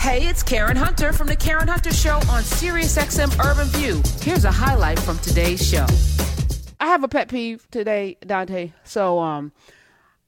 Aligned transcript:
Hey, 0.00 0.26
it's 0.26 0.42
Karen 0.42 0.78
Hunter 0.78 1.12
from 1.12 1.26
the 1.26 1.36
Karen 1.36 1.68
Hunter 1.68 1.92
Show 1.92 2.14
on 2.14 2.42
SiriusXM 2.42 3.38
Urban 3.44 3.66
View. 3.66 4.00
Here's 4.22 4.46
a 4.46 4.50
highlight 4.50 4.98
from 4.98 5.18
today's 5.18 5.62
show. 5.64 5.84
I 6.80 6.86
have 6.86 7.04
a 7.04 7.08
pet 7.08 7.28
peeve 7.28 7.68
today, 7.70 8.16
Dante. 8.24 8.72
So, 8.82 9.18
um, 9.20 9.52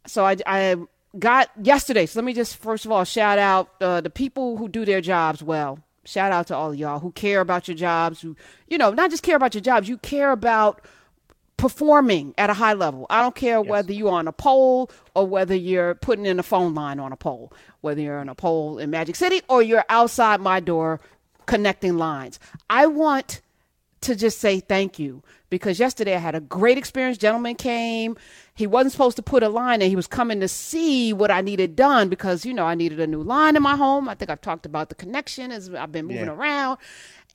so 0.06 0.26
I, 0.26 0.36
I 0.44 0.76
got 1.18 1.50
yesterday. 1.60 2.04
So 2.04 2.20
let 2.20 2.26
me 2.26 2.34
just 2.34 2.58
first 2.58 2.84
of 2.84 2.92
all 2.92 3.04
shout 3.04 3.38
out 3.38 3.70
uh, 3.80 4.02
the 4.02 4.10
people 4.10 4.58
who 4.58 4.68
do 4.68 4.84
their 4.84 5.00
jobs 5.00 5.42
well. 5.42 5.78
Shout 6.04 6.32
out 6.32 6.48
to 6.48 6.54
all 6.54 6.72
of 6.72 6.78
y'all 6.78 6.98
who 6.98 7.10
care 7.10 7.40
about 7.40 7.66
your 7.66 7.76
jobs. 7.76 8.20
Who, 8.20 8.36
you 8.68 8.76
know, 8.76 8.90
not 8.90 9.08
just 9.08 9.22
care 9.22 9.36
about 9.36 9.54
your 9.54 9.62
jobs. 9.62 9.88
You 9.88 9.96
care 9.96 10.32
about 10.32 10.82
performing 11.62 12.34
at 12.38 12.50
a 12.50 12.54
high 12.54 12.72
level. 12.72 13.06
I 13.08 13.22
don't 13.22 13.36
care 13.36 13.58
yes. 13.58 13.66
whether 13.68 13.92
you're 13.92 14.10
on 14.10 14.26
a 14.26 14.32
pole 14.32 14.90
or 15.14 15.28
whether 15.28 15.54
you're 15.54 15.94
putting 15.94 16.26
in 16.26 16.40
a 16.40 16.42
phone 16.42 16.74
line 16.74 16.98
on 16.98 17.12
a 17.12 17.16
pole, 17.16 17.52
whether 17.82 18.00
you're 18.00 18.18
on 18.18 18.28
a 18.28 18.34
pole 18.34 18.80
in 18.80 18.90
Magic 18.90 19.14
City 19.14 19.42
or 19.48 19.62
you're 19.62 19.84
outside 19.88 20.40
my 20.40 20.58
door 20.58 20.98
connecting 21.46 21.96
lines. 21.98 22.40
I 22.68 22.88
want 22.88 23.42
to 24.00 24.16
just 24.16 24.40
say 24.40 24.58
thank 24.58 24.98
you 24.98 25.22
because 25.50 25.78
yesterday 25.78 26.16
I 26.16 26.18
had 26.18 26.34
a 26.34 26.40
great 26.40 26.78
experience. 26.78 27.16
Gentleman 27.16 27.54
came. 27.54 28.16
He 28.56 28.66
wasn't 28.66 28.90
supposed 28.90 29.16
to 29.16 29.22
put 29.22 29.44
a 29.44 29.48
line 29.48 29.82
in. 29.82 29.88
He 29.88 29.94
was 29.94 30.08
coming 30.08 30.40
to 30.40 30.48
see 30.48 31.12
what 31.12 31.30
I 31.30 31.42
needed 31.42 31.76
done 31.76 32.08
because, 32.08 32.44
you 32.44 32.52
know, 32.52 32.64
I 32.64 32.74
needed 32.74 32.98
a 32.98 33.06
new 33.06 33.22
line 33.22 33.54
in 33.54 33.62
my 33.62 33.76
home. 33.76 34.08
I 34.08 34.16
think 34.16 34.30
I've 34.32 34.40
talked 34.40 34.66
about 34.66 34.88
the 34.88 34.96
connection 34.96 35.52
as 35.52 35.72
I've 35.72 35.92
been 35.92 36.06
moving 36.06 36.24
yeah. 36.24 36.32
around. 36.32 36.78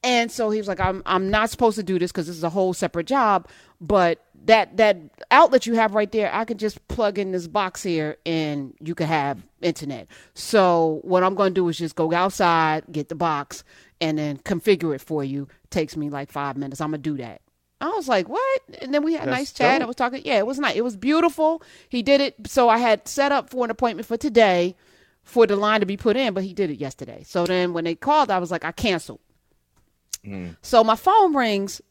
And 0.03 0.31
so 0.31 0.49
he 0.49 0.59
was 0.59 0.67
like, 0.67 0.79
I'm, 0.79 1.01
I'm 1.05 1.29
not 1.29 1.49
supposed 1.49 1.75
to 1.77 1.83
do 1.83 1.99
this 1.99 2.11
because 2.11 2.27
this 2.27 2.37
is 2.37 2.43
a 2.43 2.49
whole 2.49 2.73
separate 2.73 3.07
job. 3.07 3.47
But 3.81 4.23
that, 4.45 4.77
that 4.77 4.97
outlet 5.31 5.65
you 5.65 5.73
have 5.73 5.95
right 5.95 6.11
there, 6.11 6.33
I 6.33 6.45
can 6.45 6.57
just 6.57 6.87
plug 6.87 7.17
in 7.19 7.31
this 7.31 7.47
box 7.47 7.83
here 7.83 8.17
and 8.25 8.73
you 8.79 8.95
can 8.95 9.07
have 9.07 9.43
internet. 9.61 10.07
So 10.33 10.99
what 11.03 11.23
I'm 11.23 11.35
going 11.35 11.53
to 11.53 11.61
do 11.61 11.67
is 11.67 11.77
just 11.77 11.95
go 11.95 12.13
outside, 12.13 12.83
get 12.91 13.09
the 13.09 13.15
box, 13.15 13.63
and 14.01 14.17
then 14.17 14.37
configure 14.37 14.93
it 14.95 15.01
for 15.01 15.23
you. 15.23 15.47
Takes 15.69 15.97
me 15.97 16.09
like 16.09 16.31
five 16.31 16.57
minutes. 16.57 16.81
I'm 16.81 16.91
gonna 16.91 16.99
do 16.99 17.17
that. 17.17 17.41
I 17.79 17.89
was 17.89 18.07
like, 18.07 18.27
what? 18.27 18.61
And 18.81 18.93
then 18.93 19.03
we 19.03 19.13
had 19.13 19.27
a 19.27 19.31
nice 19.31 19.51
chat. 19.51 19.79
Dope. 19.79 19.85
I 19.85 19.87
was 19.87 19.95
talking. 19.95 20.21
Yeah, 20.25 20.37
it 20.37 20.47
was 20.47 20.59
nice. 20.59 20.75
It 20.75 20.83
was 20.83 20.95
beautiful. 20.95 21.61
He 21.89 22.01
did 22.01 22.21
it. 22.21 22.35
So 22.47 22.69
I 22.69 22.77
had 22.77 23.07
set 23.07 23.31
up 23.31 23.49
for 23.49 23.63
an 23.65 23.71
appointment 23.71 24.07
for 24.07 24.17
today 24.17 24.75
for 25.23 25.45
the 25.45 25.55
line 25.55 25.81
to 25.81 25.85
be 25.85 25.97
put 25.97 26.15
in, 26.15 26.33
but 26.33 26.43
he 26.43 26.53
did 26.53 26.69
it 26.69 26.79
yesterday. 26.79 27.23
So 27.25 27.45
then 27.45 27.73
when 27.73 27.83
they 27.83 27.95
called, 27.95 28.31
I 28.31 28.39
was 28.39 28.49
like, 28.49 28.63
I 28.63 28.71
canceled. 28.71 29.19
Mm. 30.27 30.57
So 30.61 30.83
my 30.83 30.95
phone 30.95 31.35
rings 31.35 31.81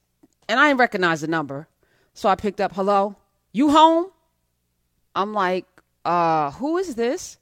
and 0.49 0.61
I 0.61 0.69
didn't 0.69 0.81
recognize 0.81 1.23
the 1.23 1.27
number. 1.27 1.69
So 2.15 2.29
I 2.29 2.35
picked 2.35 2.61
up, 2.61 2.75
hello, 2.75 3.17
you 3.53 3.71
home? 3.71 4.11
I'm 5.15 5.33
like, 5.33 5.67
uh, 6.05 6.51
who 6.53 6.77
is 6.77 6.95
this? 6.95 7.39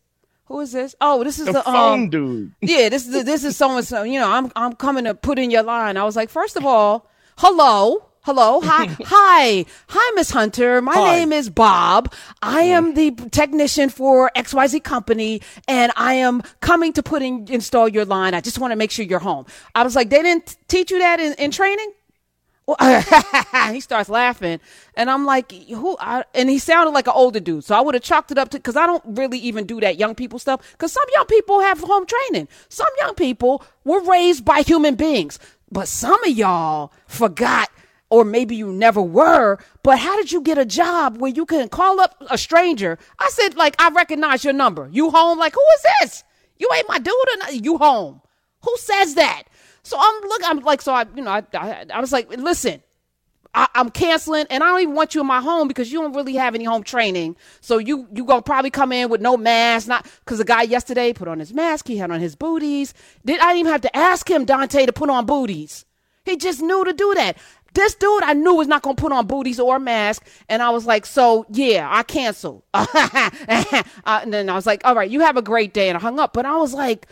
Who 0.47 0.61
is 0.61 0.72
this? 0.72 0.95
Oh, 1.00 1.25
this 1.25 1.39
is 1.39 1.47
the, 1.47 1.53
the 1.53 1.62
phone 1.62 2.03
um, 2.05 2.11
dude. 2.11 2.53
Yeah, 2.61 2.89
this 2.89 3.06
is 3.06 3.25
this 3.25 3.45
is 3.45 3.56
someone. 3.56 3.83
So 3.83 4.03
you 4.03 4.20
know, 4.20 4.31
I'm 4.31 4.53
I'm 4.55 4.75
coming 4.75 5.05
to 5.05 5.15
put 5.15 5.39
in 5.39 5.50
your 5.50 5.62
line. 5.62 5.97
I 5.97 6.05
was 6.05 6.17
like, 6.17 6.28
first 6.28 6.56
of 6.56 6.67
all, 6.67 7.09
hello. 7.39 8.06
Hello. 8.25 8.61
Hi. 8.64 8.86
Hi. 9.05 9.67
Hi, 9.89 10.14
Miss 10.14 10.30
Hunter. 10.30 10.80
My 10.80 10.94
Hi. 10.94 11.19
name 11.19 11.33
is 11.33 11.50
Bob. 11.50 12.11
I 12.41 12.62
am 12.62 12.94
the 12.94 13.11
technician 13.31 13.91
for 13.91 14.31
XYZ 14.34 14.83
company 14.83 15.42
and 15.69 15.92
I 15.94 16.14
am 16.14 16.42
coming 16.61 16.94
to 16.94 17.03
put 17.03 17.20
in, 17.20 17.47
install 17.50 17.86
your 17.86 18.06
line. 18.06 18.33
I 18.33 18.41
just 18.41 18.58
want 18.58 18.72
to 18.72 18.77
make 18.77 18.91
sure 18.91 19.05
you're 19.05 19.19
home. 19.19 19.44
I 19.75 19.83
was 19.83 19.94
like, 19.94 20.08
they 20.08 20.22
didn't 20.22 20.56
teach 20.69 20.91
you 20.91 21.00
that 21.00 21.20
in, 21.20 21.34
in 21.34 21.50
training? 21.50 21.92
he 23.72 23.81
starts 23.81 24.08
laughing, 24.08 24.59
and 24.97 25.11
I'm 25.11 25.27
like, 25.27 25.53
"Who?" 25.53 25.98
I, 26.00 26.25
and 26.34 26.48
he 26.48 26.59
sounded 26.59 26.92
like 26.92 27.06
an 27.06 27.12
older 27.14 27.38
dude, 27.38 27.62
so 27.62 27.75
I 27.75 27.83
would 27.83 27.92
have 27.94 28.03
chalked 28.03 28.31
it 28.31 28.38
up 28.38 28.48
to 28.50 28.56
because 28.56 28.75
I 28.75 28.86
don't 28.86 29.03
really 29.05 29.36
even 29.41 29.66
do 29.66 29.81
that 29.81 29.98
young 29.98 30.14
people 30.14 30.38
stuff. 30.38 30.72
Because 30.72 30.91
some 30.91 31.05
young 31.14 31.27
people 31.27 31.61
have 31.61 31.81
home 31.81 32.06
training. 32.06 32.48
Some 32.70 32.88
young 33.00 33.14
people 33.16 33.62
were 33.84 34.00
raised 34.00 34.47
by 34.47 34.62
human 34.62 34.94
beings, 34.94 35.38
but 35.70 35.88
some 35.88 36.25
of 36.25 36.31
y'all 36.31 36.91
forgot, 37.06 37.69
or 38.14 38.24
maybe 38.24 38.54
you 38.54 38.72
never 38.72 39.02
were. 39.02 39.58
But 39.82 39.98
how 39.98 40.16
did 40.16 40.30
you 40.30 40.40
get 40.40 40.56
a 40.56 40.64
job 40.64 41.16
where 41.19 41.32
you 41.32 41.44
can 41.44 41.69
call 41.69 41.98
up 41.98 42.14
a 42.30 42.38
stranger? 42.38 42.97
I 43.19 43.28
said, 43.30 43.56
like, 43.56 43.75
I 43.82 43.88
recognize 43.91 44.44
your 44.44 44.52
number. 44.52 44.88
You 44.92 45.10
home? 45.10 45.36
Like, 45.36 45.54
who 45.54 45.64
is 45.75 45.86
this? 46.00 46.24
You 46.56 46.69
ain't 46.76 46.88
my 46.88 47.00
dude. 47.00 47.12
Or 47.12 47.53
You 47.53 47.76
home? 47.76 48.20
Who 48.62 48.72
says 48.76 49.16
that? 49.16 49.42
So 49.82 49.97
I'm 50.00 50.28
look, 50.28 50.42
I'm 50.44 50.60
like, 50.60 50.80
so 50.80 50.92
I, 50.94 51.06
you 51.16 51.22
know, 51.22 51.32
I, 51.32 51.42
I, 51.54 51.86
I 51.92 52.00
was 52.00 52.12
like, 52.12 52.30
listen, 52.30 52.84
I, 53.53 53.66
am 53.74 53.91
canceling, 53.91 54.47
and 54.48 54.62
I 54.62 54.69
don't 54.69 54.82
even 54.82 54.94
want 54.94 55.16
you 55.16 55.20
in 55.20 55.26
my 55.26 55.41
home 55.41 55.66
because 55.66 55.91
you 55.91 56.00
don't 56.00 56.14
really 56.14 56.36
have 56.36 56.54
any 56.54 56.64
home 56.64 56.84
training. 56.84 57.34
So 57.60 57.78
you 57.78 58.06
you 58.14 58.24
gonna 58.24 58.42
probably 58.42 58.70
come 58.70 58.92
in 58.92 59.10
with 59.10 59.20
no 59.20 59.36
mask, 59.36 59.88
not 59.88 60.06
because 60.24 60.38
the 60.38 60.44
guy 60.44 60.62
yesterday 60.62 61.12
put 61.12 61.26
on 61.26 61.41
his 61.41 61.53
mask, 61.53 61.88
he 61.88 61.97
had 61.97 62.12
on 62.12 62.20
his 62.20 62.36
booties. 62.36 62.94
Did 63.24 63.41
I 63.41 63.56
even 63.56 63.72
have 63.72 63.80
to 63.80 63.97
ask 63.97 64.30
him 64.30 64.44
Dante 64.44 64.86
to 64.86 64.92
put 64.92 65.10
on 65.10 65.26
booties? 65.26 65.84
He 66.24 66.36
just 66.36 66.62
knew 66.62 66.84
to 66.84 66.92
do 66.92 67.14
that. 67.14 67.36
This 67.74 67.94
dude 67.94 68.22
I 68.22 68.32
knew 68.32 68.54
was 68.54 68.68
not 68.68 68.82
gonna 68.82 68.94
put 68.94 69.12
on 69.12 69.26
booties 69.26 69.60
or 69.60 69.76
a 69.76 69.80
mask, 69.80 70.26
and 70.48 70.62
I 70.62 70.70
was 70.70 70.86
like, 70.86 71.04
so 71.04 71.44
yeah, 71.50 71.88
I 71.90 72.04
canceled. 72.04 72.62
uh, 72.72 72.86
and 74.06 74.32
then 74.32 74.48
I 74.48 74.54
was 74.54 74.66
like, 74.66 74.82
all 74.84 74.94
right, 74.94 75.10
you 75.10 75.20
have 75.20 75.36
a 75.36 75.42
great 75.42 75.74
day, 75.74 75.88
and 75.88 75.98
I 75.98 76.00
hung 76.00 76.18
up. 76.20 76.32
But 76.32 76.46
I 76.46 76.56
was 76.56 76.72
like, 76.72 77.08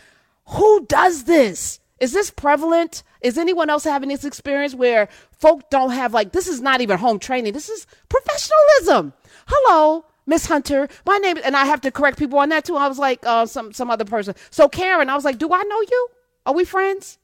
who 0.47 0.85
does 0.85 1.25
this? 1.25 1.79
Is 1.99 2.13
this 2.13 2.31
prevalent? 2.31 3.03
Is 3.21 3.37
anyone 3.37 3.69
else 3.69 3.83
having 3.85 4.09
this 4.09 4.25
experience 4.25 4.75
where 4.75 5.07
folk 5.39 5.69
don't 5.69 5.91
have 5.91 6.13
like 6.13 6.31
this 6.31 6.47
is 6.47 6.61
not 6.61 6.81
even 6.81 6.97
home 6.97 7.19
training. 7.19 7.53
This 7.53 7.69
is 7.69 7.85
professionalism. 8.09 9.13
Hello, 9.47 10.05
Miss 10.25 10.45
Hunter. 10.45 10.87
My 11.05 11.17
name 11.17 11.37
and 11.43 11.55
I 11.55 11.65
have 11.65 11.81
to 11.81 11.91
correct 11.91 12.17
people 12.17 12.39
on 12.39 12.49
that 12.49 12.65
too. 12.65 12.75
I 12.77 12.87
was 12.87 12.99
like 12.99 13.25
uh, 13.25 13.45
some 13.45 13.73
some 13.73 13.89
other 13.89 14.05
person. 14.05 14.35
So 14.49 14.69
Karen, 14.69 15.09
I 15.09 15.15
was 15.15 15.25
like, 15.25 15.37
"Do 15.37 15.51
I 15.53 15.63
know 15.63 15.81
you? 15.81 16.07
Are 16.45 16.53
we 16.53 16.63
friends?" 16.63 17.19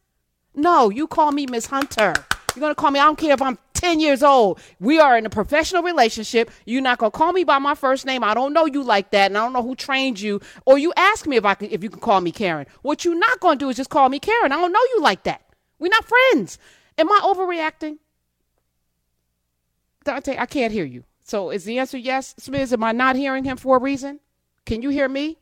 No, 0.55 0.89
you 0.89 1.07
call 1.07 1.31
me 1.31 1.45
Miss 1.45 1.67
Hunter. 1.67 2.13
You're 2.59 2.65
gonna 2.65 2.75
call 2.75 2.91
me. 2.91 2.99
I 2.99 3.05
don't 3.05 3.17
care 3.17 3.31
if 3.31 3.41
I'm 3.41 3.57
10 3.73 4.01
years 4.01 4.21
old. 4.21 4.59
We 4.81 4.99
are 4.99 5.17
in 5.17 5.25
a 5.25 5.29
professional 5.29 5.81
relationship. 5.81 6.51
You're 6.65 6.81
not 6.81 6.97
gonna 6.97 7.11
call 7.11 7.31
me 7.31 7.45
by 7.45 7.57
my 7.57 7.73
first 7.73 8.05
name. 8.05 8.21
I 8.21 8.33
don't 8.33 8.51
know 8.51 8.65
you 8.65 8.83
like 8.83 9.11
that, 9.11 9.31
and 9.31 9.37
I 9.37 9.41
don't 9.41 9.53
know 9.53 9.63
who 9.63 9.75
trained 9.75 10.19
you. 10.19 10.41
Or 10.65 10.77
you 10.77 10.91
ask 10.97 11.25
me 11.25 11.37
if 11.37 11.45
I 11.45 11.53
can, 11.53 11.71
if 11.71 11.83
you 11.83 11.89
can 11.89 12.01
call 12.01 12.19
me 12.19 12.33
Karen. 12.33 12.67
What 12.81 13.05
you're 13.05 13.17
not 13.17 13.39
gonna 13.39 13.55
do 13.55 13.69
is 13.69 13.77
just 13.77 13.89
call 13.89 14.09
me 14.09 14.19
Karen. 14.19 14.51
I 14.51 14.57
don't 14.57 14.73
know 14.73 14.81
you 14.93 15.01
like 15.01 15.23
that. 15.23 15.41
We're 15.79 15.87
not 15.87 16.03
friends. 16.03 16.59
Am 16.97 17.09
I 17.09 17.21
overreacting? 17.23 17.99
Dante, 20.03 20.35
I 20.37 20.45
can't 20.47 20.73
hear 20.73 20.83
you. 20.83 21.05
So 21.23 21.49
is 21.49 21.63
the 21.63 21.79
answer 21.79 21.97
yes? 21.97 22.35
Smith, 22.37 22.73
am 22.73 22.83
I 22.83 22.91
not 22.91 23.15
hearing 23.15 23.45
him 23.45 23.55
for 23.55 23.77
a 23.77 23.79
reason? 23.79 24.19
Can 24.65 24.81
you 24.81 24.89
hear 24.89 25.07
me? 25.07 25.37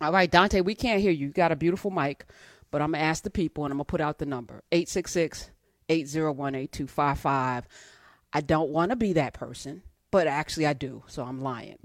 All 0.00 0.10
right, 0.10 0.28
Dante, 0.28 0.60
we 0.60 0.74
can't 0.74 1.00
hear 1.00 1.12
you. 1.12 1.26
You 1.26 1.32
got 1.32 1.52
a 1.52 1.56
beautiful 1.56 1.92
mic. 1.92 2.26
But 2.70 2.82
I'm 2.82 2.92
going 2.92 3.00
to 3.00 3.06
ask 3.06 3.22
the 3.22 3.30
people 3.30 3.64
and 3.64 3.72
I'm 3.72 3.78
going 3.78 3.86
to 3.86 3.90
put 3.90 4.00
out 4.00 4.18
the 4.18 4.26
number 4.26 4.62
866 4.72 5.50
801 5.88 6.54
8255. 6.54 7.66
I 8.32 8.40
don't 8.40 8.70
want 8.70 8.90
to 8.90 8.96
be 8.96 9.14
that 9.14 9.34
person, 9.34 9.82
but 10.10 10.26
actually 10.26 10.66
I 10.66 10.72
do. 10.72 11.02
So 11.06 11.24
I'm 11.24 11.42
lying. 11.42 11.78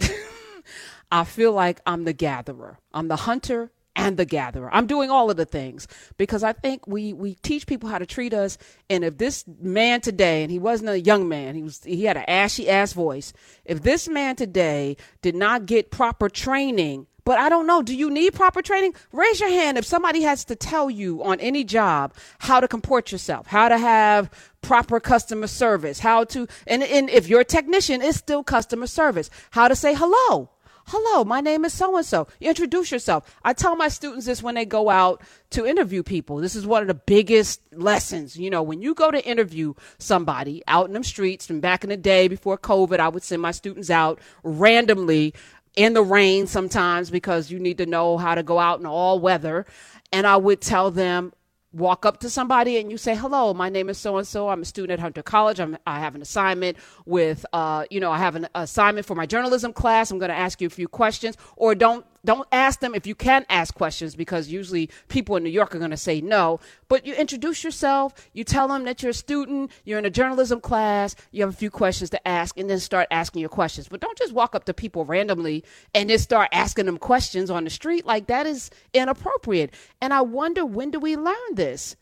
I 1.11 1.23
feel 1.23 1.53
like 1.53 1.79
I'm 1.85 2.03
the 2.03 2.13
gatherer, 2.13 2.79
I'm 2.93 3.07
the 3.07 3.15
hunter 3.15 3.71
and 3.95 4.17
the 4.17 4.25
gatherer. 4.25 4.69
I'm 4.73 4.87
doing 4.87 5.09
all 5.09 5.31
of 5.31 5.37
the 5.37 5.45
things 5.45 5.87
because 6.17 6.43
I 6.43 6.53
think 6.53 6.85
we 6.87 7.13
we 7.13 7.35
teach 7.35 7.65
people 7.65 7.89
how 7.89 7.97
to 7.97 8.05
treat 8.05 8.33
us. 8.33 8.57
And 8.89 9.03
if 9.03 9.17
this 9.17 9.45
man 9.59 10.01
today, 10.01 10.43
and 10.43 10.51
he 10.51 10.59
wasn't 10.59 10.89
a 10.89 10.99
young 10.99 11.29
man, 11.29 11.55
he 11.55 11.63
was 11.63 11.83
he 11.83 12.05
had 12.05 12.17
an 12.17 12.25
ashy 12.27 12.69
ass 12.69 12.93
voice. 12.93 13.33
If 13.63 13.81
this 13.81 14.07
man 14.07 14.35
today 14.35 14.97
did 15.21 15.35
not 15.35 15.65
get 15.65 15.91
proper 15.91 16.29
training 16.29 17.07
but 17.25 17.39
I 17.39 17.49
don't 17.49 17.67
know. 17.67 17.81
Do 17.81 17.95
you 17.95 18.09
need 18.09 18.33
proper 18.33 18.61
training? 18.61 18.93
Raise 19.11 19.39
your 19.39 19.49
hand 19.49 19.77
if 19.77 19.85
somebody 19.85 20.21
has 20.21 20.45
to 20.45 20.55
tell 20.55 20.89
you 20.89 21.23
on 21.23 21.39
any 21.41 21.63
job 21.63 22.13
how 22.39 22.59
to 22.59 22.67
comport 22.67 23.11
yourself, 23.11 23.47
how 23.47 23.67
to 23.67 23.77
have 23.77 24.29
proper 24.61 24.99
customer 24.99 25.47
service, 25.47 25.99
how 25.99 26.23
to, 26.25 26.47
and, 26.65 26.83
and 26.83 27.09
if 27.09 27.27
you're 27.27 27.41
a 27.41 27.45
technician, 27.45 28.01
it's 28.01 28.17
still 28.17 28.43
customer 28.43 28.87
service, 28.87 29.29
how 29.51 29.67
to 29.67 29.75
say 29.75 29.93
hello. 29.93 30.51
Hello, 30.87 31.23
my 31.23 31.41
name 31.41 31.65
is 31.65 31.73
so 31.73 31.97
and 31.97 32.05
so. 32.05 32.27
Introduce 32.39 32.91
yourself. 32.91 33.35
I 33.43 33.53
tell 33.53 33.75
my 33.75 33.87
students 33.87 34.27
this 34.27 34.43
when 34.43 34.53
they 34.53 34.65
go 34.65 34.91
out 34.91 35.19
to 35.49 35.65
interview 35.65 36.03
people. 36.03 36.37
This 36.37 36.55
is 36.55 36.67
one 36.67 36.83
of 36.83 36.87
the 36.87 36.93
biggest 36.93 37.59
lessons. 37.73 38.37
You 38.37 38.51
know, 38.51 38.61
when 38.61 38.83
you 38.83 38.93
go 38.93 39.09
to 39.09 39.25
interview 39.25 39.73
somebody 39.97 40.61
out 40.67 40.85
in 40.85 40.93
the 40.93 41.03
streets, 41.03 41.49
and 41.49 41.59
back 41.59 41.83
in 41.83 41.89
the 41.89 41.97
day 41.97 42.27
before 42.27 42.59
COVID, 42.59 42.99
I 42.99 43.07
would 43.07 43.23
send 43.23 43.41
my 43.41 43.49
students 43.49 43.89
out 43.89 44.19
randomly 44.43 45.33
in 45.75 45.93
the 45.93 46.03
rain 46.03 46.47
sometimes 46.47 47.09
because 47.09 47.51
you 47.51 47.59
need 47.59 47.77
to 47.79 47.85
know 47.85 48.17
how 48.17 48.35
to 48.35 48.43
go 48.43 48.59
out 48.59 48.79
in 48.79 48.85
all 48.85 49.19
weather. 49.19 49.65
And 50.11 50.25
I 50.25 50.37
would 50.37 50.61
tell 50.61 50.91
them, 50.91 51.33
walk 51.75 52.05
up 52.05 52.21
to 52.21 52.29
somebody 52.29 52.77
and 52.77 52.89
you 52.89 52.97
say, 52.97 53.15
hello, 53.15 53.53
my 53.53 53.67
name 53.67 53.89
is 53.89 53.97
so 53.97 54.17
and 54.17 54.25
so. 54.25 54.47
I'm 54.47 54.61
a 54.61 54.65
student 54.65 54.91
at 54.91 54.99
Hunter 54.99 55.21
College. 55.21 55.59
I'm, 55.59 55.77
I 55.85 55.99
have 55.99 56.15
an 56.15 56.21
assignment 56.21 56.77
with, 57.05 57.45
uh, 57.51 57.83
you 57.89 57.99
know, 57.99 58.11
I 58.11 58.17
have 58.17 58.35
an 58.37 58.47
assignment 58.55 59.05
for 59.05 59.13
my 59.13 59.25
journalism 59.25 59.73
class. 59.73 60.09
I'm 60.09 60.17
going 60.17 60.29
to 60.29 60.35
ask 60.37 60.61
you 60.61 60.67
a 60.67 60.69
few 60.71 60.87
questions. 60.87 61.35
Or 61.57 61.75
don't 61.75 62.05
don't 62.25 62.47
ask 62.51 62.79
them 62.79 62.95
if 62.95 63.07
you 63.07 63.15
can 63.15 63.45
ask 63.49 63.73
questions 63.73 64.15
because 64.15 64.49
usually 64.49 64.89
people 65.07 65.35
in 65.35 65.43
New 65.43 65.49
York 65.49 65.73
are 65.75 65.79
going 65.79 65.91
to 65.91 65.97
say 65.97 66.21
no. 66.21 66.59
But 66.87 67.05
you 67.05 67.13
introduce 67.13 67.63
yourself, 67.63 68.13
you 68.33 68.43
tell 68.43 68.67
them 68.67 68.83
that 68.85 69.01
you're 69.01 69.11
a 69.11 69.13
student, 69.13 69.71
you're 69.83 69.99
in 69.99 70.05
a 70.05 70.09
journalism 70.09 70.59
class, 70.59 71.15
you 71.31 71.43
have 71.43 71.53
a 71.53 71.57
few 71.57 71.71
questions 71.71 72.09
to 72.11 72.27
ask, 72.27 72.57
and 72.57 72.69
then 72.69 72.79
start 72.79 73.07
asking 73.11 73.41
your 73.41 73.49
questions. 73.49 73.87
But 73.87 74.01
don't 74.01 74.17
just 74.17 74.33
walk 74.33 74.55
up 74.55 74.65
to 74.65 74.73
people 74.73 75.05
randomly 75.05 75.63
and 75.93 76.09
just 76.09 76.23
start 76.23 76.49
asking 76.51 76.85
them 76.85 76.97
questions 76.97 77.49
on 77.49 77.63
the 77.63 77.69
street. 77.69 78.05
Like 78.05 78.27
that 78.27 78.45
is 78.45 78.69
inappropriate. 78.93 79.73
And 80.01 80.13
I 80.13 80.21
wonder 80.21 80.65
when 80.65 80.91
do 80.91 80.99
we 80.99 81.15
learn 81.15 81.35
this? 81.53 81.95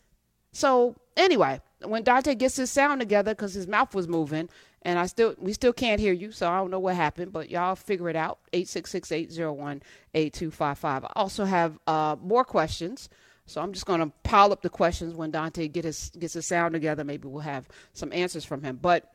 So 0.52 0.96
anyway, 1.16 1.60
when 1.82 2.02
Dante 2.02 2.34
gets 2.34 2.56
his 2.56 2.70
sound 2.70 3.00
together 3.00 3.32
because 3.32 3.54
his 3.54 3.66
mouth 3.66 3.94
was 3.94 4.08
moving, 4.08 4.48
and 4.84 4.98
I 4.98 5.06
still 5.06 5.34
we 5.38 5.54
still 5.54 5.72
can't 5.72 6.00
hear 6.00 6.12
you, 6.12 6.30
so 6.30 6.50
I 6.50 6.58
don't 6.58 6.70
know 6.70 6.78
what 6.78 6.94
happened, 6.94 7.32
but 7.32 7.48
y'all 7.50 7.74
figure 7.74 8.10
it 8.10 8.16
out. 8.16 8.38
866-801-8255. 8.52 10.84
I 10.84 11.10
also 11.16 11.44
have 11.44 11.78
uh, 11.86 12.16
more 12.20 12.44
questions. 12.44 13.08
So 13.46 13.60
I'm 13.60 13.74
just 13.74 13.84
going 13.84 14.00
to 14.00 14.10
pile 14.22 14.52
up 14.52 14.62
the 14.62 14.70
questions 14.70 15.14
when 15.14 15.30
Dante 15.30 15.68
get 15.68 15.84
his 15.84 16.10
gets 16.18 16.32
his 16.34 16.46
sound 16.46 16.72
together. 16.72 17.04
Maybe 17.04 17.28
we'll 17.28 17.42
have 17.42 17.68
some 17.92 18.12
answers 18.12 18.44
from 18.44 18.62
him. 18.62 18.78
But 18.80 19.12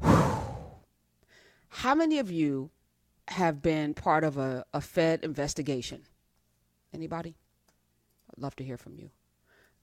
whew, 0.00 0.38
how 1.68 1.94
many 1.94 2.18
of 2.18 2.30
you 2.30 2.70
have 3.28 3.62
been 3.62 3.94
part 3.94 4.24
of 4.24 4.36
a, 4.36 4.64
a 4.72 4.80
Fed 4.80 5.24
investigation? 5.24 6.02
Anybody? 6.94 7.34
I'd 8.30 8.42
love 8.42 8.56
to 8.56 8.64
hear 8.64 8.76
from 8.76 8.96
you 8.96 9.10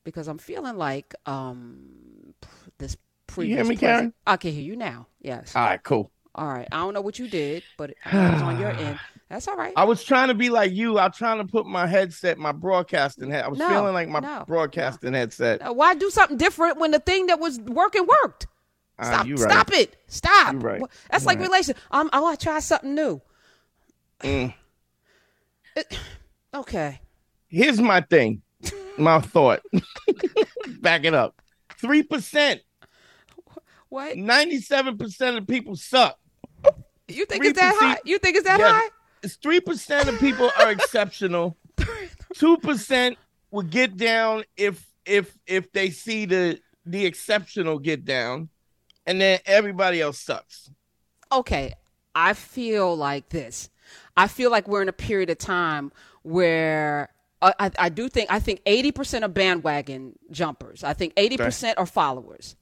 because 0.04 0.28
I'm 0.28 0.38
feeling 0.38 0.78
like 0.78 1.16
um, 1.26 2.34
this 2.78 2.98
previous. 3.28 3.50
You 3.52 3.64
hear 3.64 3.70
me, 3.70 3.76
Karen? 3.76 4.14
I 4.26 4.38
can 4.38 4.52
hear 4.52 4.62
you 4.64 4.76
now. 4.76 5.08
Yes. 5.22 5.56
All 5.56 5.64
right, 5.64 5.82
cool. 5.84 6.12
All 6.34 6.48
right. 6.48 6.68
I 6.72 6.78
don't 6.78 6.94
know 6.94 7.02
what 7.02 7.18
you 7.20 7.28
did, 7.28 7.64
but 7.78 7.92
it 7.92 7.98
was 8.06 8.42
on 8.42 8.60
your 8.60 8.70
end. 8.78 9.00
That's 9.30 9.48
all 9.48 9.56
right. 9.56 9.74
I 9.76 9.86
was 9.86 10.04
trying 10.04 10.28
to 10.28 10.34
be 10.34 10.50
like 10.50 10.72
you. 10.72 10.98
I 11.00 11.08
was 11.08 11.18
trying 11.18 11.40
to 11.40 11.46
put 11.46 11.66
my 11.66 11.88
headset, 11.88 12.38
my 12.38 12.52
broadcasting 12.52 13.32
head. 13.32 13.44
I 13.44 13.48
was 13.48 13.58
No, 13.58 13.68
feeling 13.68 13.94
like 13.94 14.08
my 14.08 14.20
no, 14.20 14.44
broadcasting 14.48 15.14
headset. 15.14 15.62
Uh, 15.62 15.74
Why 15.74 15.96
do 15.96 16.10
something 16.10 16.38
different 16.38 16.78
when 16.78 16.92
the 16.92 17.00
thing 17.00 17.28
that 17.28 17.40
was 17.40 17.60
working 17.60 18.06
worked? 18.06 18.48
Ah, 19.00 19.04
Stop! 19.24 19.28
right. 19.28 19.40
Stop 19.40 19.72
it! 19.74 19.96
Stop! 20.08 20.56
Right. 20.64 20.82
That's 21.10 21.24
You 21.24 21.28
like 21.28 21.40
right. 21.40 21.48
relation. 21.48 21.76
Um, 21.92 22.10
I 22.14 22.20
want 22.20 22.40
to 22.40 22.44
try 22.46 22.60
something 22.60 22.94
new. 22.96 23.22
Mm. 24.22 24.54
Okay. 26.54 27.02
Here's 27.50 27.82
my 27.82 28.00
thing, 28.00 28.42
my 28.98 29.20
thought. 29.20 29.62
Back 30.80 31.04
it 31.04 31.14
up. 31.14 31.42
Three 31.78 32.02
percent, 32.04 32.62
What 33.96 34.18
ninety-seven 34.18 34.98
percent 34.98 35.38
of 35.38 35.48
people 35.48 35.78
suck. 35.78 36.20
you 37.08 37.26
think 37.26 37.46
it's 37.46 37.58
that 37.58 37.74
high? 37.80 37.98
You 38.04 38.20
think 38.20 38.36
it's 38.36 38.46
that 38.46 38.60
Yes. 38.60 38.70
high? 38.70 38.90
It's 39.24 39.36
three 39.36 39.62
percent 39.62 40.10
of 40.10 40.20
people 40.20 40.52
are 40.60 40.70
exceptional. 40.78 41.56
Two 42.34 42.58
percent 42.58 43.18
will 43.52 43.62
get 43.62 43.96
down 43.96 44.44
if 44.58 44.86
if 45.06 45.34
if 45.48 45.72
they 45.72 45.92
see 45.92 46.26
the 46.26 46.60
the 46.86 47.06
exceptional 47.06 47.80
get 47.80 48.04
down, 48.04 48.50
and 49.06 49.22
then 49.22 49.40
everybody 49.46 50.02
else 50.02 50.20
sucks. 50.20 50.70
okay, 51.32 51.74
I 52.14 52.34
feel 52.34 52.98
like 52.98 53.30
this. 53.30 53.70
I 54.18 54.28
feel 54.28 54.52
like 54.52 54.68
we're 54.68 54.82
in 54.82 54.90
a 54.90 54.94
period 55.08 55.30
of 55.30 55.38
time 55.38 55.94
where 56.22 57.14
uh, 57.42 57.54
I, 57.58 57.72
I 57.80 57.88
do 57.88 58.10
think 58.10 58.30
I 58.30 58.40
think 58.42 58.60
eighty 58.66 58.92
percent 58.92 59.24
of 59.24 59.34
bandwagon 59.34 60.20
jumpers. 60.32 60.84
I 60.84 60.92
think 60.94 61.14
eighty 61.16 61.38
percent 61.38 61.78
are 61.78 61.86
followers. 61.86 62.58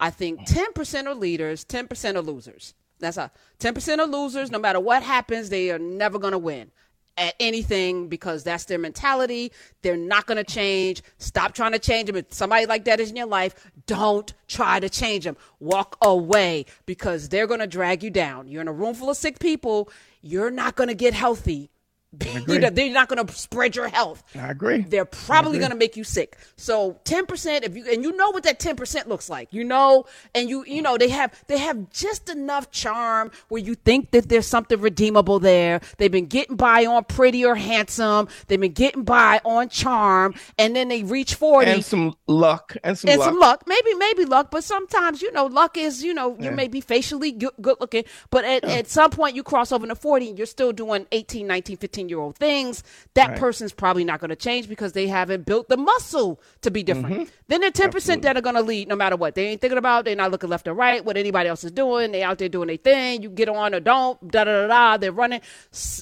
I 0.00 0.10
think 0.10 0.46
ten 0.46 0.72
percent 0.72 1.08
are 1.08 1.14
leaders. 1.14 1.64
Ten 1.64 1.86
percent 1.88 2.16
are 2.16 2.22
losers. 2.22 2.74
That's 2.98 3.16
a 3.16 3.30
ten 3.58 3.74
percent 3.74 4.00
are 4.00 4.06
losers. 4.06 4.50
No 4.50 4.58
matter 4.58 4.80
what 4.80 5.02
happens, 5.02 5.48
they 5.48 5.70
are 5.70 5.78
never 5.78 6.18
going 6.18 6.32
to 6.32 6.38
win 6.38 6.70
at 7.18 7.34
anything 7.40 8.08
because 8.08 8.42
that's 8.42 8.64
their 8.64 8.78
mentality. 8.78 9.52
They're 9.82 9.96
not 9.96 10.26
going 10.26 10.38
to 10.38 10.44
change. 10.44 11.02
Stop 11.18 11.52
trying 11.52 11.72
to 11.72 11.78
change 11.78 12.06
them. 12.06 12.16
If 12.16 12.32
somebody 12.32 12.66
like 12.66 12.84
that 12.84 13.00
is 13.00 13.10
in 13.10 13.16
your 13.16 13.26
life, 13.26 13.70
don't 13.86 14.32
try 14.48 14.80
to 14.80 14.88
change 14.88 15.24
them. 15.24 15.36
Walk 15.60 15.96
away 16.00 16.66
because 16.86 17.28
they're 17.28 17.46
going 17.46 17.60
to 17.60 17.66
drag 17.66 18.02
you 18.02 18.10
down. 18.10 18.48
You're 18.48 18.62
in 18.62 18.68
a 18.68 18.72
room 18.72 18.94
full 18.94 19.10
of 19.10 19.16
sick 19.16 19.38
people. 19.38 19.90
You're 20.22 20.50
not 20.50 20.74
going 20.74 20.88
to 20.88 20.94
get 20.94 21.12
healthy. 21.14 21.70
You 22.52 22.58
know, 22.58 22.70
they're 22.70 22.92
not 22.92 23.08
going 23.08 23.24
to 23.24 23.32
spread 23.32 23.74
your 23.76 23.88
health. 23.88 24.22
I 24.34 24.50
agree. 24.50 24.82
They're 24.82 25.04
probably 25.04 25.58
going 25.58 25.70
to 25.70 25.76
make 25.76 25.96
you 25.96 26.04
sick. 26.04 26.36
So 26.56 26.98
10% 27.04 27.62
if 27.62 27.76
you 27.76 27.86
and 27.90 28.02
you 28.02 28.14
know 28.16 28.30
what 28.30 28.42
that 28.44 28.58
10% 28.58 29.06
looks 29.06 29.30
like. 29.30 29.52
You 29.52 29.64
know 29.64 30.04
and 30.34 30.48
you 30.48 30.64
you 30.66 30.82
know 30.82 30.98
they 30.98 31.08
have 31.08 31.32
they 31.46 31.58
have 31.58 31.90
just 31.90 32.28
enough 32.28 32.70
charm 32.70 33.30
where 33.48 33.62
you 33.62 33.74
think 33.74 34.10
that 34.10 34.28
there's 34.28 34.46
something 34.46 34.80
redeemable 34.80 35.38
there. 35.38 35.80
They've 35.98 36.12
been 36.12 36.26
getting 36.26 36.56
by 36.56 36.84
on 36.86 37.04
pretty 37.04 37.44
or 37.44 37.54
handsome. 37.54 38.28
They've 38.46 38.60
been 38.60 38.72
getting 38.72 39.04
by 39.04 39.40
on 39.44 39.68
charm 39.68 40.34
and 40.58 40.76
then 40.76 40.88
they 40.88 41.02
reach 41.04 41.34
40 41.34 41.70
and 41.70 41.84
some 41.84 42.14
luck 42.26 42.76
and 42.82 42.98
some 42.98 43.10
and 43.10 43.20
luck. 43.20 43.28
some 43.28 43.38
luck. 43.38 43.64
Maybe, 43.66 43.94
maybe 43.94 44.24
luck, 44.24 44.50
but 44.50 44.64
sometimes, 44.64 45.22
you 45.22 45.32
know, 45.32 45.46
luck 45.46 45.76
is, 45.76 46.02
you 46.02 46.14
know, 46.14 46.36
you 46.38 46.50
may 46.50 46.68
be 46.68 46.80
facially 46.80 47.32
good, 47.32 47.52
good 47.60 47.76
looking, 47.80 48.04
but 48.30 48.44
at, 48.44 48.64
at 48.64 48.88
some 48.88 49.10
point 49.10 49.36
you 49.36 49.42
cross 49.42 49.72
over 49.72 49.86
to 49.86 49.94
40 49.94 50.30
and 50.30 50.38
you're 50.38 50.46
still 50.46 50.72
doing 50.72 51.06
18, 51.12 51.46
19, 51.46 51.76
15 51.76 52.01
year 52.08 52.18
old 52.18 52.36
things. 52.36 52.82
That 53.14 53.30
Right. 53.30 53.38
person's 53.38 53.72
probably 53.72 54.04
not 54.04 54.20
going 54.20 54.30
to 54.30 54.36
change 54.36 54.68
because 54.68 54.92
they 54.92 55.06
haven't 55.06 55.46
built 55.46 55.68
the 55.68 55.76
muscle 55.76 56.40
to 56.62 56.70
be 56.70 56.82
different. 56.82 57.14
Mm-hmm. 57.14 57.30
Then 57.48 57.64
are 57.64 57.70
10% 57.70 58.22
that 58.22 58.36
are 58.36 58.40
going 58.40 58.56
to 58.56 58.62
lead 58.62 58.88
no 58.88 58.96
matter 58.96 59.16
what. 59.16 59.34
They 59.34 59.48
ain't 59.48 59.60
thinking 59.60 59.78
about, 59.78 60.04
they're 60.04 60.16
not 60.16 60.30
looking 60.30 60.50
left 60.50 60.66
or 60.68 60.74
right, 60.74 61.04
what 61.04 61.16
anybody 61.16 61.48
else 61.48 61.64
is 61.64 61.70
doing. 61.72 62.12
They 62.12 62.22
out 62.22 62.38
there 62.38 62.48
doing 62.48 62.68
their 62.68 62.76
thing. 62.76 63.22
You 63.22 63.30
get 63.30 63.48
on 63.48 63.74
or 63.74 63.80
don't, 63.80 64.30
da 64.30 64.44
da 64.44 64.62
da 64.62 64.66
da. 64.68 64.96
They're 64.96 65.12
running. 65.12 65.40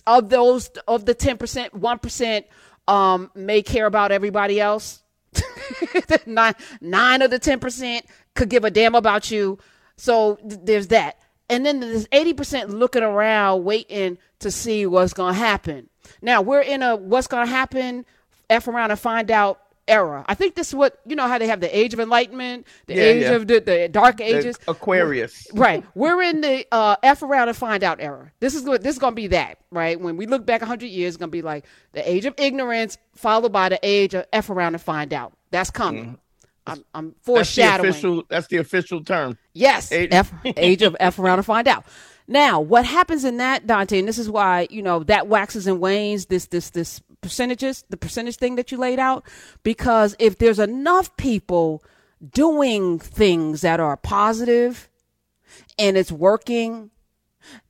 Of 0.07 0.29
those, 0.31 0.69
of 0.89 1.05
the 1.07 1.15
10%, 1.15 1.71
1% 1.71 2.45
um, 2.93 3.31
may 3.35 3.63
care 3.63 3.87
about 3.87 4.13
everybody 4.13 4.61
else 4.61 5.03
nine 6.27 6.55
nine 6.81 7.23
of 7.23 7.31
the 7.31 7.39
ten 7.39 7.61
percent 7.61 8.05
could 8.35 8.49
give 8.49 8.65
a 8.65 8.71
damn 8.71 8.95
about 8.97 9.31
you. 9.31 9.59
So 9.97 10.37
th- 10.37 10.61
there's 10.65 10.89
that, 10.89 11.19
and 11.51 11.67
then 11.67 11.81
there's 11.81 12.07
eighty 12.13 12.33
percent 12.33 12.71
looking 12.71 13.03
around, 13.03 13.65
waiting 13.65 14.19
to 14.39 14.51
see 14.51 14.87
what's 14.87 15.13
gonna 15.13 15.35
happen. 15.35 15.89
Now 16.23 16.41
we're 16.43 16.63
in 16.63 16.83
a 16.83 16.97
what's 16.97 17.27
gonna 17.27 17.47
happen, 17.47 18.07
f 18.49 18.67
around 18.69 18.91
and 18.91 18.99
find 19.01 19.31
out 19.31 19.61
era. 19.89 20.25
I 20.29 20.35
think 20.35 20.55
this 20.55 20.69
is 20.69 20.75
what 20.75 21.01
you 21.07 21.17
know 21.17 21.27
how 21.27 21.39
they 21.39 21.49
have 21.49 21.61
the 21.61 21.77
age 21.77 21.93
of 21.93 22.01
enlightenment, 22.01 22.67
the 22.87 22.95
Yeah, 22.95 23.03
age 23.03 23.23
yeah. 23.23 23.31
of 23.33 23.47
the, 23.49 23.61
the 23.61 23.89
dark 23.89 24.19
The 24.19 24.25
ages. 24.37 24.57
Aquarius. 24.69 25.49
Right. 25.53 25.85
We're 25.95 26.23
in 26.23 26.41
the 26.43 26.65
uh, 26.71 26.97
F 27.03 27.23
around 27.23 27.49
and 27.49 27.57
find 27.57 27.83
out 27.83 28.01
era. 28.01 28.31
This 28.41 28.55
is 28.55 28.63
what 28.63 28.83
this 28.83 28.95
is 28.95 28.99
gonna 29.01 29.17
be 29.17 29.27
that, 29.29 29.59
right? 29.71 30.01
When 30.01 30.17
we 30.17 30.27
look 30.27 30.47
back 30.47 30.63
hundred 30.63 30.89
years, 30.89 31.15
it's 31.15 31.17
gonna 31.17 31.31
be 31.31 31.43
like 31.43 31.65
the 31.93 32.09
age 32.09 32.25
of 32.25 32.35
ignorance 32.39 32.99
followed 33.17 33.53
by 33.53 33.69
the 33.69 33.81
age 33.83 34.15
of 34.15 34.27
F 34.33 34.49
around 34.49 34.75
and 34.75 34.83
find 34.83 35.13
out. 35.13 35.33
That's 35.51 35.71
coming. 35.71 36.19
I'm, 36.67 36.85
I'm 36.95 37.07
That's 37.09 37.17
the 37.19 37.23
foreshadowing. 37.25 37.91
official. 37.91 38.23
That's 38.29 38.47
the 38.49 38.57
official 38.59 39.03
term. 39.05 39.39
Yes, 39.55 39.91
Age- 39.93 40.11
F, 40.13 40.33
age 40.45 40.83
of 40.83 40.97
F 41.01 41.19
around 41.19 41.39
to 41.39 41.43
find 41.43 41.67
out. 41.67 41.85
Now, 42.29 42.61
what 42.61 42.85
happens 42.85 43.25
in 43.25 43.39
that, 43.39 43.67
Dante, 43.67 43.99
and 43.99 44.07
this 44.07 44.19
is 44.19 44.31
why 44.31 44.69
you 44.71 44.83
know 44.83 45.03
that 45.05 45.27
waxes 45.27 45.67
and 45.67 45.81
wanes. 45.81 46.27
This, 46.27 46.47
this, 46.47 46.71
this 46.71 47.01
percentages, 47.23 47.85
the 47.91 47.97
percentage 47.97 48.37
thing 48.37 48.55
that 48.57 48.71
you 48.71 48.79
laid 48.79 48.99
out, 48.99 49.25
because 49.63 50.15
if 50.19 50.39
there's 50.39 50.59
enough 50.59 51.17
people 51.17 51.83
doing 52.33 52.99
things 52.99 53.63
that 53.63 53.81
are 53.81 53.97
positive 53.97 54.89
and 55.79 55.97
it's 55.97 56.13
working, 56.13 56.91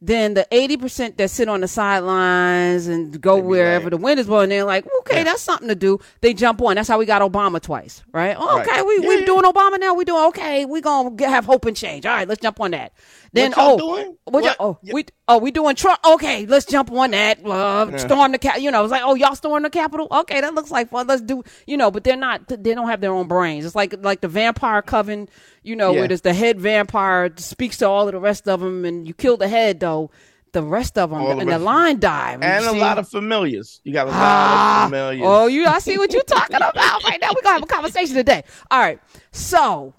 then 0.02 0.34
the 0.34 0.46
eighty 0.50 0.76
percent 0.76 1.16
that 1.18 1.30
sit 1.30 1.48
on 1.48 1.60
the 1.60 1.68
sidelines 1.68 2.86
and 2.86 3.20
go 3.20 3.36
wherever 3.36 3.84
like- 3.84 3.90
the 3.90 3.96
wind 3.96 4.20
is 4.20 4.26
blowing, 4.26 4.48
they're 4.48 4.64
like, 4.64 4.86
okay, 5.00 5.18
Yeah. 5.18 5.24
that's 5.24 5.42
something 5.42 5.68
to 5.68 5.74
do. 5.74 5.98
They 6.20 6.34
jump 6.34 6.60
on. 6.62 6.76
That's 6.76 6.88
how 6.88 6.98
we 6.98 7.06
got 7.06 7.22
Obama 7.22 7.60
twice, 7.60 8.02
right? 8.12 8.36
Oh, 8.38 8.58
Right. 8.58 8.68
okay, 8.68 8.82
we 8.82 9.00
Yeah, 9.02 9.08
we 9.08 9.20
yeah. 9.20 9.26
doing 9.26 9.42
Obama 9.42 9.78
now. 9.80 9.94
We're 9.94 10.04
doing 10.04 10.24
okay. 10.28 10.64
we're 10.64 10.80
gonna 10.80 11.28
have 11.28 11.44
hope 11.44 11.64
and 11.66 11.76
change. 11.76 12.06
All 12.06 12.14
right, 12.14 12.26
let's 12.28 12.40
jump 12.40 12.60
on 12.60 12.72
that. 12.72 12.92
Then 13.32 13.54
oh, 13.56 13.78
doing? 13.78 14.16
what 14.24 14.42
What? 14.42 14.56
oh 14.58 14.78
Yeah. 14.82 14.94
we 14.94 15.04
oh 15.28 15.38
we 15.38 15.52
doing 15.52 15.76
Trump. 15.76 16.00
Okay, 16.04 16.46
let's 16.46 16.66
jump 16.66 16.90
on 16.90 17.12
that. 17.12 17.44
Uh, 17.46 17.96
Storm 17.98 18.32
the 18.32 18.38
cap. 18.38 18.60
You 18.60 18.72
know, 18.72 18.82
it's 18.82 18.90
like 18.90 19.02
oh 19.04 19.14
y'all 19.14 19.36
storm 19.36 19.62
the 19.62 19.70
Capitol. 19.70 20.08
Okay, 20.10 20.40
that 20.40 20.54
looks 20.54 20.70
like 20.72 20.90
fun. 20.90 21.06
Let's 21.06 21.22
do. 21.22 21.44
You 21.66 21.76
know, 21.76 21.90
but 21.92 22.02
they're 22.02 22.16
not. 22.16 22.48
They 22.48 22.74
don't 22.74 22.88
have 22.88 23.00
their 23.00 23.12
own 23.12 23.28
brains. 23.28 23.64
It's 23.64 23.76
like 23.76 23.94
like 24.02 24.20
the 24.20 24.28
vampire 24.28 24.82
coven. 24.82 25.28
You 25.62 25.76
know, 25.76 25.92
where 25.92 26.08
there's 26.08 26.22
the 26.22 26.32
head 26.32 26.58
vampire 26.58 27.30
speaks 27.36 27.76
to 27.78 27.86
all 27.86 28.08
of 28.08 28.12
the 28.14 28.18
rest 28.18 28.48
of 28.48 28.60
them, 28.60 28.86
and 28.86 29.06
you 29.06 29.12
kill 29.12 29.36
the 29.36 29.46
head 29.46 29.59
though. 29.80 30.10
The 30.52 30.62
rest 30.64 30.98
of 30.98 31.10
them 31.10 31.22
the 31.22 31.36
and 31.38 31.48
the 31.48 31.60
line 31.60 32.00
dive, 32.00 32.42
And 32.42 32.64
a 32.66 32.72
lot 32.72 32.98
of 32.98 33.08
familiars. 33.08 33.80
You 33.84 33.92
got 33.92 34.08
a 34.08 34.10
lot 34.10 34.16
Ah, 34.18 34.82
of 34.82 34.88
familiars. 34.88 35.20
Oh, 35.22 35.46
you! 35.46 35.64
I 35.66 35.78
see 35.78 35.96
what 35.96 36.12
you're 36.12 36.24
talking 36.24 36.56
about 36.56 36.74
right 37.04 37.20
now. 37.20 37.28
We're 37.28 37.42
gonna 37.42 37.54
have 37.54 37.62
a 37.62 37.66
conversation 37.66 38.16
today. 38.16 38.42
All 38.68 38.80
right. 38.80 38.98
So 39.30 39.94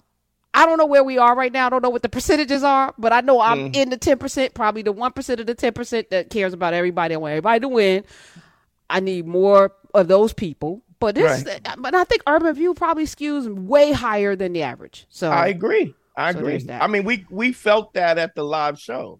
I 0.52 0.66
don't 0.66 0.76
know 0.76 0.84
where 0.84 1.02
we 1.02 1.16
are 1.16 1.34
right 1.34 1.50
now. 1.50 1.68
I 1.68 1.70
don't 1.70 1.82
know 1.82 1.88
what 1.88 2.02
the 2.02 2.10
percentages 2.10 2.62
are, 2.62 2.92
but 2.98 3.14
I 3.14 3.22
know 3.22 3.40
I'm 3.40 3.72
Mm. 3.72 3.76
in 3.76 3.88
the 3.88 3.96
ten 3.96 4.18
percent, 4.18 4.52
probably 4.52 4.82
the 4.82 4.92
one 4.92 5.12
percent 5.12 5.40
of 5.40 5.46
the 5.46 5.54
ten 5.54 5.72
percent 5.72 6.10
that 6.10 6.28
cares 6.28 6.52
about 6.52 6.74
everybody 6.74 7.14
and 7.14 7.22
want 7.22 7.32
everybody 7.32 7.60
to 7.60 7.68
win. 7.68 8.04
I 8.90 9.00
need 9.00 9.26
more 9.26 9.72
of 9.94 10.08
those 10.08 10.34
people. 10.34 10.82
But 11.00 11.14
this, 11.14 11.44
but 11.78 11.94
I 11.94 12.04
think 12.04 12.22
Urban 12.28 12.54
View 12.54 12.74
probably 12.74 13.06
skews 13.06 13.48
way 13.52 13.92
higher 13.92 14.36
than 14.36 14.52
the 14.52 14.62
average. 14.64 15.06
So 15.08 15.30
I 15.30 15.46
agree. 15.46 15.94
I 16.14 16.32
So 16.32 16.40
agree. 16.40 16.66
I 16.70 16.86
mean, 16.88 17.04
we 17.04 17.24
we 17.30 17.54
felt 17.54 17.94
that 17.94 18.18
at 18.18 18.34
the 18.34 18.44
live 18.44 18.78
show. 18.78 19.18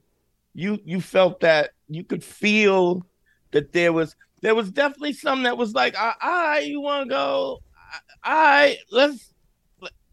You 0.54 0.78
you 0.84 1.00
felt 1.00 1.40
that 1.40 1.70
you 1.88 2.04
could 2.04 2.24
feel 2.24 3.06
that 3.52 3.72
there 3.72 3.92
was 3.92 4.16
there 4.42 4.54
was 4.54 4.70
definitely 4.70 5.14
some 5.14 5.44
that 5.44 5.56
was 5.56 5.72
like, 5.74 5.96
"I, 5.96 6.14
I 6.20 6.58
you 6.60 6.80
want 6.80 7.08
to 7.08 7.14
go? 7.14 7.58
I, 8.24 8.78
let's, 8.90 9.32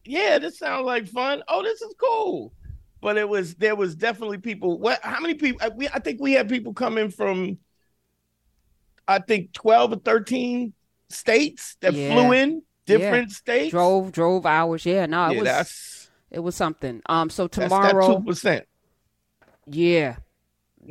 yeah, 0.06 0.40
this 0.40 0.60
sounds 0.60 0.86
like 0.86 1.08
fun. 1.08 1.44
Oh, 1.48 1.64
this 1.64 1.82
is 1.82 1.94
cool." 2.00 2.54
But 3.02 3.18
it 3.18 3.28
was 3.28 3.56
there 3.56 3.76
was 3.76 3.96
definitely 3.96 4.40
people. 4.40 4.78
What? 4.80 5.00
How 5.04 5.20
many 5.22 5.36
people? 5.36 5.68
We 5.76 5.88
I 5.90 6.00
think 6.00 6.22
we 6.22 6.34
had 6.34 6.50
people 6.50 6.74
coming 6.74 7.10
from. 7.12 7.60
I 9.08 9.20
think 9.20 9.54
twelve 9.54 9.92
or 9.94 9.98
thirteen 9.98 10.74
states 11.10 11.76
that 11.82 11.94
Yeah. 11.94 12.08
flew 12.08 12.34
in 12.34 12.62
different 12.86 13.32
states. 13.32 13.72
drove 13.72 14.12
drove 14.12 14.46
hours. 14.46 14.86
Yeah, 14.86 15.06
no, 15.06 15.30
it 15.30 15.34
yeah, 15.34 15.40
was 15.40 15.48
that's 15.48 16.12
it 16.32 16.40
was 16.40 16.56
something. 16.56 17.02
Um, 17.08 17.30
so 17.30 17.48
tomorrow, 17.48 18.08
two 18.08 18.22
percent. 18.22 18.66
yeah, 19.68 20.18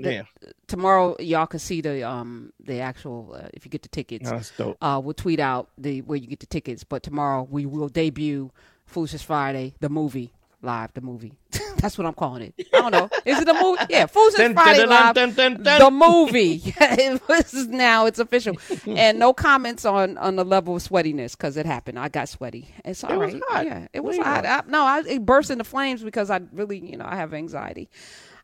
Yeah, 0.00 0.22
tomorrow 0.66 1.16
y'all 1.18 1.46
can 1.46 1.58
see 1.60 1.80
the 1.80 2.02
um 2.08 2.52
the 2.60 2.80
actual 2.80 3.34
uh, 3.38 3.48
if 3.54 3.64
you 3.64 3.70
get 3.70 3.82
the 3.82 3.88
tickets. 3.88 4.30
that's 4.30 4.50
dope. 4.56 4.76
Uh, 4.80 5.00
we'll 5.02 5.14
tweet 5.14 5.40
out 5.40 5.68
the 5.76 6.02
where 6.02 6.16
you 6.18 6.26
get 6.26 6.40
the 6.40 6.46
tickets. 6.46 6.84
But 6.84 7.02
tomorrow 7.02 7.46
we 7.50 7.66
will 7.66 7.88
debut 7.88 8.50
Foolishness 8.86 9.22
Friday, 9.22 9.74
the 9.80 9.88
movie 9.88 10.32
live. 10.62 10.92
The 10.94 11.00
movie. 11.00 11.32
That's 11.76 11.96
what 11.96 12.06
I'm 12.06 12.14
calling 12.14 12.42
it. 12.42 12.66
I 12.74 12.80
don't 12.80 12.90
know. 12.90 13.08
Is 13.24 13.38
it 13.38 13.48
a 13.48 13.54
movie? 13.54 13.82
Yeah, 13.88 14.06
Foolishness 14.06 14.48
Dun, 14.48 14.54
Friday 14.54 14.84
live. 14.84 15.14
The 15.14 15.90
movie. 15.92 16.60
it 16.80 17.22
was 17.28 17.54
now 17.68 18.06
it's 18.06 18.18
official, 18.18 18.56
and 18.86 19.18
no 19.18 19.32
comments 19.32 19.84
on 19.84 20.18
on 20.18 20.34
the 20.36 20.44
level 20.44 20.74
of 20.76 20.82
sweatiness 20.82 21.32
because 21.36 21.56
it 21.56 21.66
happened. 21.66 21.98
I 21.98 22.08
got 22.08 22.28
sweaty. 22.28 22.74
It's 22.84 23.04
all 23.04 23.12
It 23.12 23.16
was 23.18 23.34
right. 23.34 23.42
hot. 23.48 23.66
Yeah, 23.66 23.86
it 23.92 24.02
was 24.02 24.16
hot. 24.18 24.44
I, 24.44 24.62
no, 24.66 24.82
I 24.82 25.02
it 25.06 25.24
burst 25.24 25.50
into 25.50 25.64
flames 25.64 26.02
because 26.02 26.30
I 26.30 26.40
really, 26.52 26.78
you 26.78 26.96
know, 26.96 27.06
I 27.06 27.14
have 27.16 27.32
anxiety. 27.32 27.88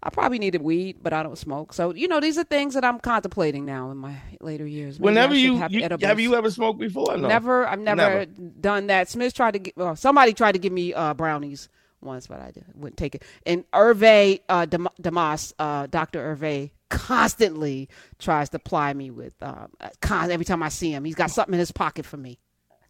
I 0.07 0.11
probably 0.11 0.39
needed 0.39 0.61
weed, 0.61 0.99
but 1.03 1.15
I 1.15 1.23
don't 1.23 1.39
smoke. 1.39 1.73
So 1.73 1.95
you 1.95 2.07
know, 2.09 2.21
these 2.21 2.37
are 2.37 2.45
things 2.45 2.75
that 2.75 2.85
I'm 2.85 3.01
contemplating 3.01 3.65
now 3.65 3.91
in 3.91 3.97
my 3.97 4.15
later 4.41 4.67
years. 4.67 5.01
Maybe 5.01 5.07
Whenever 5.07 5.35
you, 5.35 5.57
have, 5.57 5.73
you 5.73 5.89
have 6.03 6.21
you 6.21 6.35
ever 6.35 6.51
smoked 6.51 6.79
before? 6.79 7.17
No. 7.17 7.27
Never, 7.27 7.67
I've 7.67 7.79
never, 7.81 7.97
Never. 7.97 8.27
done 8.27 8.89
that. 8.89 9.09
Smith 9.09 9.33
tried 9.33 9.53
to 9.53 9.59
get, 9.61 9.77
well, 9.77 9.97
somebody 9.97 10.35
tried 10.35 10.53
to 10.53 10.59
give 10.59 10.73
me 10.73 10.93
uh, 10.93 11.15
brownies 11.15 11.71
once, 12.03 12.27
but 12.27 12.39
I 12.39 12.51
did, 12.51 12.65
wouldn't 12.75 12.99
take 12.99 13.15
it. 13.15 13.23
And 13.47 13.65
Hervé 13.73 14.41
uh, 14.51 14.67
Dam- 14.67 14.89
Damas, 15.01 15.55
uh, 15.59 15.87
Dr. 15.87 16.37
Hervé, 16.37 16.71
constantly 16.91 17.89
tries 18.19 18.51
to 18.51 18.59
ply 18.59 18.93
me 18.93 19.11
with, 19.11 19.35
um, 19.43 19.69
uh, 19.81 19.89
con- 20.03 20.31
every 20.31 20.45
time 20.45 20.63
I 20.63 20.69
see 20.69 20.91
him, 20.93 21.05
he's 21.07 21.15
got 21.15 21.31
something 21.31 21.55
in 21.55 21.59
his 21.61 21.73
pocket 21.73 22.05
for 22.05 22.19
me. 22.19 22.39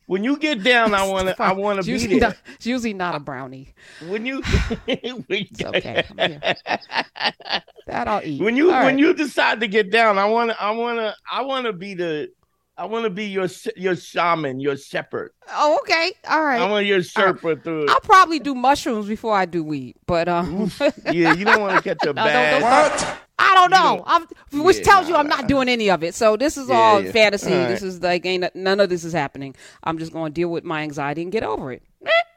When 0.07 0.23
you 0.23 0.37
get 0.37 0.63
down, 0.63 0.95
I 0.95 1.07
want 1.07 1.29
to. 1.29 1.43
I 1.43 1.53
want 1.65 1.79
to 1.81 1.85
be 1.87 1.93
usually 1.93 2.19
there. 2.19 2.31
Not, 2.31 2.39
it's 2.55 2.67
usually 2.67 2.93
not 2.95 3.15
a 3.15 3.21
brownie. 3.21 3.75
When 4.07 4.27
you, 4.27 4.43
when, 4.85 5.25
It's 5.29 5.63
okay. 5.63 6.05
I'm 6.19 6.31
here. 6.31 6.41
that 7.87 8.09
I'll 8.09 8.23
eat. 8.25 8.41
when 8.43 8.57
you 8.57 8.67
All 8.71 8.85
when 8.85 8.95
right. 8.97 8.99
you 8.99 9.15
decide 9.15 9.61
to 9.61 9.69
get 9.69 9.91
down, 9.91 10.19
I 10.19 10.27
want 10.27 10.51
to. 10.51 10.63
I 10.63 10.71
want 10.73 10.99
to. 10.99 11.15
I 11.31 11.43
want 11.43 11.67
to 11.67 11.73
be 11.73 11.95
the. 11.95 12.31
I 12.77 12.87
want 12.87 13.05
to 13.05 13.11
be 13.11 13.27
your 13.27 13.47
your 13.77 13.95
shaman, 13.95 14.59
your 14.59 14.77
shepherd. 14.77 15.31
Oh, 15.49 15.79
okay. 15.83 16.13
All 16.29 16.43
right. 16.43 16.61
I 16.61 16.69
want 16.69 16.87
your 16.87 16.99
Sherpa 16.99 17.63
through 17.63 17.85
it. 17.85 17.91
I'll 17.91 18.01
probably 18.01 18.41
do 18.41 18.53
mushrooms 18.53 19.07
before 19.07 19.37
I 19.37 19.45
do 19.47 19.63
weed, 19.63 19.95
but 20.07 20.27
um, 20.29 20.73
Yeah, 21.13 21.35
you 21.35 21.45
don't 21.45 21.61
want 21.61 21.77
to 21.77 21.83
catch 21.83 22.03
a 22.03 22.07
don't- 22.07 22.17
bad. 22.17 22.99
don't- 22.99 23.19
I 23.39 23.55
don't 23.55 23.71
know. 23.71 24.05
I'm, 24.07 24.27
which 24.65 24.79
Yeah, 24.79 24.83
tells 24.85 25.09
you 25.09 25.17
I'm 25.17 25.27
not 25.29 25.49
doing 25.49 25.69
any 25.69 25.91
of 25.91 26.03
it. 26.05 26.15
So 26.15 26.37
this 26.37 26.57
is 26.57 26.69
Yeah, 26.69 26.75
all 26.77 27.03
yeah. 27.03 27.13
fantasy. 27.13 27.53
All 27.53 27.59
right. 27.59 27.69
This 27.69 27.83
is 27.83 28.01
like 28.01 28.25
ain't 28.27 28.55
none 28.55 28.79
of 28.81 28.89
this 28.89 29.05
is 29.05 29.13
happening. 29.13 29.55
I'm 29.83 29.99
just 29.99 30.13
going 30.13 30.33
to 30.33 30.35
deal 30.35 30.49
with 30.49 30.65
my 30.65 30.83
anxiety 30.83 31.23
and 31.23 31.33
get 31.33 31.43
over 31.43 31.73
it. 31.73 31.83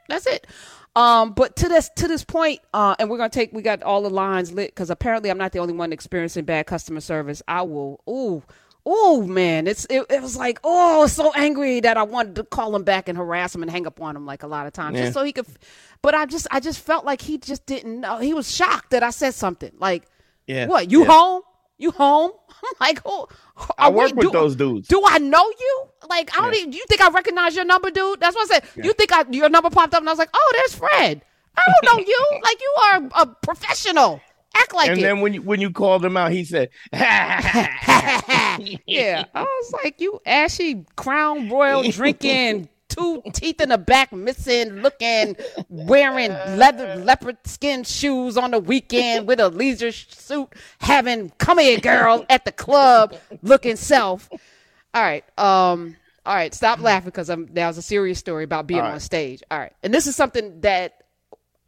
That's 0.09 0.25
it. 0.25 0.47
Um, 0.95 1.33
but 1.33 1.55
to 1.57 1.69
this 1.69 1.89
to 1.97 2.07
this 2.07 2.23
point, 2.23 2.61
uh, 2.73 2.95
and 2.97 3.09
we're 3.09 3.17
gonna 3.17 3.29
take 3.29 3.53
we 3.53 3.61
got 3.61 3.83
all 3.83 4.01
the 4.01 4.09
lines 4.09 4.51
lit 4.51 4.71
because 4.71 4.89
apparently 4.89 5.29
I'm 5.29 5.37
not 5.37 5.51
the 5.51 5.59
only 5.59 5.73
one 5.73 5.93
experiencing 5.93 6.45
bad 6.45 6.65
customer 6.65 7.01
service. 7.01 7.43
I 7.47 7.61
will. 7.61 8.01
Ooh. 8.09 8.41
Oh 8.89 9.21
man, 9.23 9.67
it's 9.67 9.85
it, 9.89 10.05
it 10.09 10.21
was 10.21 10.37
like 10.37 10.59
oh 10.63 11.05
so 11.07 11.33
angry 11.35 11.81
that 11.81 11.97
I 11.97 12.03
wanted 12.03 12.35
to 12.35 12.45
call 12.45 12.73
him 12.75 12.83
back 12.83 13.09
and 13.09 13.17
harass 13.17 13.53
him 13.53 13.61
and 13.61 13.69
hang 13.69 13.85
up 13.85 14.01
on 14.01 14.15
him 14.15 14.25
like 14.25 14.41
a 14.43 14.47
lot 14.47 14.65
of 14.65 14.71
times 14.73 14.95
Yeah. 14.97 15.03
just 15.03 15.13
so 15.13 15.23
he 15.23 15.33
could. 15.33 15.45
But 16.01 16.15
I 16.15 16.25
just 16.25 16.47
I 16.49 16.61
just 16.61 16.79
felt 16.79 17.03
like 17.05 17.21
he 17.21 17.37
just 17.37 17.65
didn't 17.67 17.99
know. 17.99 18.17
He 18.17 18.33
was 18.33 18.49
shocked 18.49 18.91
that 18.91 19.03
I 19.03 19.09
said 19.09 19.35
something 19.35 19.73
like 19.77 20.07
Yeah. 20.47 20.67
what? 20.67 20.89
You 20.91 21.01
yeah. 21.01 21.07
home? 21.11 21.41
You 21.77 21.91
home? 21.91 22.31
I'm 22.49 22.73
like, 22.79 22.99
oh, 23.05 23.27
I 23.77 23.85
are 23.87 23.91
we- 23.91 23.97
work 23.97 24.15
with 24.15 24.27
do- 24.27 24.31
those 24.31 24.55
dudes. 24.55 24.87
Do 24.87 25.01
I 25.05 25.17
know 25.19 25.45
you? 25.59 25.83
Like, 26.09 26.35
I 26.35 26.41
don't 26.41 26.53
Yeah. 26.53 26.59
even. 26.59 26.71
Do 26.71 26.77
you 26.77 26.85
think 26.87 27.01
I 27.01 27.09
recognize 27.11 27.55
your 27.55 27.65
number, 27.65 27.91
dude? 27.91 28.19
That's 28.19 28.35
what 28.35 28.49
I 28.51 28.55
said. 28.59 28.63
You 28.83 28.93
think 28.93 29.11
I 29.13 29.25
your 29.29 29.49
number 29.49 29.69
popped 29.69 29.93
up, 29.93 29.99
and 30.01 30.09
I 30.09 30.11
was 30.11 30.19
like, 30.19 30.29
oh, 30.33 30.53
there's 30.55 30.75
Fred. 30.75 31.21
I 31.55 31.63
don't 31.81 31.99
know 31.99 32.05
you. 32.05 32.25
Like, 32.43 32.59
you 32.61 32.75
are 32.83 33.09
a 33.23 33.27
professional. 33.27 34.21
Act 34.55 34.73
like 34.73 34.85
that. 34.87 34.91
and 34.93 34.99
it. 34.99 35.03
then 35.03 35.21
when 35.21 35.33
you 35.35 35.41
when 35.43 35.61
you 35.61 35.69
called 35.71 36.03
him 36.03 36.17
out, 36.17 36.31
he 36.31 36.43
said, 36.45 36.69
yeah, 36.93 37.69
I 39.35 39.41
was 39.43 39.73
like, 39.83 40.01
you 40.01 40.19
ashy 40.25 40.83
crown 40.95 41.49
royal 41.49 41.83
drinking, 41.91 42.67
two 42.97 43.21
teeth 43.33 43.61
in 43.61 43.69
the 43.69 43.77
back 43.77 44.11
missing, 44.11 44.77
looking, 44.81 45.35
wearing 45.69 46.31
leather 46.31 46.95
leopard 46.95 47.37
skin 47.45 47.83
shoes 47.83 48.37
on 48.37 48.51
the 48.51 48.59
weekend 48.59 49.27
with 49.27 49.39
a 49.39 49.49
leisure 49.49 49.91
suit, 49.91 50.49
having 50.79 51.31
come 51.37 51.59
here 51.59 51.79
girl 51.79 52.25
at 52.29 52.45
the 52.45 52.51
club, 52.51 53.15
looking 53.41 53.75
self. 53.75 54.29
All 54.93 55.01
right, 55.03 55.23
um, 55.37 55.95
all 56.25 56.35
right, 56.35 56.53
stop 56.53 56.79
laughing 56.79 57.09
because 57.09 57.29
I'm 57.29 57.47
that 57.53 57.67
was 57.67 57.77
a 57.77 57.81
serious 57.81 58.19
story 58.19 58.43
about 58.43 58.67
being 58.67 58.81
All 58.81 58.91
on 58.91 58.99
stage. 58.99 59.43
All 59.51 59.59
right, 59.59 59.73
and 59.83 59.93
this 59.93 60.07
is 60.07 60.15
something 60.15 60.61
that 60.61 61.03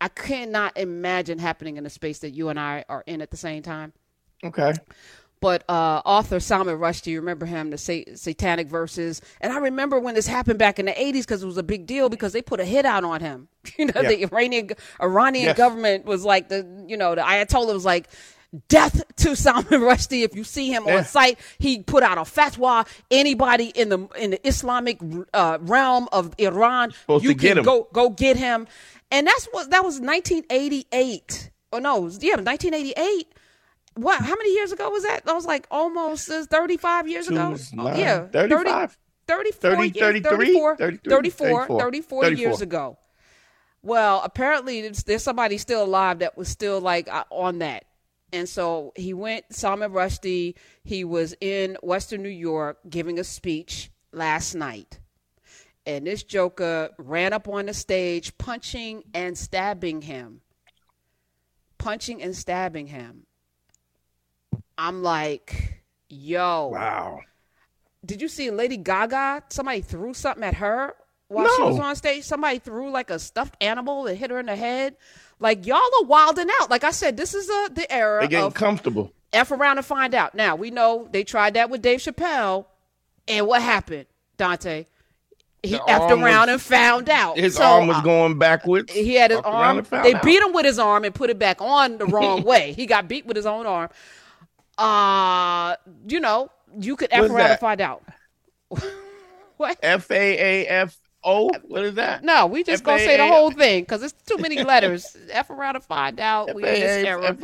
I 0.02 0.08
cannot 0.08 0.78
imagine 0.78 1.40
happening 1.40 1.78
in 1.78 1.86
a 1.86 1.90
space 1.90 2.20
that 2.20 2.32
you 2.32 2.50
and 2.50 2.60
I 2.60 2.86
are 2.90 3.04
in 3.06 3.22
at 3.22 3.32
the 3.32 3.38
same 3.38 3.62
time. 3.64 3.94
"Okay, 4.44 4.74
But 5.42 5.64
uh, 5.70 6.02
author 6.06 6.40
Salman 6.42 6.78
Rushdie, 6.80 7.08
you 7.12 7.20
remember 7.20 7.46
him, 7.46 7.70
the 7.70 7.78
sa- 7.78 8.04
Satanic 8.16 8.68
Verses, 8.68 9.22
and 9.40 9.54
I 9.54 9.58
remember 9.60 9.98
when 10.00 10.14
this 10.16 10.28
happened 10.28 10.60
back 10.60 10.80
in 10.80 10.86
the 10.86 10.92
'80s 10.92 11.22
because 11.22 11.42
it 11.44 11.46
was 11.46 11.58
a 11.58 11.64
big 11.64 11.86
deal 11.86 12.10
because 12.10 12.34
they 12.34 12.42
put 12.42 12.60
a 12.60 12.66
hit 12.66 12.86
out 12.86 13.04
on 13.04 13.22
him. 13.22 13.48
You 13.78 13.86
know, 13.86 14.02
Yeah. 14.02 14.10
the 14.10 14.24
Iranian 14.24 14.70
Iranian 15.02 15.46
Yes. 15.46 15.58
government 15.58 16.06
was 16.06 16.26
like 16.26 16.50
the, 16.50 16.66
you 16.88 16.98
know, 16.98 17.16
the 17.16 17.22
Ayatollah 17.22 17.74
was 17.74 17.86
like. 17.86 18.10
Death 18.68 19.04
to 19.18 19.36
Salman 19.46 19.82
Rushdie. 19.82 20.24
If 20.24 20.36
you 20.36 20.44
see 20.44 20.74
him 20.74 20.86
Yeah. 20.88 20.98
on 20.98 21.04
site, 21.06 21.38
he 21.60 21.84
put 21.84 22.02
out 22.02 22.18
a 22.18 22.22
fatwa. 22.22 22.88
Anybody 23.12 23.68
in 23.68 23.90
the 23.90 24.08
in 24.18 24.32
the 24.32 24.48
Islamic 24.48 25.00
uh, 25.36 25.60
realm 25.62 26.10
of 26.12 26.34
Iran, 26.40 26.92
you 27.22 27.36
can 27.36 27.62
go 27.62 27.88
go 27.94 28.10
get 28.10 28.38
him. 28.38 28.66
And 29.12 29.28
that's 29.28 29.46
what 29.52 29.70
that 29.70 29.84
was 29.84 30.00
1988. 30.00 31.52
Oh 31.72 31.78
no, 31.78 31.98
yeah, 32.20 32.38
1988 32.38 33.28
what 34.02 34.22
how 34.22 34.36
many 34.36 34.54
years 34.54 34.72
ago 34.72 34.90
was 34.90 35.04
that? 35.04 35.26
That 35.26 35.36
was 35.36 35.46
like 35.46 35.68
almost 35.72 36.30
uh, 36.30 36.46
35 36.46 37.08
years 37.08 37.28
Two 37.28 37.34
ago? 37.34 37.52
is 37.54 37.72
Oh, 37.78 37.84
nine. 37.84 38.00
yeah 38.00 38.28
35? 38.28 38.98
34 39.28 39.72
30, 39.72 39.84
years, 39.84 39.94
33? 39.98 40.38
34, 40.38 40.78
33, 40.78 41.10
34, 41.12 41.68
34, 41.68 41.80
34 41.80 42.32
years 42.32 42.62
ago. 42.62 42.98
Well 43.84 44.22
apparently 44.24 44.82
there's, 44.82 45.04
there's 45.04 45.24
somebody 45.24 45.58
still 45.58 45.84
alive 45.84 46.20
that 46.20 46.38
was 46.38 46.50
still 46.50 46.82
like 46.82 47.08
uh, 47.08 47.24
on 47.30 47.60
that. 47.60 47.86
And 48.32 48.48
so 48.48 48.94
he 48.96 49.14
went 49.14 49.46
Salman 49.52 49.92
Rushdie 49.92 50.56
he 50.84 51.04
was 51.04 51.36
in 51.42 51.78
western 51.82 52.22
New 52.24 52.30
York 52.30 52.80
giving 52.90 53.20
a 53.20 53.24
speech 53.24 53.92
last 54.12 54.56
night. 54.56 55.00
And 55.86 56.06
this 56.06 56.24
joker 56.24 56.90
ran 57.00 57.34
up 57.34 57.48
on 57.48 57.66
the 57.66 57.74
stage 57.74 58.38
punching 58.38 59.04
and 59.14 59.36
stabbing 59.38 60.02
him. 60.04 60.42
Punching 61.80 62.22
and 62.22 62.36
stabbing 62.36 62.88
him 62.88 63.26
i'm 64.80 65.04
like 65.04 65.82
yo 66.08 66.68
wow." 66.74 67.20
did 68.06 68.22
you 68.22 68.28
see 68.28 68.50
lady 68.50 68.78
gaga 68.78 69.44
somebody 69.50 69.82
threw 69.82 70.14
something 70.14 70.44
at 70.44 70.56
her 70.56 70.94
while 71.28 71.48
she 71.56 71.62
was 71.62 71.78
on 71.80 71.96
stage 71.96 72.24
somebody 72.24 72.58
threw 72.60 72.90
like 72.90 73.10
a 73.10 73.20
stuffed 73.20 73.56
animal 73.62 74.08
and 74.08 74.18
hit 74.18 74.32
her 74.32 74.40
in 74.40 74.46
the 74.46 74.56
head 74.56 74.96
like 75.40 75.66
y'all 75.68 75.78
are 76.02 76.06
wilding 76.06 76.48
out 76.62 76.70
like 76.70 76.84
i 76.84 76.92
said 76.92 77.18
this 77.18 77.34
is 77.34 77.50
uh 77.50 77.68
the 77.74 77.92
era 77.92 78.22
They 78.22 78.30
getting 78.30 78.46
of 78.46 78.54
comfortable. 78.54 79.12
F 79.32 79.52
around 79.52 79.78
and 79.78 79.86
find 79.86 80.16
out. 80.16 80.34
Now 80.34 80.56
we 80.56 80.72
know 80.72 81.08
they 81.12 81.24
tried 81.24 81.54
that 81.54 81.70
with 81.70 81.84
Dave 81.84 82.00
Chappelle, 82.00 82.66
and 83.28 83.46
what 83.46 83.62
happened, 83.62 84.08
Dante? 84.38 84.86
He 85.62 85.74
The 85.74 85.78
effed 85.78 86.10
around 86.10 86.48
was- 86.48 86.50
and 86.50 86.62
found 86.62 87.10
out. 87.12 87.38
His 87.38 87.56
So, 87.58 87.64
arm 87.64 87.86
was 87.86 87.98
uh, 87.98 88.02
going 88.02 88.40
backwards. 88.40 88.92
He 88.92 89.14
had 89.14 89.30
his 89.30 89.42
arm. 89.42 89.86
They 89.92 90.16
out. 90.16 90.24
beat 90.24 90.42
him 90.42 90.52
with 90.52 90.66
his 90.66 90.80
arm 90.80 91.04
and 91.06 91.14
put 91.14 91.30
it 91.30 91.38
back 91.38 91.62
on 91.62 92.00
the 92.00 92.08
wrong 92.08 92.42
way. 92.52 92.74
He 92.74 92.88
got 92.88 93.08
beat 93.08 93.28
with 93.28 93.38
his 93.38 93.46
own 93.46 93.68
arm. 93.68 93.90
Uh, 94.80 95.76
you 96.08 96.20
know, 96.20 96.50
you 96.80 96.96
could 96.96 97.10
F 97.12 97.30
around 97.30 97.52
and 97.52 97.60
find 97.60 97.82
out. 97.82 98.04
what? 99.58 99.78
F 99.84 100.10
A 100.12 100.64
A 100.64 100.68
F 100.68 100.98
O. 101.24 101.50
What 101.68 101.84
is 101.84 101.96
that? 101.96 102.24
No, 102.24 102.46
we 102.48 102.64
just 102.64 102.84
gonna 102.84 103.00
say 103.00 103.18
the 103.18 103.28
whole 103.28 103.52
thing 103.52 103.84
because 103.84 104.04
it's 104.04 104.14
too 104.24 104.38
many 104.38 104.64
letters. 104.64 105.18
F 105.32 105.50
around 105.50 105.76
and 105.76 105.84
find 105.84 106.20
out. 106.20 106.56
We 106.56 106.64
in 106.64 106.74
this 106.76 107.06
era. 107.06 107.36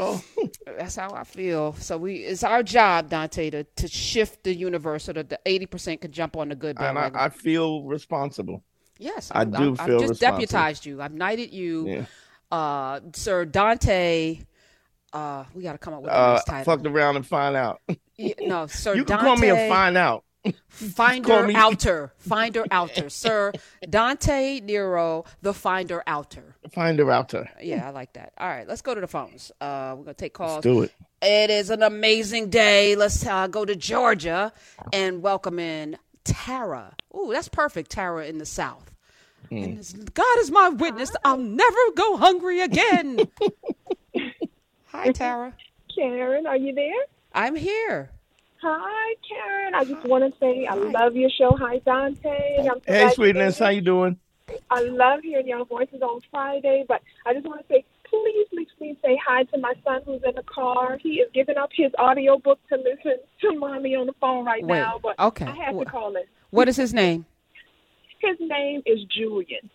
That's 0.77 0.95
how 0.95 1.11
I 1.13 1.23
feel. 1.25 1.73
So 1.73 1.97
we 1.97 2.15
it's 2.17 2.43
our 2.43 2.63
job, 2.63 3.09
Dante, 3.09 3.49
to, 3.49 3.63
to 3.63 3.87
shift 3.87 4.43
the 4.43 4.53
universe 4.55 5.03
so 5.03 5.13
that 5.13 5.29
the 5.29 5.39
eighty 5.45 5.65
percent 5.65 6.01
can 6.01 6.11
jump 6.11 6.37
on 6.37 6.49
the 6.49 6.55
good 6.55 6.77
And 6.79 6.97
I. 6.97 7.11
I 7.13 7.29
feel 7.29 7.83
responsible. 7.83 8.63
yes, 8.97 9.29
I 9.33 9.39
I'm- 9.39 9.51
do 9.51 9.57
I'm- 9.57 9.75
feel 9.75 10.01
I've 10.01 10.07
just 10.07 10.21
deputized 10.21 10.85
you. 10.85 11.01
I've 11.01 11.13
knighted 11.13 11.51
you, 11.51 11.87
Yeah. 11.89 12.05
uh, 12.57 12.99
Sir 13.13 13.43
Dante. 13.43 14.39
Uh, 15.15 15.45
we 15.53 15.63
got 15.63 15.71
to 15.71 15.77
come 15.77 15.93
up 15.93 16.01
with 16.01 16.11
a 16.11 16.15
Uh, 16.15 16.33
nice 16.33 16.43
title. 16.43 16.73
fucked 16.75 16.85
around 16.87 17.15
and 17.15 17.25
find 17.25 17.55
out. 17.55 17.81
Yeah, 18.17 18.33
no, 18.41 18.67
Sir 18.83 18.95
You 18.95 19.05
can 19.05 19.17
Dante. 19.17 19.25
call 19.25 19.37
me 19.37 19.49
a 19.49 19.69
find 19.69 19.95
out. 19.97 20.23
Finder 20.69 21.49
outer, 21.55 22.13
finder 22.19 22.65
outer, 22.69 23.09
Sir 23.09 23.51
Dante 23.89 24.59
Nero, 24.59 25.25
the 25.41 25.55
finder 25.55 26.03
outer. 26.05 26.55
Find 26.71 26.99
her 26.99 27.09
out 27.09 27.29
there. 27.29 27.49
Yeah, 27.59 27.87
I 27.87 27.89
like 27.89 28.13
that. 28.13 28.33
All 28.37 28.47
right, 28.47 28.67
let's 28.67 28.83
go 28.83 28.93
to 28.93 29.01
the 29.01 29.07
phones. 29.07 29.51
Uh, 29.59 29.95
we're 29.97 30.03
gonna 30.03 30.13
take 30.13 30.33
calls. 30.33 30.63
Let's 30.63 30.63
do 30.65 30.81
it. 30.83 30.93
It 31.23 31.49
is 31.49 31.71
an 31.71 31.81
amazing 31.81 32.49
day. 32.51 32.95
Let's 32.95 33.25
uh, 33.25 33.47
go 33.47 33.65
to 33.65 33.75
Georgia 33.75 34.53
and 34.93 35.23
welcome 35.23 35.57
in 35.57 35.97
Tara. 36.25 36.93
Ooh, 37.15 37.29
that's 37.33 37.47
perfect. 37.49 37.89
Tara 37.89 38.27
in 38.27 38.37
the 38.37 38.45
South. 38.45 38.91
Hmm. 39.49 39.57
And 39.57 40.13
God 40.13 40.37
is 40.39 40.51
my 40.51 40.69
witness. 40.69 41.11
I'll 41.23 41.37
never 41.37 41.77
go 41.95 42.17
hungry 42.17 42.59
again. 42.61 43.19
Hi, 45.05 45.11
Tara. 45.11 45.53
Karen, 45.93 46.47
are 46.47 46.57
you 46.57 46.73
there? 46.73 47.03
I'm 47.31 47.55
here. 47.55 48.09
Hi, 48.59 49.15
Karen. 49.29 49.75
I 49.75 49.83
just 49.85 50.03
want 50.07 50.23
to 50.23 50.39
say 50.39 50.65
I 50.65 50.73
love 50.73 51.15
your 51.15 51.29
show. 51.29 51.55
Hi, 51.59 51.77
Dante. 51.77 52.57
I'm 52.57 52.65
so 52.65 52.81
Hey, 52.87 53.11
sweetness, 53.13 53.59
how 53.59 53.69
you're 53.69 53.83
doing? 53.83 54.17
I 54.71 54.81
love 54.81 55.19
hearing 55.21 55.47
your 55.47 55.63
voices 55.65 56.01
on 56.01 56.21
Friday, 56.31 56.85
but 56.87 57.03
I 57.23 57.35
just 57.35 57.45
want 57.45 57.61
to 57.61 57.67
say, 57.71 57.85
please, 58.09 58.47
please, 58.49 58.67
please 58.79 58.97
say 59.03 59.15
hi 59.23 59.43
to 59.43 59.59
my 59.59 59.75
son 59.83 60.01
who's 60.07 60.21
in 60.25 60.33
the 60.33 60.43
car. 60.43 60.97
He 60.97 61.19
is 61.19 61.29
giving 61.35 61.57
up 61.57 61.69
his 61.71 61.91
audio 61.99 62.39
book 62.39 62.57
to 62.69 62.77
listen 62.77 63.19
to 63.41 63.59
mommy 63.59 63.95
on 63.95 64.07
the 64.07 64.15
phone 64.19 64.43
right 64.43 64.65
Wait, 64.65 64.79
now, 64.79 64.99
but 65.03 65.19
okay. 65.19 65.45
I 65.45 65.55
have 65.65 65.77
to 65.77 65.85
call 65.85 66.15
in. 66.15 66.23
What 66.49 66.67
is 66.67 66.77
his 66.77 66.95
name? 66.95 67.27
His 68.21 68.37
name 68.39 68.81
is 68.87 69.03
Julian. 69.15 69.69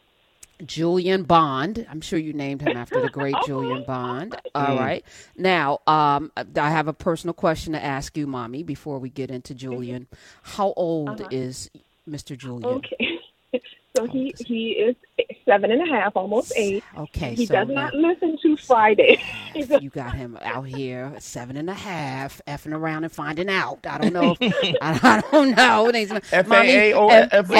Julian 0.64 1.24
Bond. 1.24 1.86
I'm 1.90 2.00
sure 2.00 2.18
you 2.18 2.32
named 2.32 2.62
him 2.62 2.76
after 2.76 3.00
the 3.00 3.08
great 3.12 3.34
oh, 3.36 3.46
Julian 3.46 3.84
Bond. 3.86 4.36
All 4.54 4.76
mm. 4.76 4.78
right. 4.78 5.04
Now, 5.36 5.80
um, 5.86 6.32
I 6.36 6.70
have 6.70 6.88
a 6.88 6.92
personal 6.92 7.34
question 7.34 7.72
to 7.72 7.82
ask 7.82 8.16
you, 8.16 8.26
Mommy, 8.26 8.62
before 8.62 8.98
we 8.98 9.10
get 9.10 9.30
into 9.30 9.52
mm-hmm. 9.52 9.58
Julian. 9.58 10.06
How 10.42 10.72
old 10.76 11.20
uh-huh. 11.20 11.28
is 11.30 11.70
Mr. 12.08 12.36
Julian? 12.36 12.64
Okay. 12.64 13.20
so 13.96 14.06
he 14.06 14.34
he 14.46 14.70
is 14.72 14.96
seven 15.44 15.70
and 15.72 15.82
a 15.82 15.92
half, 15.92 16.16
almost 16.16 16.52
eight. 16.56 16.84
Okay, 16.96 17.34
He 17.34 17.46
so 17.46 17.54
does 17.54 17.68
now 17.68 17.74
not 17.84 17.94
listen 17.94 18.38
to 18.42 18.56
Friday. 18.56 19.20
You 19.54 19.90
got 19.90 20.14
him 20.14 20.38
out 20.42 20.62
here 20.68 21.12
seven 21.18 21.56
and 21.56 21.68
a 21.68 21.74
half, 21.74 22.40
effing 22.46 22.72
around 22.72 23.02
and 23.04 23.12
finding 23.12 23.48
out. 23.50 23.80
I 23.84 23.98
don't 23.98 24.12
know. 24.12 24.36
If, 24.40 24.76
I, 24.80 25.00
I 25.26 25.30
don't 25.32 25.56
know. 25.56 25.88
It 25.88 25.94
ain't- 25.96 26.12
F-A-A-O- 26.32 27.08
Mommy, 27.08 27.20
F- 27.32 27.50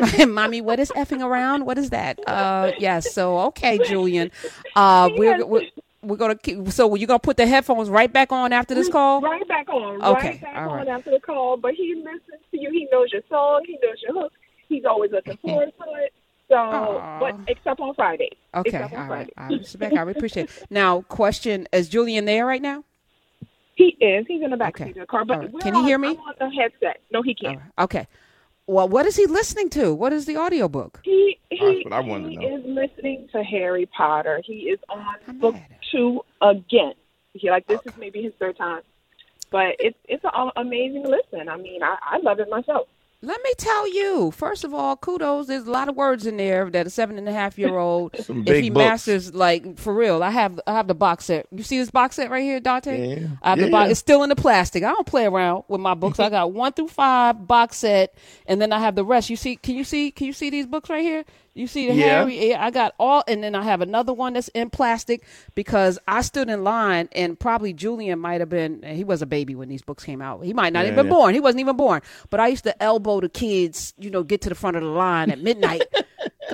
F-A- 0.00 0.26
mommy, 0.26 0.60
what 0.60 0.80
is 0.80 0.90
effing 0.90 1.24
around? 1.24 1.64
What 1.66 1.78
is 1.78 1.90
that? 1.90 2.18
Uh, 2.26 2.72
yes. 2.78 3.12
so 3.14 3.38
okay, 3.48 3.78
Julian. 3.78 4.30
Uh, 4.74 5.08
we're, 5.16 5.44
we're 5.46 5.62
we're 6.02 6.16
gonna 6.16 6.36
keep, 6.36 6.68
so 6.70 6.94
you're 6.94 7.06
gonna 7.06 7.18
put 7.18 7.36
the 7.36 7.46
headphones 7.46 7.88
right 7.90 8.12
back 8.12 8.32
on 8.32 8.52
after 8.52 8.74
this 8.74 8.88
call. 8.88 9.20
Right 9.20 9.46
back 9.48 9.68
on. 9.68 10.02
Okay, 10.02 10.28
Right 10.28 10.40
back 10.42 10.56
all 10.56 10.66
right. 10.76 10.88
on 10.88 10.88
after 10.88 11.10
the 11.10 11.20
call. 11.20 11.56
But 11.56 11.74
he 11.74 11.94
listens 11.96 12.42
to 12.52 12.60
you. 12.60 12.70
He 12.70 12.88
knows 12.92 13.12
your 13.12 13.22
song. 13.28 13.62
He 13.66 13.78
knows 13.82 13.96
your 14.02 14.20
hook. 14.22 14.32
He's 14.68 14.84
always 14.84 15.10
looking 15.12 15.36
forward 15.38 15.72
to 15.78 15.84
it. 16.04 16.12
So, 16.48 16.54
Aw. 16.56 17.20
but 17.20 17.34
except 17.48 17.78
on 17.80 17.94
Friday. 17.94 18.30
Okay, 18.54 18.68
Except 18.70 18.94
on 18.94 19.00
all 19.02 19.06
right. 19.08 19.32
Friday. 19.36 19.54
I 19.54 19.58
respect. 19.58 19.96
I 19.96 20.02
appreciate. 20.10 20.44
it. 20.50 20.66
Now, 20.70 21.02
question: 21.02 21.68
Is 21.72 21.88
Julian 21.88 22.24
there 22.24 22.46
right 22.46 22.62
now? 22.62 22.84
He 23.74 23.96
is. 24.00 24.24
He's 24.26 24.42
in 24.42 24.50
the 24.50 24.56
back 24.56 24.74
Okay. 24.74 24.86
seat 24.86 24.96
of 24.96 25.02
the 25.02 25.06
car. 25.06 25.24
But 25.24 25.34
All 25.36 25.40
right. 25.42 25.52
we're 25.52 25.60
Can 25.60 25.74
he 25.74 25.80
on- 25.80 25.86
hear 25.86 25.98
me? 25.98 26.08
I'm 26.08 26.16
on 26.18 26.34
the 26.38 26.50
headset. 26.50 27.00
No, 27.12 27.22
he 27.22 27.34
can't. 27.34 27.58
right. 27.58 27.84
Okay. 27.84 28.06
Well, 28.66 28.88
what 28.88 29.06
is 29.06 29.16
he 29.16 29.26
listening 29.26 29.70
to? 29.70 29.94
What 29.94 30.12
is 30.12 30.26
the 30.26 30.36
audiobook? 30.36 31.00
He 31.04 31.38
he, 31.50 31.58
That's 31.58 31.84
what 31.84 31.92
I 31.94 32.02
he 32.02 32.36
to 32.36 32.42
know. 32.42 32.56
is 32.58 32.64
listening 32.66 33.28
to 33.32 33.42
Harry 33.42 33.86
Potter. 33.86 34.40
He 34.44 34.54
is 34.70 34.78
on 34.90 35.04
I'm 35.26 35.38
book 35.38 35.54
mad 35.54 35.62
at 35.64 35.70
him. 35.70 35.78
two 35.92 36.20
again. 36.42 36.92
He 37.34 37.50
like 37.50 37.66
this 37.66 37.80
is 37.86 37.92
maybe 37.98 38.22
his 38.22 38.32
third 38.38 38.56
time. 38.58 38.82
But 39.50 39.76
it's 39.78 39.96
it's 40.06 40.24
an 40.24 40.50
amazing 40.56 41.04
listen. 41.04 41.48
I 41.48 41.56
mean, 41.56 41.82
I, 41.82 41.96
I 42.02 42.18
love 42.18 42.40
it 42.40 42.50
myself. 42.50 42.88
Let 43.20 43.42
me 43.42 43.50
tell 43.58 43.88
you. 43.92 44.30
First 44.30 44.62
of 44.62 44.72
all, 44.72 44.96
kudos. 44.96 45.48
There's 45.48 45.66
a 45.66 45.70
lot 45.72 45.88
of 45.88 45.96
words 45.96 46.24
in 46.24 46.36
there 46.36 46.70
that 46.70 46.86
a 46.86 46.90
seven 46.90 47.18
and 47.18 47.28
a 47.28 47.32
half 47.32 47.58
year 47.58 47.76
old, 47.76 48.14
if 48.14 48.28
he 48.62 48.70
books. 48.70 48.84
masters, 48.84 49.34
like 49.34 49.76
for 49.76 49.92
real. 49.92 50.22
I 50.22 50.30
have 50.30 50.60
I 50.68 50.72
have 50.74 50.86
the 50.86 50.94
box 50.94 51.24
set. 51.24 51.46
You 51.50 51.64
see 51.64 51.78
this 51.78 51.90
box 51.90 52.14
set 52.14 52.30
right 52.30 52.44
here, 52.44 52.60
Dante? 52.60 53.20
Yeah. 53.22 53.26
I 53.42 53.50
have 53.50 53.58
the 53.58 53.64
Yeah. 53.64 53.70
box. 53.72 53.90
It's 53.90 53.98
still 54.00 54.22
in 54.22 54.28
the 54.28 54.36
plastic. 54.36 54.84
I 54.84 54.92
don't 54.92 55.06
play 55.06 55.26
around 55.26 55.64
with 55.66 55.80
my 55.80 55.94
books. 55.94 56.20
I 56.20 56.30
got 56.38 56.52
one 56.52 56.72
through 56.72 56.88
five 56.88 57.48
box 57.48 57.78
set, 57.78 58.14
and 58.46 58.62
then 58.62 58.72
I 58.72 58.78
have 58.78 58.94
the 58.94 59.04
rest. 59.04 59.30
You 59.30 59.36
see? 59.36 59.56
Can 59.56 59.74
you 59.74 59.82
see? 59.84 60.12
Can 60.12 60.28
you 60.28 60.32
see 60.32 60.50
these 60.50 60.66
books 60.66 60.88
right 60.88 61.02
here? 61.02 61.24
You 61.58 61.66
see 61.66 61.88
the 61.88 61.94
Yeah. 61.94 62.20
Harry? 62.20 62.54
I 62.54 62.70
got 62.70 62.94
all, 62.98 63.24
and 63.26 63.42
then 63.42 63.54
I 63.54 63.62
have 63.62 63.80
another 63.80 64.12
one 64.12 64.34
that's 64.34 64.48
in 64.48 64.70
plastic 64.70 65.24
because 65.54 65.98
I 66.06 66.22
stood 66.22 66.48
in 66.48 66.62
line, 66.62 67.08
and 67.12 67.38
probably 67.38 67.72
Julian 67.72 68.20
might 68.20 68.40
have 68.40 68.48
been. 68.48 68.82
He 68.82 69.02
was 69.02 69.22
a 69.22 69.26
baby 69.26 69.54
when 69.54 69.68
these 69.68 69.82
books 69.82 70.04
came 70.04 70.22
out. 70.22 70.44
He 70.44 70.52
might 70.52 70.72
not 70.72 70.80
Yeah, 70.80 70.92
even 70.92 70.96
been 70.96 71.06
yeah. 71.06 71.18
born. 71.18 71.34
He 71.34 71.40
wasn't 71.40 71.60
even 71.60 71.76
born. 71.76 72.00
But 72.30 72.40
I 72.40 72.46
used 72.48 72.64
to 72.64 72.82
elbow 72.82 73.20
the 73.20 73.28
kids, 73.28 73.92
you 73.98 74.10
know, 74.10 74.22
get 74.22 74.40
to 74.42 74.48
the 74.48 74.54
front 74.54 74.76
of 74.76 74.82
the 74.82 74.88
line 74.88 75.30
at 75.30 75.40
midnight. 75.40 75.82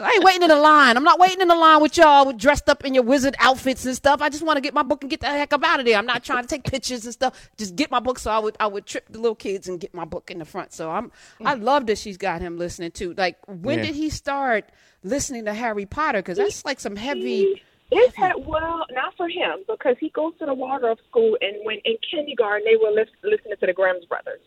I 0.03 0.11
ain't 0.15 0.25
waiting 0.25 0.43
in 0.43 0.49
the 0.49 0.57
line. 0.57 0.97
I'm 0.97 1.05
not 1.05 1.21
waiting 1.21 1.41
in 1.41 1.49
the 1.49 1.55
line 1.55 1.81
with 1.81 1.97
y'all 1.97 2.27
with 2.27 2.37
dressed 2.37 2.69
up 2.69 2.85
in 2.85 2.95
your 2.95 3.05
wizard 3.05 3.37
outfits 3.39 3.85
and 3.85 3.95
stuff. 3.95 4.21
I 4.23 4.29
just 4.29 4.43
want 4.43 4.57
to 4.57 4.61
get 4.61 4.75
my 4.75 4.83
book 4.83 5.03
and 5.03 5.11
get 5.11 5.21
the 5.21 5.27
heck 5.27 5.53
up 5.53 5.63
out 5.65 5.81
of 5.81 5.87
there. 5.87 5.97
I'm 5.97 6.07
not 6.07 6.25
trying 6.25 6.43
to 6.43 6.49
take 6.49 6.65
pictures 6.65 7.05
and 7.05 7.13
stuff. 7.13 7.51
Just 7.57 7.77
get 7.77 7.91
my 7.91 8.01
book. 8.01 8.19
So 8.19 8.31
I 8.31 8.39
would 8.39 8.57
I 8.59 8.67
would 8.67 8.87
trip 8.87 9.07
the 9.09 9.19
little 9.19 9.35
kids 9.37 9.69
and 9.69 9.79
get 9.79 9.95
my 9.95 10.05
book 10.05 10.31
in 10.31 10.39
the 10.39 10.45
front. 10.45 10.73
So 10.73 10.91
I'm 10.91 11.13
I 11.45 11.55
mm. 11.55 11.63
love 11.63 11.87
that 11.87 11.99
she's 11.99 12.17
got 12.17 12.41
him 12.41 12.59
listening 12.59 12.91
too. 12.91 13.15
Like 13.17 13.39
when 13.47 13.83
did 13.83 13.95
he 13.95 14.11
start 14.11 14.71
listening 15.05 15.45
to 15.45 15.55
Harry 15.55 15.87
Potter? 15.87 16.19
Because 16.19 16.39
that's 16.39 16.65
like 16.65 16.81
some 16.81 16.97
heavy. 16.97 17.63
It's 17.93 18.17
had, 18.17 18.33
well, 18.39 18.87
not 18.91 19.15
for 19.17 19.29
him 19.29 19.63
because 19.69 19.97
he 20.01 20.09
goes 20.09 20.33
to 20.41 20.47
the 20.47 20.55
Waldorf 20.55 20.99
school, 21.09 21.37
and 21.41 21.57
when 21.63 21.77
in 21.85 21.97
kindergarten 22.11 22.65
they 22.65 22.77
were 22.77 22.91
lis- 22.91 23.09
listening 23.23 23.55
to 23.61 23.67
the 23.67 23.73
Grimm's 23.73 24.07
brothers. 24.07 24.41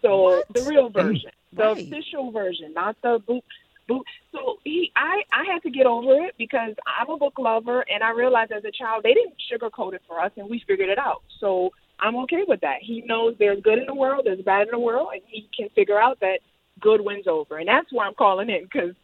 So 0.00 0.22
What? 0.22 0.54
the 0.54 0.62
real 0.62 0.88
mm, 0.88 0.94
version, 0.94 1.30
the 1.52 1.70
official 1.72 2.30
version, 2.30 2.72
not 2.72 2.96
the 3.02 3.20
boot. 3.26 3.44
Boot. 3.86 4.06
So 4.32 4.56
he, 4.64 4.90
I, 4.96 5.22
I 5.30 5.44
had 5.52 5.62
to 5.64 5.70
get 5.70 5.84
over 5.84 6.24
it 6.24 6.34
because 6.38 6.74
I'm 6.86 7.10
a 7.10 7.18
book 7.18 7.34
lover, 7.38 7.84
and 7.92 8.02
I 8.02 8.12
realized 8.12 8.50
as 8.50 8.64
a 8.64 8.70
child 8.70 9.02
they 9.02 9.12
didn't 9.12 9.34
sugarcoat 9.52 9.92
it 9.92 10.00
for 10.08 10.20
us, 10.20 10.32
and 10.38 10.48
we 10.48 10.62
figured 10.66 10.88
it 10.88 10.98
out. 10.98 11.22
So 11.38 11.70
I'm 12.00 12.16
okay 12.20 12.44
with 12.48 12.60
that. 12.62 12.78
He 12.80 13.02
knows 13.06 13.34
there's 13.38 13.60
good 13.60 13.78
in 13.78 13.84
the 13.86 13.94
world, 13.94 14.22
there's 14.24 14.40
bad 14.40 14.68
in 14.68 14.70
the 14.70 14.78
world, 14.78 15.08
and 15.12 15.20
he 15.26 15.50
can 15.54 15.68
figure 15.70 16.00
out 16.00 16.18
that 16.20 16.38
good 16.80 17.02
wins 17.02 17.26
over, 17.26 17.58
and 17.58 17.68
that's 17.68 17.92
why 17.92 18.06
I'm 18.06 18.14
calling 18.14 18.48
in 18.48 18.64
because 18.64 18.94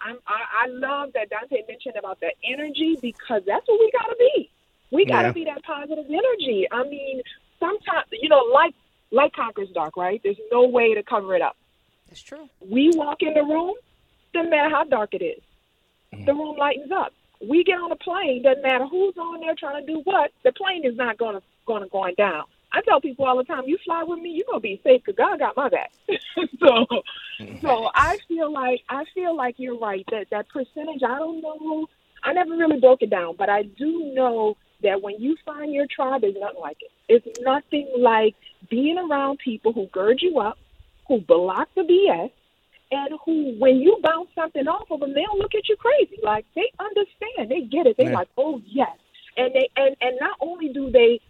I'm, 0.00 0.16
I, 0.26 0.64
I 0.64 0.66
love 0.68 1.10
that 1.14 1.30
Dante 1.30 1.62
mentioned 1.68 1.96
about 1.98 2.20
the 2.20 2.32
energy 2.48 2.98
because 3.00 3.42
that's 3.46 3.66
what 3.66 3.80
we 3.80 3.90
got 3.92 4.06
to 4.08 4.16
be. 4.18 4.50
We 4.90 5.04
got 5.04 5.22
to 5.22 5.28
Yeah. 5.28 5.32
be 5.32 5.44
that 5.44 5.62
positive 5.64 6.06
energy. 6.08 6.66
I 6.70 6.84
mean, 6.84 7.22
sometimes, 7.58 8.06
you 8.12 8.28
know, 8.28 8.42
light, 8.52 8.74
light 9.10 9.32
conquers 9.34 9.68
dark, 9.74 9.96
right? 9.96 10.20
There's 10.22 10.38
no 10.52 10.66
way 10.66 10.94
to 10.94 11.02
cover 11.02 11.34
it 11.34 11.42
up. 11.42 11.56
That's 12.08 12.22
true. 12.22 12.48
We 12.60 12.92
walk 12.94 13.22
in 13.22 13.34
the 13.34 13.42
room, 13.42 13.74
doesn't 14.32 14.50
matter 14.50 14.70
how 14.70 14.84
dark 14.84 15.14
it 15.14 15.22
is, 15.24 15.42
mm. 16.14 16.26
the 16.26 16.34
room 16.34 16.56
lightens 16.56 16.92
up. 16.92 17.12
We 17.46 17.64
get 17.64 17.78
on 17.78 17.90
a 17.92 17.96
plane, 17.96 18.42
doesn't 18.42 18.62
matter 18.62 18.86
who's 18.86 19.16
on 19.16 19.40
there 19.40 19.54
trying 19.58 19.84
to 19.84 19.92
do 19.92 20.00
what, 20.04 20.30
the 20.44 20.52
plane 20.52 20.84
is 20.84 20.96
not 20.96 21.18
going 21.18 21.34
to 21.36 21.42
going 21.66 21.82
to 21.82 21.88
going 21.88 22.14
down. 22.16 22.44
I 22.74 22.80
tell 22.82 23.00
people 23.00 23.24
all 23.24 23.36
the 23.36 23.44
time, 23.44 23.62
you 23.66 23.78
fly 23.84 24.02
with 24.04 24.18
me, 24.18 24.30
you're 24.30 24.46
gonna 24.50 24.60
be 24.60 24.80
safe 24.82 25.02
because 25.04 25.16
God 25.16 25.38
got 25.38 25.56
my 25.56 25.68
back. 25.68 25.92
so, 26.60 26.86
so 27.62 27.88
I 27.94 28.16
feel 28.26 28.52
like 28.52 28.80
I 28.88 29.04
feel 29.14 29.36
like 29.36 29.54
you're 29.58 29.78
right 29.78 30.04
that 30.10 30.26
that 30.32 30.48
percentage. 30.48 31.02
I 31.06 31.18
don't 31.18 31.40
know. 31.40 31.86
I 32.24 32.32
never 32.32 32.56
really 32.56 32.80
broke 32.80 33.02
it 33.02 33.10
down, 33.10 33.36
but 33.38 33.48
I 33.48 33.62
do 33.62 34.12
know 34.14 34.56
that 34.82 35.00
when 35.00 35.14
you 35.20 35.36
find 35.46 35.72
your 35.72 35.86
tribe, 35.94 36.22
there's 36.22 36.34
nothing 36.38 36.60
like 36.60 36.78
it. 36.80 36.90
It's 37.08 37.26
nothing 37.42 37.88
like 37.98 38.34
being 38.70 38.98
around 38.98 39.38
people 39.44 39.72
who 39.72 39.86
gird 39.92 40.18
you 40.20 40.40
up, 40.40 40.58
who 41.06 41.20
block 41.20 41.68
the 41.76 41.82
BS, 41.82 42.30
and 42.90 43.18
who, 43.24 43.56
when 43.58 43.76
you 43.76 43.98
bounce 44.02 44.30
something 44.34 44.66
off 44.66 44.90
of 44.90 45.00
them, 45.00 45.14
they'll 45.14 45.38
look 45.38 45.54
at 45.54 45.68
you 45.68 45.76
crazy. 45.76 46.18
Like 46.22 46.44
they 46.56 46.70
understand, 46.80 47.50
they 47.50 47.62
get 47.62 47.86
it. 47.86 47.96
They're 47.96 48.08
Yeah. 48.08 48.18
like, 48.18 48.28
oh 48.36 48.60
yes, 48.66 48.96
and 49.36 49.54
they 49.54 49.68
and 49.76 49.94
and 50.00 50.18
not 50.20 50.36
only 50.40 50.72
do 50.72 50.90
they 50.90 51.20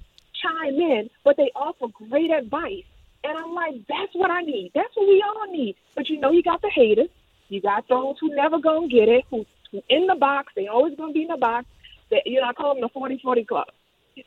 chime 0.45 0.75
in, 0.75 1.11
but 1.25 1.37
they 1.37 1.51
offer 1.55 1.87
great 1.89 2.31
advice. 2.31 2.85
And 3.23 3.37
I'm 3.39 3.55
like, 3.55 3.87
that's 3.89 4.13
what 4.15 4.31
I 4.31 4.43
need. 4.43 4.73
That's 4.75 4.95
what 4.95 5.09
we 5.09 5.25
all 5.27 5.51
need. 5.51 5.77
But 5.95 6.09
you 6.09 6.21
know, 6.21 6.31
you 6.31 6.43
got 6.43 6.61
the 6.61 6.71
haters. 6.71 7.09
You 7.49 7.61
got 7.61 7.89
those 7.89 8.17
who 8.21 8.35
never 8.35 8.59
gonna 8.59 8.89
get 8.89 9.09
it, 9.09 9.25
who, 9.31 9.47
who 9.71 9.83
in 9.89 10.07
the 10.07 10.15
box. 10.15 10.53
They 10.55 10.67
always 10.67 10.95
gonna 10.97 11.13
be 11.13 11.23
in 11.23 11.29
the 11.29 11.37
box. 11.37 11.67
They, 12.11 12.23
you 12.27 12.41
know, 12.41 12.49
I 12.49 12.53
call 12.53 12.75
them 12.75 12.83
the 12.83 12.89
40-40 12.89 13.47
club. 13.47 13.69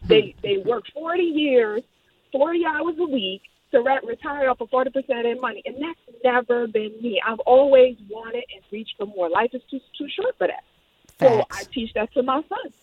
They 0.04 0.32
hmm. 0.32 0.40
they 0.42 0.58
work 0.58 0.86
40 0.94 1.24
years, 1.24 1.82
40 2.32 2.66
hours 2.66 2.96
a 3.00 3.06
week 3.06 3.44
to 3.72 3.82
re- 3.82 4.00
retire 4.04 4.50
off 4.50 4.62
of 4.62 4.70
40% 4.70 4.88
of 4.88 5.06
their 5.08 5.40
money, 5.40 5.62
and 5.66 5.76
that's 5.76 6.24
never 6.24 6.68
been 6.68 6.94
me. 7.02 7.22
I've 7.26 7.40
always 7.40 7.98
wanted 8.10 8.44
and 8.54 8.64
reached 8.72 8.96
for 8.98 9.06
more. 9.06 9.30
Life 9.30 9.52
is 9.54 9.62
too 9.70 9.80
too 9.98 10.08
short 10.10 10.38
for 10.38 10.48
that. 10.48 10.64
So 11.20 11.46
I 11.52 11.64
teach 11.64 11.94
that 11.94 12.14
to 12.14 12.24
my 12.24 12.44
son. 12.48 12.74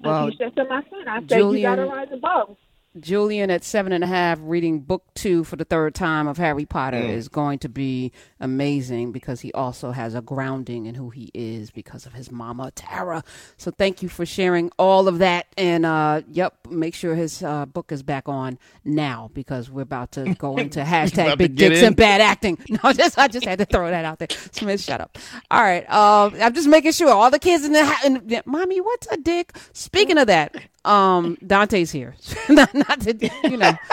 Well, 0.00 0.26
I 0.26 0.30
teach 0.30 0.38
that 0.38 0.56
to 0.56 0.64
my 0.64 0.82
son. 0.90 1.08
I 1.08 1.26
say 1.26 1.38
you 1.38 1.62
got 1.62 1.76
to 1.76 1.86
rise 1.86 2.08
above. 2.12 2.56
Julian 2.98 3.50
at 3.50 3.62
seven 3.62 3.92
and 3.92 4.02
a 4.02 4.06
half 4.06 4.38
reading 4.42 4.80
book 4.80 5.04
two 5.14 5.44
for 5.44 5.54
the 5.56 5.64
third 5.64 5.94
time 5.94 6.26
of 6.26 6.38
Harry 6.38 6.64
Potter 6.66 6.96
Mm. 7.00 7.10
is 7.10 7.28
going 7.28 7.60
to 7.60 7.68
be 7.68 8.10
amazing 8.40 9.12
because 9.12 9.40
he 9.42 9.52
also 9.52 9.92
has 9.92 10.14
a 10.16 10.20
grounding 10.20 10.86
in 10.86 10.96
who 10.96 11.10
he 11.10 11.30
is 11.32 11.70
because 11.70 12.04
of 12.04 12.14
his 12.14 12.32
mama 12.32 12.72
Tara. 12.74 13.22
So 13.56 13.70
thank 13.70 14.02
you 14.02 14.08
for 14.08 14.26
sharing 14.26 14.72
all 14.76 15.06
of 15.06 15.18
that. 15.18 15.46
And 15.56 15.86
uh, 15.86 16.22
yep, 16.28 16.54
make 16.68 16.94
sure 16.94 17.14
his 17.14 17.42
uh, 17.44 17.66
book 17.66 17.92
is 17.92 18.02
back 18.02 18.28
on 18.28 18.58
now 18.84 19.30
because 19.34 19.70
we're 19.70 19.82
about 19.82 20.10
to 20.12 20.34
go 20.34 20.56
into 20.58 20.80
hashtag 20.82 21.38
big 21.38 21.54
dicks 21.54 21.78
in? 21.80 21.84
and 21.86 21.96
bad 21.96 22.20
acting. 22.20 22.58
No, 22.82 22.92
just 22.92 23.18
I 23.18 23.28
just 23.28 23.46
had 23.46 23.58
to 23.58 23.66
throw 23.66 23.90
that 23.90 24.04
out 24.04 24.18
there. 24.18 24.28
Smith, 24.52 24.80
shut 24.80 25.00
up. 25.00 25.16
All 25.50 25.62
right, 25.62 25.88
um, 25.90 26.34
I'm 26.40 26.54
just 26.54 26.66
making 26.68 26.92
sure 26.92 27.10
all 27.10 27.30
the 27.30 27.38
kids 27.38 27.64
in 27.64 27.72
the, 27.72 27.84
ha- 27.84 28.00
in 28.06 28.14
the 28.26 28.42
mommy, 28.46 28.80
what's 28.80 29.06
a 29.08 29.16
dick? 29.16 29.52
Speaking 29.74 30.16
of 30.18 30.26
that, 30.28 30.56
um, 30.84 31.36
Dante's 31.46 31.90
here. 31.90 32.14
not, 32.48 32.72
not 32.74 33.00
to, 33.02 33.30
you 33.44 33.56
know. 33.56 33.72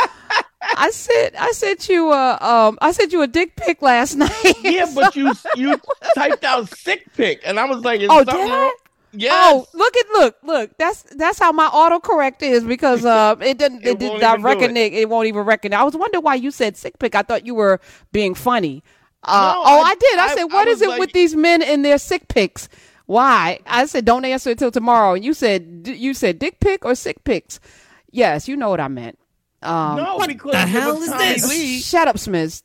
I 0.75 0.89
sent 0.91 1.39
I 1.39 1.51
sent 1.51 1.87
you 1.87 2.11
a 2.11 2.37
um 2.41 2.77
I 2.81 2.91
sent 2.91 3.13
you 3.13 3.21
a 3.21 3.27
dick 3.27 3.55
pic 3.55 3.81
last 3.81 4.15
night. 4.25 4.31
Yeah, 4.63 4.85
but 4.93 5.15
you 5.15 5.31
you 5.55 5.79
typed 6.15 6.43
out 6.43 6.69
sick 6.69 7.07
pic, 7.15 7.41
and 7.45 7.59
I 7.59 7.65
was 7.65 7.83
like, 7.83 8.01
is 8.01 8.09
Oh, 8.11 8.17
something 8.25 8.35
did 8.47 8.51
I? 8.51 8.73
Yes. 9.13 9.33
Oh, 9.33 9.65
look 9.73 9.95
at 9.95 10.05
look 10.13 10.35
look. 10.43 10.71
That's 10.77 11.03
that's 11.15 11.39
how 11.39 11.51
my 11.51 11.67
autocorrect 11.69 12.41
is 12.43 12.63
because 12.63 13.05
uh 13.05 13.35
it 13.39 13.57
didn't 13.57 13.83
it, 13.83 13.91
It 13.91 13.99
did 13.99 14.21
not 14.21 14.41
recognize 14.41 14.91
it. 14.93 15.07
won't 15.09 15.27
even 15.27 15.43
recognize. 15.45 15.79
I 15.79 15.83
was 15.83 15.95
wondering 15.95 16.23
why 16.23 16.35
you 16.35 16.51
said 16.51 16.75
sick 16.75 16.99
pic. 16.99 17.15
I 17.15 17.21
thought 17.21 17.45
you 17.45 17.55
were 17.55 17.79
being 18.11 18.35
funny. 18.35 18.83
Uh, 19.23 19.53
No, 19.55 19.61
oh, 19.65 19.81
I- 19.81 19.89
I, 19.89 19.95
did. 19.95 20.19
I, 20.19 20.25
I- 20.25 20.35
said, 20.35 20.41
I 20.41 20.45
what 20.45 20.67
is 20.67 20.81
it 20.81 20.89
like- 20.89 20.99
with 20.99 21.11
these 21.13 21.35
men 21.35 21.61
and 21.61 21.83
their 21.85 21.97
sick 21.97 22.27
pics? 22.27 22.67
Why? 23.07 23.59
I 23.65 23.85
said, 23.87 24.05
don't 24.05 24.23
answer 24.25 24.51
until 24.51 24.69
tomorrow. 24.71 25.15
And 25.15 25.25
you 25.25 25.33
said 25.33 25.87
you 25.87 26.13
said 26.13 26.39
dick 26.39 26.59
pic 26.59 26.85
or 26.85 26.93
sick 26.95 27.23
pics. 27.23 27.59
Yes, 28.11 28.47
you 28.47 28.55
know 28.55 28.69
what 28.69 28.79
I 28.79 28.87
meant. 28.87 29.17
Um, 29.63 29.97
no, 29.97 30.19
because 30.27 30.51
the 30.51 30.57
hell 30.59 31.01
is 31.01 31.09
Tommy 31.09 31.23
this? 31.33 31.49
Lee. 31.49 31.79
Shut 31.79 32.07
up, 32.07 32.19
Smith. 32.19 32.61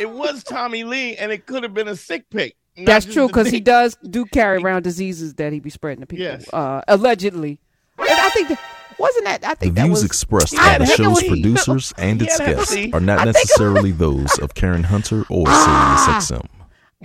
It 0.00 0.08
was 0.10 0.42
Tommy 0.42 0.84
Lee, 0.84 1.16
and 1.16 1.30
it 1.30 1.44
could 1.44 1.62
have 1.62 1.74
been 1.74 1.86
a 1.88 1.96
sick 1.96 2.30
pic. 2.30 2.56
That's 2.76 3.04
true 3.04 3.26
because 3.26 3.50
he 3.50 3.60
does 3.60 3.96
do 4.08 4.24
carry 4.24 4.62
around 4.62 4.82
diseases 4.84 5.34
that 5.34 5.52
he 5.52 5.60
be 5.60 5.68
spreading 5.68 6.00
to 6.00 6.06
people. 6.06 6.24
Yes. 6.24 6.48
Uh, 6.52 6.80
allegedly. 6.88 7.58
And 7.98 8.08
I 8.08 8.30
think 8.30 8.48
that, 8.48 8.60
wasn't 8.98 9.24
that 9.26 9.44
I 9.44 9.50
The 9.50 9.56
think 9.60 9.74
that 9.74 9.82
views 9.82 9.90
was 9.96 10.04
expressed 10.04 10.52
Yeah, 10.54 10.78
by 10.78 10.84
the 10.84 10.86
show's 10.86 11.22
producers 11.22 11.92
and 11.98 12.22
its 12.22 12.38
guests 12.38 12.74
are 12.94 13.00
not 13.00 13.26
necessarily 13.26 13.90
those 14.04 14.38
of 14.38 14.54
Karen 14.54 14.84
Hunter 14.84 15.24
or 15.28 15.44
Ah. 15.48 16.16
SiriusXM. 16.22 16.46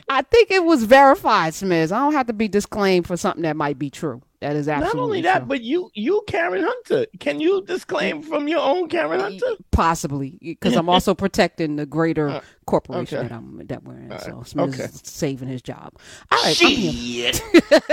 I 0.10 0.22
think 0.24 0.52
it 0.52 0.64
was 0.66 0.84
verified, 0.84 1.54
Smith. 1.54 1.92
I 1.92 2.00
don't 2.00 2.14
have 2.14 2.28
to 2.28 2.34
be 2.34 2.48
disclaimed 2.48 3.08
for 3.08 3.16
something 3.18 3.44
that 3.44 3.56
might 3.56 3.80
be 3.80 3.90
true. 3.90 4.22
That 4.42 4.56
is 4.58 4.68
absolutely 4.68 4.98
Not 5.00 5.04
only 5.04 5.22
that, 5.22 5.38
true. 5.40 5.48
but 5.48 5.62
you, 5.62 5.90
you, 5.96 6.22
Karen 6.28 6.64
Hunter. 6.64 7.08
Can 7.20 7.40
you 7.40 7.64
disclaim 7.64 8.22
from 8.22 8.48
your 8.48 8.60
own 8.60 8.90
Karen 8.90 9.20
Hunter? 9.20 9.46
possibly 9.72 10.38
because 10.42 10.76
I'm 10.76 10.90
also 10.90 11.16
protecting 11.16 11.78
the 11.78 11.86
greater 11.86 12.30
Uh, 12.30 12.42
corporation 12.66 13.20
okay. 13.20 13.28
that 13.30 13.34
I'm 13.34 13.66
that 13.68 13.84
we're 13.84 13.96
in. 13.98 14.20
So 14.20 14.44
Smith 14.46 14.74
okay. 14.76 14.84
is 14.84 15.02
saving 15.04 15.48
his 15.48 15.62
job. 15.62 15.94
All 16.32 16.44
right, 16.44 16.62
I'm 16.62 16.68
here. 16.70 17.32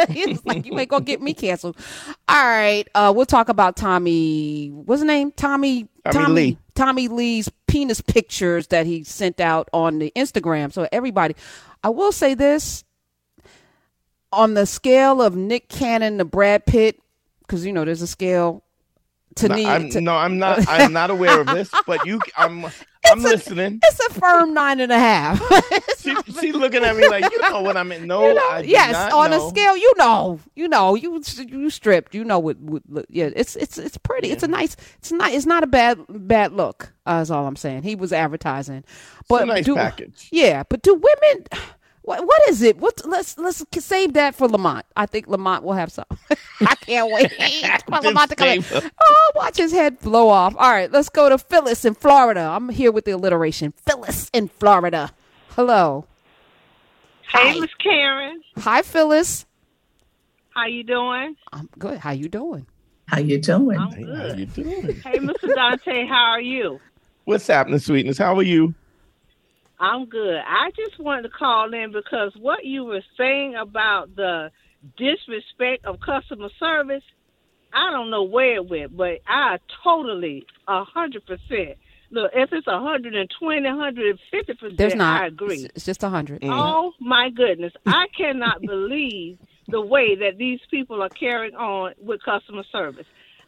He's 0.08 0.44
like, 0.44 0.66
you 0.66 0.78
ain't 0.78 0.90
gonna 0.90 1.04
get 1.04 1.22
me 1.22 1.32
canceled. 1.34 1.76
All 2.28 2.44
right, 2.44 2.86
uh, 2.94 3.12
we'll 3.16 3.24
talk 3.26 3.48
about 3.48 3.76
Tommy. 3.76 4.68
What's 4.68 5.00
his 5.00 5.06
name? 5.06 5.30
Tommy. 5.32 5.88
Tommy 6.10 6.32
Lee. 6.34 6.58
Tommy 6.74 7.08
Lee's 7.08 7.48
penis 7.72 8.02
pictures 8.02 8.66
that 8.66 8.84
he 8.84 9.02
sent 9.02 9.40
out 9.40 9.66
on 9.72 9.98
the 9.98 10.12
Instagram. 10.14 10.70
So 10.70 10.86
everybody, 10.92 11.34
I 11.82 11.88
will 11.88 12.12
say 12.12 12.34
this: 12.34 12.84
on 14.30 14.52
the 14.52 14.66
scale 14.66 15.22
of 15.22 15.36
Nick 15.36 15.70
Cannon 15.70 16.18
to 16.18 16.26
Brad 16.26 16.66
Pitt, 16.66 17.00
because 17.40 17.64
you 17.64 17.72
know 17.72 17.86
there's 17.86 18.02
a 18.02 18.06
scale. 18.06 18.62
To 19.36 19.48
No, 19.48 19.54
me, 19.54 19.66
I'm, 19.66 19.90
to- 19.90 20.00
no, 20.00 20.14
I'm 20.14 20.38
not. 20.38 20.66
I'm 20.68 20.92
not 20.92 21.10
aware 21.10 21.40
of 21.40 21.46
this, 21.46 21.70
but 21.86 22.04
you, 22.06 22.20
I'm, 22.36 22.64
I'm 23.06 23.18
a- 23.20 23.22
listening. 23.22 23.80
it's 23.82 24.00
a 24.06 24.20
firm 24.20 24.52
nine 24.54 24.80
and 24.80 24.92
a 24.92 24.98
half. 24.98 25.40
It's 25.72 26.02
She, 26.02 26.12
not- 26.12 26.26
she 26.40 26.52
looking 26.52 26.82
at 26.84 26.96
me 26.96 27.08
like, 27.08 27.30
you 27.30 27.40
know 27.40 27.62
what 27.62 27.76
I 27.76 27.82
mean? 27.82 28.06
No, 28.06 28.26
you 28.28 28.34
know, 28.34 28.58
yes, 28.64 29.12
on 29.12 29.30
know. 29.30 29.46
a 29.46 29.48
scale, 29.50 29.76
you 29.76 29.92
know, 29.96 30.40
you 30.56 30.68
know, 30.68 30.94
you 30.96 31.22
you 31.48 31.70
stripped, 31.70 32.14
you 32.14 32.24
know 32.24 32.38
what, 32.40 32.56
yeah, 33.08 33.30
it's 33.34 33.54
it's 33.56 33.78
it's 33.78 33.96
pretty. 33.98 34.30
It's 34.30 34.42
a 34.42 34.48
nice, 34.48 34.76
it's 34.98 35.12
not, 35.12 35.32
it's 35.32 35.46
not 35.46 35.62
a 35.62 35.66
bad 35.68 35.98
bad 36.08 36.52
look. 36.52 36.92
Uh, 37.06 37.20
is 37.22 37.30
all 37.30 37.46
I'm 37.46 37.56
saying. 37.56 37.82
He 37.84 37.94
was 37.94 38.12
advertising, 38.12 38.84
but 39.28 39.46
nice 39.46 39.64
do, 39.64 39.74
package. 39.76 40.28
Yeah, 40.32 40.62
but 40.68 40.82
do 40.82 40.94
women? 40.94 41.46
What 42.02 42.26
what 42.26 42.40
is 42.48 42.62
it? 42.62 42.78
What 42.78 43.00
let's 43.06 43.38
let's 43.38 43.64
save 43.78 44.14
that 44.14 44.34
for 44.34 44.48
Lamont. 44.48 44.84
I 44.96 45.06
think 45.06 45.28
Lamont 45.28 45.62
will 45.62 45.74
have 45.74 45.92
some. 45.92 46.04
I 46.60 46.74
can't 46.74 47.12
wait 47.12 47.30
for 47.86 48.00
Lamont 48.00 48.30
to 48.30 48.36
come 48.36 48.48
in. 48.48 48.64
Oh, 48.74 49.32
watch 49.36 49.56
his 49.56 49.72
head 49.72 50.00
blow 50.00 50.28
off. 50.28 50.54
All 50.56 50.70
right, 50.70 50.90
let's 50.90 51.08
go 51.08 51.28
to 51.28 51.38
Phyllis 51.38 51.84
in 51.84 51.94
Florida. 51.94 52.40
I'm 52.40 52.68
here 52.70 52.90
with 52.90 53.04
the 53.04 53.12
alliteration. 53.12 53.72
Phyllis 53.72 54.30
in 54.32 54.48
Florida. 54.48 55.12
Hello. 55.50 56.06
Hey, 57.32 57.52
Hi. 57.52 57.60
Miss 57.60 57.70
Karen. 57.82 58.42
Hi, 58.58 58.82
Phyllis. 58.82 59.46
How 60.50 60.66
you 60.66 60.82
doing? 60.84 61.36
I'm 61.52 61.68
good. 61.78 61.98
How 61.98 62.10
you 62.10 62.28
doing? 62.28 62.66
How 63.06 63.18
you 63.20 63.38
doing? 63.38 63.78
I'm 63.78 63.90
Hey, 63.90 64.04
how 64.04 64.34
you 64.34 64.46
doing? 64.46 65.00
Hey, 65.02 65.18
Mr. 65.18 65.54
Dante, 65.54 66.06
how 66.06 66.24
are 66.32 66.40
you? 66.40 66.80
What's 67.24 67.46
happening, 67.46 67.78
sweetness? 67.78 68.18
How 68.18 68.34
are 68.36 68.42
you? 68.42 68.74
I'm 69.82 70.06
good. 70.06 70.36
I 70.36 70.70
just 70.76 71.00
wanted 71.00 71.22
to 71.22 71.28
call 71.28 71.74
in 71.74 71.90
because 71.90 72.32
what 72.38 72.64
you 72.64 72.84
were 72.84 73.02
saying 73.18 73.56
about 73.56 74.14
the 74.14 74.52
disrespect 74.96 75.84
of 75.84 75.98
customer 75.98 76.50
service, 76.60 77.02
I 77.74 77.90
don't 77.90 78.08
know 78.08 78.22
where 78.22 78.54
it 78.56 78.70
went, 78.70 78.96
but 78.96 79.18
I 79.26 79.58
totally 79.82 80.46
a 80.68 80.84
hundred 80.84 81.26
percent. 81.26 81.78
Look, 82.12 82.30
if 82.32 82.50
it's 82.52 82.68
a 82.68 82.78
hundred 82.78 83.16
and 83.16 83.28
twenty, 83.40 83.68
hundred 83.68 84.10
and 84.10 84.20
fifty 84.30 84.76
There's 84.76 84.94
not. 84.94 85.24
I 85.24 85.26
agree. 85.26 85.64
It's, 85.64 85.72
it's 85.74 85.84
just 85.84 86.04
a 86.04 86.08
hundred. 86.08 86.42
Mm-hmm. 86.42 86.52
Oh 86.52 86.92
my 87.00 87.30
goodness. 87.30 87.72
I 87.84 88.06
cannot 88.16 88.60
believe 88.66 89.38
the 89.66 89.80
way 89.80 90.14
that 90.14 90.38
these 90.38 90.60
people 90.70 91.02
are 91.02 91.08
carrying 91.08 91.56
on 91.56 91.94
with 92.00 92.22
customer 92.22 92.62
service. 92.70 93.06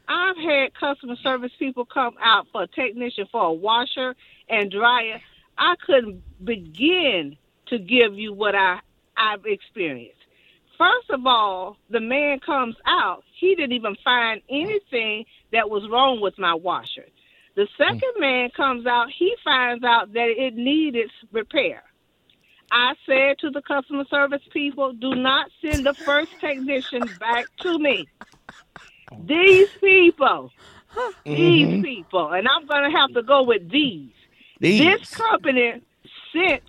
I've 0.08 0.36
had 0.36 0.74
customer 0.74 1.14
service 1.22 1.52
people 1.60 1.84
come 1.84 2.14
out 2.20 2.46
for 2.50 2.64
a 2.64 2.66
technician 2.66 3.26
for 3.30 3.44
a 3.44 3.52
washer 3.52 4.16
and 4.48 4.68
dryer. 4.68 5.20
I 5.58 5.74
couldn't 5.84 6.22
begin 6.44 7.36
to 7.66 7.78
give 7.78 8.14
you 8.14 8.32
what 8.32 8.54
I, 8.54 8.80
I've 9.16 9.46
experienced. 9.46 10.18
First 10.78 11.10
of 11.10 11.26
all, 11.26 11.76
the 11.88 12.00
man 12.00 12.40
comes 12.40 12.76
out, 12.86 13.22
he 13.38 13.54
didn't 13.54 13.72
even 13.72 13.96
find 14.04 14.40
anything 14.50 15.24
that 15.52 15.70
was 15.70 15.88
wrong 15.90 16.20
with 16.20 16.36
my 16.38 16.54
washer. 16.54 17.06
The 17.54 17.68
second 17.78 18.14
man 18.18 18.50
comes 18.56 18.84
out, 18.84 19.06
he 19.16 19.34
finds 19.44 19.84
out 19.84 20.12
that 20.14 20.34
it 20.36 20.54
needed 20.56 21.10
repair. 21.30 21.84
I 22.72 22.94
said 23.06 23.38
to 23.38 23.50
the 23.50 23.62
customer 23.62 24.04
service 24.10 24.42
people, 24.52 24.92
do 24.94 25.14
not 25.14 25.48
send 25.62 25.86
the 25.86 25.94
first 26.04 26.32
technician 26.40 27.16
back 27.20 27.46
to 27.62 27.78
me. 27.78 28.08
These 29.24 29.68
people, 29.80 30.50
these 31.24 31.68
Mhm. 31.68 31.82
people, 31.82 32.32
and 32.32 32.48
I'm 32.48 32.66
going 32.66 32.90
to 32.90 32.98
have 32.98 33.12
to 33.14 33.22
go 33.22 33.44
with 33.44 33.70
these. 33.70 34.12
These. 34.60 34.80
This 34.80 35.10
company 35.10 35.82
sent 36.32 36.62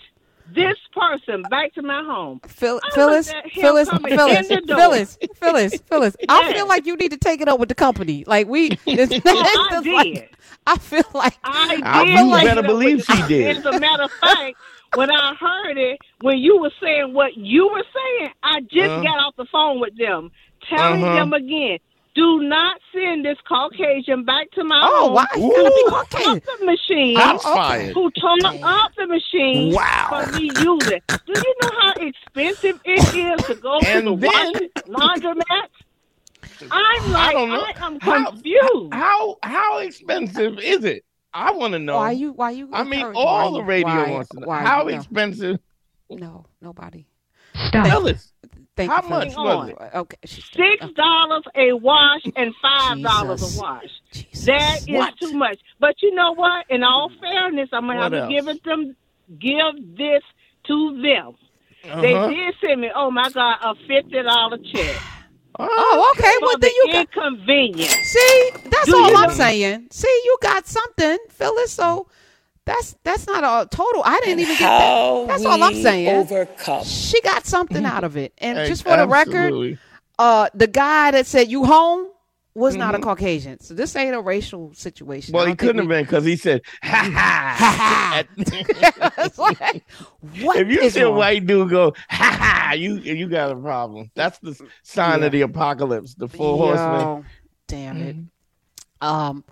this 0.53 0.75
person 0.95 1.41
back 1.43 1.73
to 1.73 1.81
my 1.81 2.03
home. 2.03 2.39
Phil, 2.47 2.79
I 2.83 2.95
Phyllis, 2.95 3.31
looked 3.33 3.53
Phyllis, 3.53 3.89
Phyllis, 3.89 4.49
in 4.49 4.55
the 4.61 4.61
door. 4.67 4.77
Phyllis, 4.77 5.17
Phyllis, 5.35 5.81
Phyllis. 5.89 6.15
I 6.29 6.53
feel 6.53 6.67
like 6.67 6.85
you 6.85 6.95
need 6.95 7.11
to 7.11 7.17
take 7.17 7.41
it 7.41 7.47
up 7.47 7.59
with 7.59 7.69
the 7.69 7.75
company. 7.75 8.23
Like 8.27 8.47
we, 8.47 8.71
it's, 8.85 9.11
Oh, 9.25 9.69
I 9.71 9.81
did. 9.83 9.93
like- 9.93 10.31
I 10.67 10.77
feel 10.79 11.03
like 11.13 11.37
I 11.43 11.79
Ah, 11.83 12.03
did. 12.03 12.13
you 12.19 12.27
like 12.27 12.45
better 12.45 12.63
believe 12.63 13.03
she 13.03 13.21
did. 13.27 13.57
As 13.57 13.65
a 13.65 13.79
matter 13.79 14.03
of 14.03 14.11
fact, 14.13 14.55
when 14.95 15.11
I 15.11 15.35
heard 15.35 15.77
it, 15.77 15.99
when 16.21 16.39
you 16.39 16.59
were 16.59 16.71
saying 16.81 17.13
what 17.13 17.37
you 17.37 17.67
were 17.67 17.83
saying, 17.93 18.31
I 18.41 18.61
just 18.61 18.89
Uh. 18.89 19.01
got 19.03 19.19
off 19.19 19.35
the 19.35 19.45
phone 19.51 19.79
with 19.79 19.95
them, 19.97 20.31
telling 20.67 21.03
Uh-huh. 21.03 21.15
them 21.15 21.33
again, 21.33 21.77
do 22.15 22.39
not 22.43 22.79
send 22.93 23.25
this 23.25 23.37
Caucasian 23.47 24.23
back 24.23 24.49
to 24.51 24.63
my 24.63 24.79
oh, 24.83 25.05
home. 25.07 25.13
why 25.15 25.25
you 25.35 25.51
gotta 25.51 25.69
be 25.69 25.81
Ooh. 25.85 25.89
Caucasian? 25.89 26.37
Up 26.37 26.43
the 26.59 26.65
machine. 26.65 27.17
Shots 27.17 27.45
okay. 27.45 27.53
fired. 27.55 27.93
Who 27.93 28.11
tore 28.11 28.63
up 28.63 28.91
the 28.97 29.07
machine 29.07 29.73
Wow. 29.73 30.07
for 30.09 30.31
me 30.39 30.43
using? 30.45 31.01
Do 31.09 31.33
you 31.35 31.55
know 31.61 31.69
how 31.81 31.93
expensive 31.97 32.79
it 32.85 33.15
is 33.15 33.45
to 33.47 33.55
go 33.55 33.79
to 33.79 33.87
And 33.87 34.07
the 34.07 34.15
then- 34.15 34.31
washing 34.31 34.69
laundromat? 34.87 35.67
I'm 36.61 36.71
I 36.71 37.09
like, 37.11 37.31
don't 37.33 37.49
know. 37.49 37.65
I 37.65 37.85
am 37.85 37.99
confused. 37.99 38.93
How 38.93 39.37
how 39.43 39.79
expensive 39.79 40.57
is 40.59 40.85
it? 40.85 41.03
I 41.33 41.51
want 41.51 41.73
to 41.73 41.79
know. 41.79 41.97
Why 41.97 42.11
you? 42.11 42.31
Why 42.31 42.51
you? 42.51 42.69
I 42.71 42.83
mean, 42.83 43.05
all 43.13 43.53
the 43.53 43.63
radio 43.63 43.87
why- 43.87 44.11
wants 44.11 44.29
to 44.29 44.39
know. 44.39 44.47
why- 44.47 44.61
How 44.63 44.83
no, 44.83 44.87
expensive? 44.87 45.59
No, 46.09 46.45
nobody. 46.61 47.07
Tell 47.71 48.07
us. 48.07 48.31
Thank 48.75 48.91
How 48.91 49.01
you, 49.03 49.09
much 49.09 49.35
was 49.37 49.69
it? 49.69 49.77
Okay, 49.95 50.17
Six 50.25 50.85
dollars 50.95 51.43
a 51.55 51.71
wash 51.73 52.21
and 52.35 52.53
five 52.61 53.01
dollars 53.01 53.41
a 53.41 53.61
wash. 53.61 53.83
Jesus. 54.11 54.45
That 54.45 54.79
is 54.87 54.95
What? 54.95 55.13
too 55.17 55.31
much. 55.33 55.59
But 55.79 55.95
you 56.01 56.13
know 56.13 56.33
what? 56.33 56.65
In 56.69 56.83
all 56.83 57.09
fairness, 57.21 57.69
I'm 57.71 57.87
gonna 57.87 57.99
What 57.99 58.11
have 58.11 58.13
else? 58.13 58.29
to 58.29 58.35
give 58.35 58.47
it 58.49 58.63
them 58.65 58.95
give 59.39 59.97
this 59.97 60.23
to 60.67 61.01
them. 61.01 61.35
They 62.01 62.13
Uh-huh. 62.13 62.27
did 62.29 62.55
send 62.65 62.81
me, 62.81 62.89
oh 62.95 63.11
my 63.11 63.29
God, 63.29 63.57
a 63.63 63.75
fifty 63.87 64.21
dollar 64.21 64.57
check. 64.73 64.95
Oh, 65.57 66.13
okay. 66.17 66.33
Well, 66.41 66.51
For 66.51 66.59
then 66.59 66.69
the 66.69 66.75
you 66.75 66.91
got. 66.91 67.07
inconvenience. 67.15 67.93
See, 67.93 68.49
that's 68.65 68.87
Do 68.87 68.97
all 68.97 69.09
you 69.09 69.15
I'm 69.15 69.29
know- 69.29 69.35
saying. 69.35 69.87
See, 69.89 70.21
you 70.25 70.37
got 70.41 70.67
something, 70.67 71.17
Phyllis. 71.29 71.71
So 71.71 72.07
that's 72.65 72.95
that's 73.03 73.27
not 73.27 73.43
a 73.43 73.67
total. 73.69 74.01
I 74.03 74.19
didn't 74.21 74.39
even 74.39 74.57
get 74.57 74.67
that. 74.67 75.27
That's 75.27 75.45
all 75.45 75.61
I'm 75.63 75.81
saying. 75.81 76.09
Overcome. 76.09 76.83
She 76.83 77.21
got 77.21 77.45
something 77.45 77.85
out 77.85 78.03
of 78.03 78.17
it. 78.17 78.33
And 78.39 78.57
Hey, 78.57 78.67
just 78.67 78.83
for 78.83 78.97
the 78.97 79.07
record, 79.07 79.77
uh, 80.17 80.49
the 80.53 80.67
guy 80.67 81.11
that 81.11 81.27
said 81.27 81.49
you 81.49 81.65
home 81.65 82.09
was 82.55 82.75
not 82.75 82.95
a 82.95 82.99
Caucasian. 82.99 83.59
So 83.59 83.73
this 83.73 83.95
ain't 83.95 84.15
a 84.15 84.21
racial 84.21 84.73
situation. 84.73 85.33
Well, 85.33 85.45
he 85.45 85.49
don't 85.51 85.57
think 85.57 85.59
couldn't 85.59 85.79
have 85.79 85.89
been 85.89 86.05
because 86.05 86.23
he 86.23 86.37
said, 86.37 86.61
ha 86.81 87.11
ha. 87.13 88.23
It's 89.17 89.37
like, 89.37 89.85
what 90.41 90.57
if 90.57 90.69
you 90.69 90.79
is 90.81 90.93
see 90.93 91.01
a 91.01 91.11
white 91.11 91.45
dude 91.45 91.69
go, 91.69 91.93
ha 92.09 92.37
ha, 92.39 92.73
you 92.73 92.95
you 92.95 93.27
got 93.27 93.51
a 93.51 93.55
problem. 93.55 94.09
That's 94.15 94.39
the 94.39 94.59
sign 94.83 95.21
of 95.23 95.31
the 95.31 95.41
apocalypse, 95.41 96.15
the 96.15 96.27
full 96.29 96.57
horseman. 96.57 97.25
Damn 97.67 98.01
it. 98.01 98.15
Um. 99.01 99.43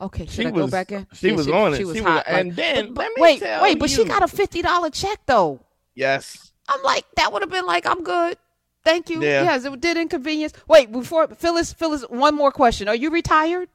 Okay, 0.00 0.26
should 0.26 0.34
She 0.34 0.46
I 0.46 0.50
go 0.50 0.62
was- 0.62 0.70
back 0.70 0.92
in? 0.92 1.06
she 1.12 1.32
was 1.32 1.48
on 1.48 1.74
it. 1.74 1.78
She 1.78 1.84
was 1.84 1.96
She 1.96 2.00
was- 2.02 2.12
hot. 2.12 2.24
and 2.28 2.48
like- 2.48 2.56
then, 2.56 2.86
but, 2.88 2.94
but 2.94 3.02
let 3.02 3.12
me 3.16 3.22
wait, 3.22 3.40
tell 3.40 3.62
wait, 3.62 3.78
but 3.78 3.90
she 3.90 4.04
got 4.04 4.22
a 4.22 4.28
fifty 4.28 4.62
dollar 4.62 4.90
check 4.90 5.18
though. 5.26 5.60
Yes. 5.94 6.52
I'm 6.68 6.82
like, 6.82 7.04
that 7.16 7.32
would 7.32 7.42
have 7.42 7.50
been 7.50 7.66
like, 7.66 7.86
I'm 7.86 8.02
good. 8.04 8.36
Thank 8.84 9.10
you. 9.10 9.22
Yeah. 9.22 9.42
Yes, 9.42 9.64
it 9.64 9.80
did 9.80 9.96
inconvenience. 9.96 10.52
Wait, 10.68 10.92
before 10.92 11.26
Phyllis, 11.28 11.72
Phyllis, 11.72 12.02
one 12.08 12.34
more 12.34 12.52
question. 12.52 12.88
Are 12.88 12.94
you 12.94 13.10
retired, 13.10 13.68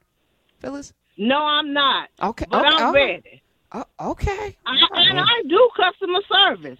Phyllis? 0.60 0.94
No, 1.18 1.38
I'm 1.38 1.74
not. 1.74 2.10
Okay. 2.22 2.46
But 2.50 2.66
okay. 2.66 2.76
I'm 2.76 2.84
oh, 2.90 2.94
ready. 2.94 3.44
oh, 3.74 3.86
okay. 4.12 4.58
I, 4.66 4.76
and 5.10 5.20
I 5.20 5.42
do 5.48 5.70
customer 5.76 6.20
service. 6.32 6.80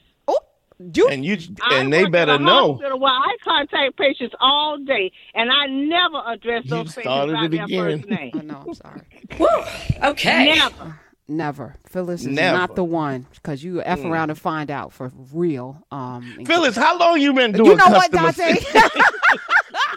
You. 0.80 1.08
And 1.10 1.24
you 1.24 1.38
I 1.62 1.80
and 1.80 1.92
they 1.94 2.06
better 2.08 2.34
at 2.34 2.42
know. 2.42 2.74
hospital 2.74 3.00
Where 3.00 3.12
I 3.12 3.36
contact 3.44 3.98
patients 3.98 4.36
all 4.40 4.78
day, 4.80 5.12
and 5.36 5.52
I 5.52 5.66
never 5.68 6.22
address 6.28 6.64
You 6.66 6.70
those 6.72 6.94
patients 6.96 7.04
started 7.04 7.34
by 7.34 7.46
it 7.46 7.50
their 7.52 7.68
first 7.68 8.10
name. 8.10 8.32
oh, 8.36 8.40
no, 8.40 8.64
I'm 8.68 8.74
sorry. 8.74 9.02
Okay. 10.04 10.56
Never. 10.56 11.00
Never. 11.28 11.76
Phyllis 11.88 12.22
is 12.22 12.28
Never. 12.28 12.58
not 12.58 12.76
the 12.76 12.84
one 12.84 13.28
because 13.34 13.64
you 13.64 13.82
f 13.82 14.04
around 14.04 14.30
and 14.30 14.38
find 14.40 14.70
out 14.70 14.92
for 14.92 15.12
real. 15.32 15.86
Um, 15.92 16.34
and- 16.38 16.48
Phyllis, 16.48 16.76
how 16.76 16.98
long 16.98 17.20
you 17.22 17.34
been 17.34 17.54
doing 17.54 17.72
you 17.72 17.76
know 17.78 17.90
what, 17.90 18.12
Dante? 18.12 18.56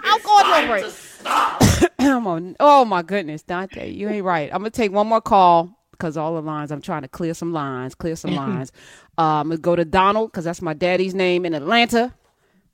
I'm 0.04 0.20
going 0.22 0.64
over 0.64 0.76
it. 0.76 1.90
Come 1.98 2.26
on. 2.28 2.56
Oh 2.60 2.84
my 2.84 3.02
goodness, 3.02 3.42
Dante, 3.42 3.90
you 3.90 4.08
ain't 4.08 4.24
right. 4.24 4.48
I'm 4.52 4.60
gonna 4.60 4.70
take 4.70 4.92
one 4.92 5.08
more 5.08 5.20
call 5.20 5.75
because 5.96 6.16
all 6.16 6.35
the 6.35 6.42
lines. 6.42 6.70
I'm 6.70 6.82
trying 6.82 7.02
to 7.02 7.09
clear 7.09 7.35
some 7.35 7.52
lines. 7.52 7.94
Clear 7.94 8.16
some 8.16 8.35
lines. 8.35 8.72
I'm 9.18 9.48
gonna 9.48 9.59
go 9.59 9.76
to 9.76 9.85
Donald 9.85 10.32
because 10.32 10.44
that's 10.44 10.62
my 10.62 10.74
daddy's 10.74 11.14
name 11.14 11.44
in 11.46 11.54
Atlanta. 11.54 12.14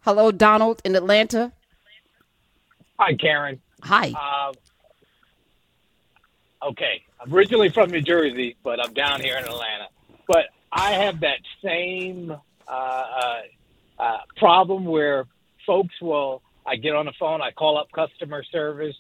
Hello, 0.00 0.32
Donald 0.32 0.82
in 0.84 0.96
Atlanta. 0.96 1.52
Hi, 2.98 3.14
Karen. 3.14 3.60
Hi. 3.82 4.12
Uh, 4.12 4.52
okay, 6.68 7.02
I'm 7.20 7.32
originally 7.32 7.68
from 7.68 7.90
New 7.90 8.00
Jersey, 8.00 8.56
but 8.62 8.84
I'm 8.84 8.94
down 8.94 9.20
here 9.20 9.36
in 9.36 9.44
Atlanta. 9.44 9.88
But 10.26 10.46
I 10.72 10.92
have 10.92 11.20
that 11.20 11.38
same 11.62 12.30
uh, 12.68 12.70
uh, 12.70 13.40
uh, 13.98 14.18
problem 14.36 14.84
where 14.84 15.26
folks 15.66 15.94
will. 16.00 16.42
I 16.64 16.76
get 16.76 16.94
on 16.94 17.06
the 17.06 17.12
phone, 17.18 17.42
I 17.42 17.50
call 17.50 17.76
up 17.76 17.90
customer 17.92 18.44
service, 18.44 18.94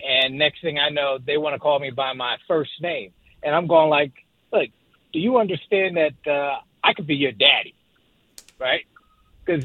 and 0.00 0.38
next 0.38 0.62
thing 0.62 0.78
I 0.78 0.88
know, 0.88 1.18
they 1.24 1.36
want 1.36 1.54
to 1.54 1.58
call 1.58 1.80
me 1.80 1.90
by 1.90 2.12
my 2.12 2.36
first 2.46 2.70
name, 2.80 3.12
and 3.42 3.54
I'm 3.54 3.66
going 3.66 3.90
like, 3.90 4.12
"Look, 4.52 4.68
do 5.12 5.18
you 5.18 5.38
understand 5.38 5.96
that 5.96 6.30
uh, 6.30 6.60
I 6.82 6.92
could 6.94 7.06
be 7.06 7.16
your 7.16 7.32
daddy, 7.32 7.74
right? 8.58 8.84
Because 9.44 9.64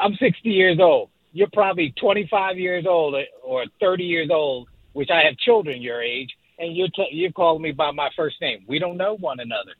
I'm 0.00 0.14
60 0.14 0.48
years 0.48 0.78
old. 0.80 1.10
You're 1.32 1.50
probably 1.52 1.92
25 2.00 2.58
years 2.58 2.86
old 2.86 3.16
or 3.42 3.64
30 3.80 4.04
years 4.04 4.30
old, 4.30 4.68
which 4.92 5.10
I 5.10 5.22
have 5.22 5.36
children 5.36 5.82
your 5.82 6.00
age, 6.00 6.30
and 6.58 6.76
you're 6.76 6.88
t- 6.88 7.08
you're 7.12 7.32
calling 7.32 7.62
me 7.62 7.72
by 7.72 7.90
my 7.90 8.10
first 8.16 8.40
name. 8.40 8.64
We 8.68 8.78
don't 8.78 8.96
know 8.96 9.16
one 9.16 9.40
another. 9.40 9.72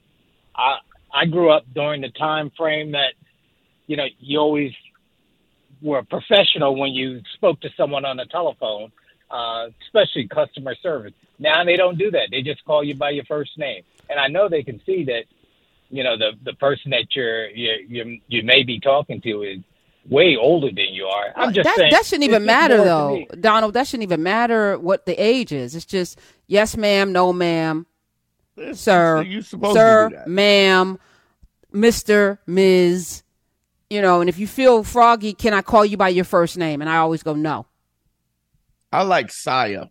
I 0.56 0.78
I 1.12 1.26
grew 1.26 1.50
up 1.50 1.64
during 1.72 2.00
the 2.00 2.10
time 2.10 2.50
frame 2.56 2.92
that 2.92 3.14
you 3.86 3.96
know 3.96 4.06
you 4.18 4.38
always 4.38 4.72
were 5.80 6.02
professional 6.02 6.76
when 6.76 6.92
you 6.92 7.20
spoke 7.34 7.60
to 7.60 7.68
someone 7.76 8.04
on 8.04 8.16
the 8.16 8.26
telephone, 8.26 8.90
uh, 9.30 9.68
especially 9.86 10.26
customer 10.26 10.74
service. 10.82 11.12
Now 11.38 11.64
they 11.64 11.76
don't 11.76 11.98
do 11.98 12.10
that. 12.12 12.28
They 12.30 12.42
just 12.42 12.64
call 12.64 12.84
you 12.84 12.94
by 12.94 13.10
your 13.10 13.24
first 13.24 13.58
name, 13.58 13.82
and 14.08 14.20
I 14.20 14.28
know 14.28 14.48
they 14.48 14.62
can 14.62 14.80
see 14.86 15.04
that 15.04 15.24
you 15.90 16.04
know 16.04 16.16
the 16.16 16.32
the 16.44 16.54
person 16.54 16.90
that 16.90 17.06
you're 17.10 17.48
you 17.48 17.72
you, 17.88 18.20
you 18.28 18.42
may 18.42 18.62
be 18.62 18.80
talking 18.80 19.20
to 19.22 19.42
is 19.42 19.58
way 20.08 20.36
older 20.36 20.68
than 20.68 20.92
you 20.92 21.06
are. 21.06 21.32
I'm 21.34 21.48
uh, 21.48 21.52
just 21.52 21.64
that, 21.64 21.76
saying 21.76 21.90
that 21.90 22.06
shouldn't 22.06 22.28
even 22.28 22.44
matter 22.44 22.76
though. 22.76 23.24
Donald. 23.40 23.74
That 23.74 23.86
shouldn't 23.86 24.04
even 24.04 24.22
matter 24.22 24.78
what 24.78 25.06
the 25.06 25.14
age 25.14 25.50
is. 25.50 25.74
It's 25.74 25.84
just 25.84 26.20
yes, 26.46 26.76
ma'am, 26.76 27.12
no, 27.12 27.32
ma'am, 27.32 27.86
sir, 28.72 29.22
You're 29.22 29.42
supposed 29.42 29.76
sir, 29.76 30.08
to 30.08 30.10
do 30.10 30.16
that. 30.16 30.28
ma'am, 30.28 30.98
Mister, 31.72 32.40
Ms. 32.46 33.22
You 33.90 34.00
know, 34.02 34.20
and 34.20 34.28
if 34.28 34.38
you 34.38 34.46
feel 34.46 34.82
froggy, 34.82 35.34
can 35.34 35.54
I 35.54 35.62
call 35.62 35.84
you 35.84 35.96
by 35.96 36.08
your 36.08 36.24
first 36.24 36.56
name? 36.56 36.80
And 36.80 36.88
I 36.88 36.96
always 36.96 37.22
go 37.22 37.34
no. 37.34 37.66
I 38.92 39.02
like 39.02 39.30
Saya. 39.30 39.86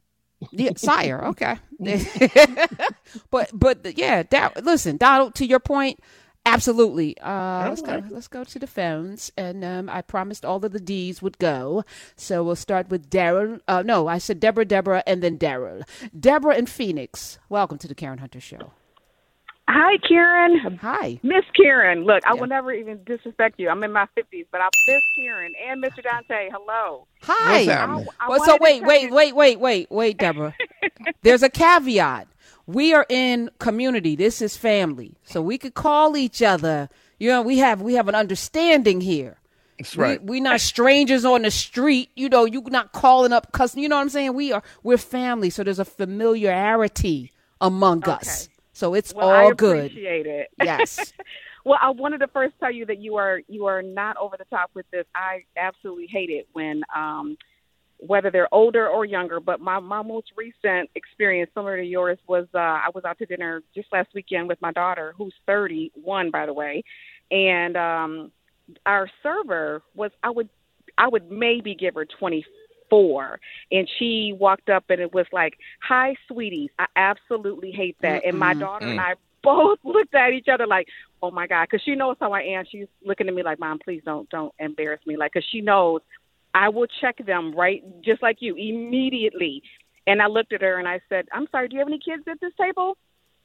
Yeah, 0.51 0.71
sire. 0.77 1.23
Okay. 1.25 1.57
but 3.31 3.49
but 3.53 3.97
yeah, 3.97 4.23
that, 4.23 4.63
listen, 4.63 4.97
Donald. 4.97 5.35
To 5.35 5.45
your 5.45 5.59
point, 5.59 5.99
absolutely. 6.45 7.17
Uh, 7.19 7.69
let's 7.69 7.81
go. 7.81 8.03
Let's 8.09 8.27
go 8.27 8.43
to 8.43 8.59
the 8.59 8.67
phones, 8.67 9.31
and 9.37 9.63
um, 9.63 9.89
I 9.89 10.01
promised 10.01 10.45
all 10.45 10.63
of 10.63 10.71
the 10.71 10.79
D's 10.79 11.21
would 11.21 11.37
go. 11.37 11.83
So 12.15 12.43
we'll 12.43 12.55
start 12.55 12.89
with 12.89 13.09
Daryl. 13.09 13.59
Uh, 13.67 13.83
no, 13.83 14.07
I 14.07 14.17
said 14.17 14.39
Deborah, 14.39 14.65
Deborah, 14.65 15.03
and 15.05 15.21
then 15.23 15.37
Daryl. 15.37 15.87
Deborah 16.17 16.55
and 16.55 16.69
Phoenix. 16.69 17.39
Welcome 17.49 17.77
to 17.79 17.87
the 17.87 17.95
Karen 17.95 18.19
Hunter 18.19 18.39
Show. 18.39 18.71
Hi, 19.69 19.97
Karen. 20.07 20.77
Hi. 20.81 21.19
Miss 21.23 21.45
Karen. 21.55 22.03
Look, 22.03 22.21
I 22.27 22.33
Yeah. 22.33 22.41
will 22.41 22.47
never 22.47 22.73
even 22.73 22.99
disrespect 23.05 23.59
you. 23.59 23.69
I'm 23.69 23.81
in 23.83 23.91
my 23.93 24.07
50s, 24.15 24.45
but 24.51 24.59
I 24.61 24.67
miss 24.87 25.01
Karen 25.15 25.53
and 25.67 25.81
Mr. 25.81 26.03
Dante. 26.03 26.49
Hello. 26.51 27.07
Hi. 27.21 27.51
What's 27.53 27.65
happening? 27.67 28.07
I 28.19 28.29
Well, 28.29 28.45
so 28.45 28.57
wait, 28.59 28.83
wait, 28.83 29.03
you- 29.03 29.13
wait, 29.15 29.33
wait, 29.35 29.59
wait, 29.59 29.87
wait, 29.89 30.17
Deborah. 30.17 30.53
There's 31.23 31.43
a 31.43 31.49
caveat. 31.49 32.27
We 32.67 32.93
are 32.93 33.05
in 33.09 33.49
community. 33.59 34.15
This 34.15 34.41
is 34.41 34.55
family, 34.57 35.15
so 35.23 35.41
we 35.41 35.57
could 35.57 35.73
call 35.73 36.15
each 36.17 36.41
other. 36.41 36.89
You 37.19 37.29
know, 37.29 37.41
we 37.41 37.57
have 37.59 37.81
we 37.81 37.93
have 37.95 38.07
an 38.07 38.15
understanding 38.15 39.01
here. 39.01 39.37
That's 39.79 39.97
right. 39.97 40.21
We, 40.21 40.31
we 40.31 40.39
not 40.39 40.61
strangers 40.61 41.25
on 41.25 41.41
the 41.41 41.51
street. 41.51 42.09
You 42.15 42.29
know, 42.29 42.45
you're 42.45 42.61
not 42.69 42.93
calling 42.93 43.33
up 43.33 43.51
custom. 43.53 43.81
You 43.81 43.89
know 43.89 43.95
what 43.97 44.03
I'm 44.03 44.09
saying? 44.09 44.33
We 44.33 44.51
are 44.53 44.63
we're 44.81 44.97
family, 44.97 45.49
so 45.49 45.63
there's 45.63 45.79
a 45.79 45.85
familiarity 45.85 47.31
among 47.59 48.03
us. 48.07 48.47
So 48.73 48.95
it's 48.95 49.13
Well, 49.13 49.29
all 49.29 49.47
I 49.47 49.51
good. 49.51 49.91
appreciate 49.91 50.25
it. 50.25 50.49
Yes. 50.57 51.13
well, 51.65 51.79
I 51.81 51.91
wanted 51.91 52.19
to 52.19 52.27
first 52.27 52.55
tell 52.59 52.71
you 52.71 52.85
that 52.87 52.99
you 52.99 53.15
are 53.15 53.41
you 53.47 53.65
are 53.67 53.81
not 53.81 54.17
over 54.17 54.35
the 54.37 54.45
top 54.45 54.71
with 54.73 54.89
this. 54.91 55.05
I 55.15 55.43
absolutely 55.55 56.07
hate 56.07 56.29
it 56.29 56.47
when 56.53 56.83
um 56.95 57.37
whether 57.97 58.29
they're 58.31 58.53
older 58.53 58.87
or 58.89 59.05
younger, 59.05 59.39
but 59.39 59.61
my, 59.61 59.79
my 59.79 60.01
most 60.01 60.33
recent 60.35 60.89
experience 60.95 61.49
similar 61.53 61.77
to 61.77 61.83
yours 61.83 62.17
was 62.27 62.47
uh 62.53 62.57
I 62.57 62.89
was 62.93 63.05
out 63.05 63.17
to 63.19 63.25
dinner 63.25 63.61
just 63.75 63.87
last 63.93 64.09
weekend 64.13 64.47
with 64.47 64.61
my 64.61 64.71
daughter 64.71 65.13
who's 65.17 65.33
31 65.45 66.31
by 66.31 66.45
the 66.47 66.53
way, 66.53 66.83
and 67.31 67.77
um 67.77 68.31
our 68.85 69.09
server 69.21 69.83
was 69.93 70.11
I 70.23 70.31
would 70.31 70.49
I 70.97 71.07
would 71.07 71.31
maybe 71.31 71.75
give 71.75 71.95
her 71.95 72.05
24 72.93 73.39
and 73.71 73.89
she 73.97 74.35
walked 74.37 74.69
up 74.69 74.85
and 74.89 75.01
it 75.01 75.13
was 75.13 75.25
like, 75.31 75.57
"Hi, 75.81 76.15
sweeties." 76.27 76.69
I 76.79 76.85
absolutely 76.95 77.71
hate 77.71 77.97
that. 78.01 78.25
And 78.25 78.37
my 78.37 78.53
daughter 78.53 78.89
and 78.89 78.99
I 78.99 79.13
both 79.41 79.79
looked 79.83 80.13
at 80.13 80.31
each 80.33 80.47
other 80.47 80.67
like, 80.67 80.87
"Oh 81.21 81.31
my 81.31 81.47
god," 81.47 81.69
cuz 81.69 81.81
she 81.83 81.95
knows 81.95 82.17
how 82.19 82.31
I 82.31 82.41
am. 82.41 82.65
She's 82.69 82.87
looking 83.03 83.27
at 83.27 83.33
me 83.33 83.43
like, 83.43 83.59
"Mom, 83.59 83.79
please 83.79 84.01
don't 84.05 84.29
don't 84.29 84.53
embarrass 84.59 85.01
me." 85.05 85.17
Like 85.17 85.33
cuz 85.33 85.45
she 85.51 85.61
knows 85.61 86.01
I 86.53 86.69
will 86.69 86.87
check 87.01 87.17
them 87.25 87.53
right 87.55 87.83
just 88.01 88.21
like 88.21 88.37
you 88.41 88.55
immediately. 88.55 89.63
And 90.05 90.21
I 90.21 90.27
looked 90.27 90.53
at 90.53 90.61
her 90.61 90.77
and 90.79 90.87
I 90.87 90.99
said, 91.09 91.27
"I'm 91.31 91.47
sorry, 91.47 91.67
do 91.67 91.75
you 91.75 91.79
have 91.79 91.87
any 91.87 91.99
kids 91.99 92.23
at 92.27 92.39
this 92.39 92.53
table?" 92.55 92.97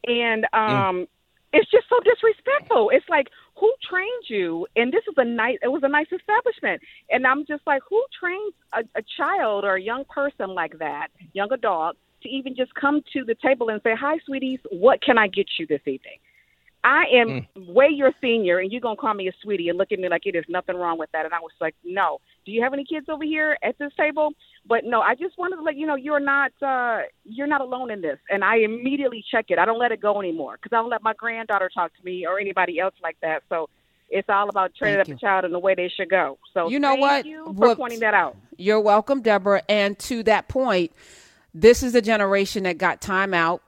And 0.07 0.47
um 0.53 1.09
it's 1.53 1.71
just 1.71 1.87
so 1.89 1.97
disrespectful. 2.05 2.91
It's 2.93 3.09
like 3.09 3.29
who 3.59 3.73
trained 3.89 4.25
you? 4.29 4.67
And 4.77 4.93
this 4.93 5.03
is 5.09 5.15
a 5.17 5.25
nice. 5.25 5.59
It 5.63 5.69
was 5.69 5.83
a 5.83 5.89
nice 5.89 6.07
establishment, 6.13 6.83
and 7.11 7.27
I'm 7.27 7.45
just 7.47 7.63
like, 7.67 7.83
who 7.89 8.03
trains 8.19 8.55
a, 8.73 8.81
a 8.99 9.03
child 9.17 9.65
or 9.65 9.77
a 9.77 9.83
young 9.83 10.05
person 10.05 10.55
like 10.55 10.79
that, 10.79 11.09
young 11.33 11.53
adult, 11.53 11.97
to 12.23 12.29
even 12.29 12.55
just 12.55 12.75
come 12.75 13.03
to 13.13 13.25
the 13.25 13.35
table 13.35 13.69
and 13.69 13.81
say, 13.83 13.95
"Hi, 13.99 14.19
sweeties, 14.27 14.61
what 14.71 15.03
can 15.03 15.19
I 15.19 15.29
get 15.29 15.47
you 15.59 15.67
this 15.67 15.83
evening?" 15.87 16.19
I 16.85 17.05
am 17.13 17.47
hmm. 17.55 17.75
way 17.75 17.89
your 17.91 18.13
senior, 18.21 18.59
and 18.59 18.71
you're 18.71 18.81
gonna 18.81 18.97
call 18.97 19.15
me 19.15 19.29
a 19.29 19.33
sweetie 19.43 19.69
and 19.69 19.79
look 19.79 19.91
at 19.93 19.99
me 19.99 20.09
like 20.09 20.27
it 20.27 20.37
is 20.37 20.45
nothing 20.49 20.77
wrong 20.77 20.99
with 20.99 21.11
that. 21.13 21.25
And 21.25 21.35
I 21.35 21.41
was 21.41 21.53
like, 21.61 21.75
no. 21.85 22.21
Do 22.49 22.55
you 22.55 22.63
have 22.63 22.73
any 22.73 22.85
kids 22.85 23.11
over 23.11 23.25
here 23.25 23.59
at 23.63 23.77
this 23.79 23.93
table? 23.95 24.31
But 24.67 24.85
no, 24.85 25.03
I 25.03 25.15
just 25.15 25.37
wanted 25.37 25.57
to 25.57 25.63
let 25.63 25.77
you 25.77 25.87
know 25.87 25.97
you're 25.97 26.19
not 26.19 26.51
uh, 26.63 27.03
you're 27.25 27.47
not 27.47 27.61
alone 27.61 27.91
in 27.91 28.01
this. 28.01 28.19
And 28.31 28.43
I 28.43 28.57
immediately 28.61 29.23
check 29.31 29.47
it. 29.51 29.59
I 29.59 29.67
don't 29.67 29.79
let 29.79 29.93
it 29.93 30.01
go 30.01 30.19
anymore 30.19 30.55
because 30.61 30.75
I 30.75 30.81
don't 30.81 30.89
let 30.89 31.03
my 31.03 31.13
granddaughter 31.13 31.71
talk 31.73 31.93
to 31.99 32.03
me 32.03 32.25
or 32.27 32.41
anybody 32.41 32.79
else 32.81 32.95
like 33.03 33.19
that. 33.21 33.43
So 33.51 33.69
it's 34.09 34.31
all 34.31 34.49
about 34.49 34.75
training 34.75 34.97
Thank 34.97 35.03
up 35.05 35.09
you. 35.09 35.15
a 35.17 35.19
child 35.19 35.45
in 35.45 35.53
the 35.53 35.59
way 35.59 35.75
they 35.75 35.91
should 35.95 36.09
go. 36.09 36.39
So 36.55 36.71
You 36.71 36.79
know 36.79 36.93
thank 36.93 37.01
what? 37.03 37.27
You 37.27 37.45
for 37.45 37.53
What- 37.53 37.77
pointing 37.77 38.01
that 38.01 38.15
out. 38.15 38.35
You're 38.57 38.81
welcome, 38.81 39.21
Deborah. 39.21 39.61
And 39.69 39.99
to 40.01 40.23
that 40.23 40.49
point, 40.49 40.91
this 41.53 41.83
is 41.83 41.93
the 41.93 42.01
generation 42.01 42.63
that 42.63 42.79
got 42.79 43.03
time 43.03 43.35
out 43.35 43.63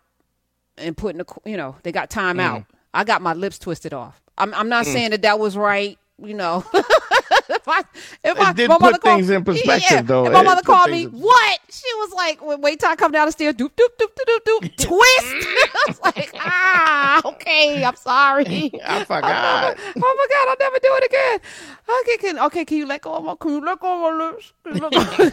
and 0.79 0.97
put 0.97 1.11
in 1.15 1.19
the, 1.19 1.27
you 1.45 1.59
know, 1.59 1.77
they 1.83 1.93
got 1.93 2.09
time 2.09 2.39
Mm. 2.39 2.45
out. 2.45 2.65
I 2.95 3.05
got 3.05 3.21
my 3.21 3.35
lips 3.35 3.59
twisted 3.59 3.93
off. 3.93 4.23
I'm, 4.39 4.55
I'm 4.55 4.71
not 4.71 4.87
saying 4.87 5.11
that 5.11 5.21
that 5.23 5.39
was 5.39 5.55
right, 5.55 5.99
you 6.19 6.33
know. 6.33 6.65
if 7.31 7.69
I, 7.69 7.83
if 8.25 8.39
I, 8.41 8.53
did 8.53 8.69
my 8.69 8.75
put 8.77 8.83
mother 8.83 8.99
called- 8.99 9.17
things 9.19 9.31
in 9.31 9.45
perspective, 9.45 9.91
yeah, 9.91 10.03
though. 10.03 10.27
If 10.27 10.33
my 10.33 10.43
mother 10.43 10.63
called 10.63 10.91
me, 10.91 11.05
in- 11.05 11.11
what? 11.11 11.61
She 11.71 11.87
was 11.97 12.13
like, 12.15 12.45
wait, 12.45 12.61
wait 12.61 12.81
till 12.81 12.89
I 12.91 12.97
come 12.97 13.13
down 13.13 13.27
the 13.27 13.33
stairs, 13.33 13.55
doop, 13.55 13.71
doop, 13.71 13.89
doop, 13.99 14.09
doop, 14.15 14.39
doop, 14.47 14.61
doop, 14.63 14.77
twist. 14.77 14.91
I 15.75 15.85
was 15.89 16.01
like, 16.05 16.31
ah, 16.37 17.23
okay, 17.25 17.85
I'm 17.85 17.97
sorry. 17.97 18.71
I 18.85 19.05
forgot. 19.05 19.79
Oh 19.79 19.91
my 19.97 20.27
god, 20.35 20.49
I'll 20.49 20.57
never 20.61 20.79
do 20.79 20.89
it 20.95 21.05
again. 21.05 21.41
Okay, 22.03 22.17
can 22.19 22.39
okay, 22.47 22.65
can 22.65 22.77
you 22.79 22.87
let 22.87 23.03
go 23.03 23.15
of 23.15 23.25
my 23.25 23.35
can 23.37 23.51
you 23.53 23.65
let 23.65 23.81
go 23.81 24.07
of 24.07 24.19
my 24.19 24.27
lips? 24.27 24.53
Can 24.65 24.77
you 24.77 24.81
let 24.83 24.93
go- 24.93 25.25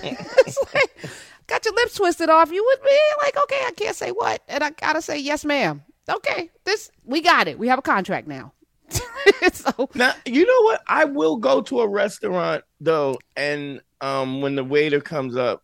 it's 0.46 0.58
like 0.74 1.12
got 1.48 1.64
your 1.66 1.74
lips 1.76 1.96
twisted 1.96 2.30
off. 2.30 2.52
You 2.52 2.64
would 2.64 2.84
be 2.84 2.98
like, 3.24 3.38
okay, 3.44 3.62
I 3.66 3.72
can't 3.72 3.96
say 3.96 4.12
what. 4.12 4.42
And 4.48 4.64
I 4.64 4.70
gotta 4.72 5.02
say, 5.02 5.18
yes, 5.20 5.46
ma'am. 5.46 5.84
Okay, 6.10 6.50
this 6.64 6.92
we 7.06 7.22
got 7.22 7.48
it. 7.48 7.60
We 7.60 7.68
have 7.68 7.80
a 7.80 7.84
contract 7.84 8.28
now. 8.28 8.54
so 9.54 9.89
Now 9.93 10.13
you 10.26 10.45
know 10.45 10.62
what? 10.63 10.82
I 10.88 11.06
will 11.06 11.38
go 11.38 11.62
to 11.62 11.82
a 11.82 11.88
restaurant 11.88 12.63
though, 12.80 13.17
and 13.36 13.82
um, 14.02 14.41
when 14.41 14.56
the 14.56 14.63
waiter 14.63 15.02
comes 15.02 15.36
up, 15.36 15.63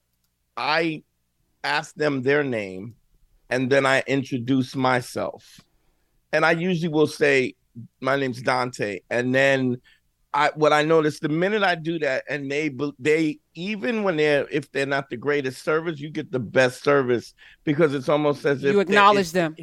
I 0.57 1.03
ask 1.63 1.95
them 1.95 2.21
their 2.21 2.43
name, 2.43 2.95
and 3.49 3.69
then 3.69 3.85
I 3.85 4.03
introduce 4.07 4.75
myself, 4.75 5.59
and 6.31 6.45
I 6.45 6.51
usually 6.51 6.89
will 6.89 7.07
say, 7.07 7.55
"My 8.01 8.15
name's 8.15 8.41
Dante," 8.41 8.99
and 9.09 9.33
then 9.33 9.81
I 10.33 10.51
what 10.55 10.73
I 10.73 10.81
notice 10.81 11.19
the 11.19 11.29
minute 11.29 11.63
I 11.63 11.75
do 11.75 11.99
that, 11.99 12.23
and 12.29 12.51
they 12.51 12.71
they 12.99 13.39
even 13.53 14.03
when 14.03 14.17
they're 14.17 14.47
if 14.49 14.71
they're 14.71 14.85
not 14.85 15.09
the 15.09 15.17
greatest 15.17 15.63
service, 15.63 15.99
you 15.99 16.09
get 16.09 16.31
the 16.31 16.39
best 16.39 16.83
service 16.83 17.33
because 17.63 17.93
it's 17.93 18.09
almost 18.09 18.45
as 18.45 18.63
if 18.63 18.73
you 18.73 18.79
acknowledge 18.79 19.31
them. 19.31 19.55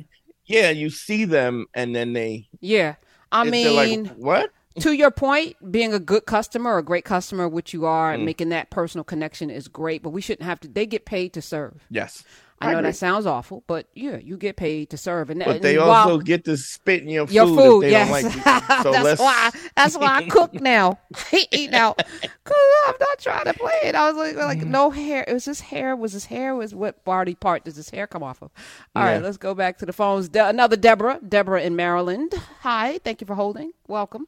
Yeah, 0.47 0.71
you 0.71 0.91
see 0.91 1.25
them, 1.25 1.67
and 1.75 1.95
then 1.95 2.13
they. 2.13 2.49
Yeah. 2.61 2.97
I 3.33 3.45
they're 3.63 3.73
like, 3.73 3.89
mean, 3.91 4.07
what? 4.17 4.53
To 4.79 4.93
your 4.93 5.11
point, 5.11 5.57
being 5.73 5.93
a 5.93 5.99
good 5.99 6.27
customer, 6.27 6.79
a 6.79 6.83
great 6.83 7.05
customer, 7.05 7.49
which 7.49 7.73
you 7.73 7.87
are, 7.87 8.13
Mm. 8.13 8.15
and 8.15 8.25
making 8.25 8.49
that 8.51 8.71
personal 8.71 9.05
connection 9.05 9.51
is 9.51 9.67
great. 9.69 10.03
But 10.03 10.11
we 10.11 10.21
shouldn't 10.21 10.47
have 10.47 10.61
to. 10.61 10.69
They 10.69 10.87
get 10.87 11.05
paid 11.05 11.33
to 11.35 11.43
serve. 11.43 11.85
Yes. 11.91 12.23
I 12.63 12.73
know 12.73 12.81
agree. 12.81 12.91
that 12.91 12.97
sounds 12.97 13.25
awful, 13.25 13.65
but 13.67 13.87
yeah, 13.95 14.19
you 14.19 14.37
get 14.37 14.57
paid 14.57 14.91
to 14.91 14.99
serve, 14.99 15.31
and 15.31 15.43
But 15.43 15.63
they 15.63 15.77
and 15.77 15.85
also 15.85 16.09
while- 16.11 16.19
get 16.19 16.45
to 16.45 16.59
spit 16.59 17.03
in 17.03 17.09
your 17.09 17.27
food. 17.27 17.35
your 17.35 17.47
food. 17.47 17.81
if 17.81 17.81
they 17.85 17.91
yes, 17.91 18.23
don't 18.23 18.23
like 18.23 18.37
it. 18.79 18.83
So 18.83 18.93
that's 18.93 19.05
let's, 19.05 19.21
why. 19.23 19.51
That's 19.77 19.97
why 19.97 20.17
I 20.17 20.23
cook 20.29 20.53
now. 20.53 20.99
I 21.33 21.47
eat 21.53 21.73
out 21.73 21.97
because 22.21 22.57
I'm 22.87 22.95
not 23.01 23.19
trying 23.19 23.45
to 23.47 23.55
play 23.55 23.79
it. 23.85 23.95
I 23.95 24.13
was 24.13 24.17
like, 24.19 24.37
like 24.37 24.59
Mm-hmm. 24.59 24.71
no 24.73 24.91
hair. 24.91 25.25
It 25.27 25.33
was 25.33 25.47
his 25.47 25.61
hair. 25.61 25.97
Was 25.97 26.13
his 26.13 26.27
hair? 26.27 26.55
Was 26.55 26.75
what 26.75 27.03
body 27.03 27.35
part 27.35 27.65
does 27.65 27.77
his 27.77 27.89
hair 27.89 28.07
come 28.07 28.23
off 28.23 28.43
of? 28.43 28.51
All 28.95 29.05
right, 29.05 29.15
Yeah. 29.15 29.21
let's 29.21 29.39
go 29.39 29.55
back 29.55 29.79
to 29.79 29.87
the 29.87 29.95
phones. 29.95 30.29
De- 30.29 30.47
another 30.47 30.77
Deborah. 30.77 31.19
Deborah 31.27 31.63
in 31.63 31.77
Maryland. 31.77 32.35
Hi, 32.61 32.99
thank 33.03 33.23
you 33.23 33.27
for 33.27 33.37
holding. 33.37 33.73
Welcome. 33.89 34.27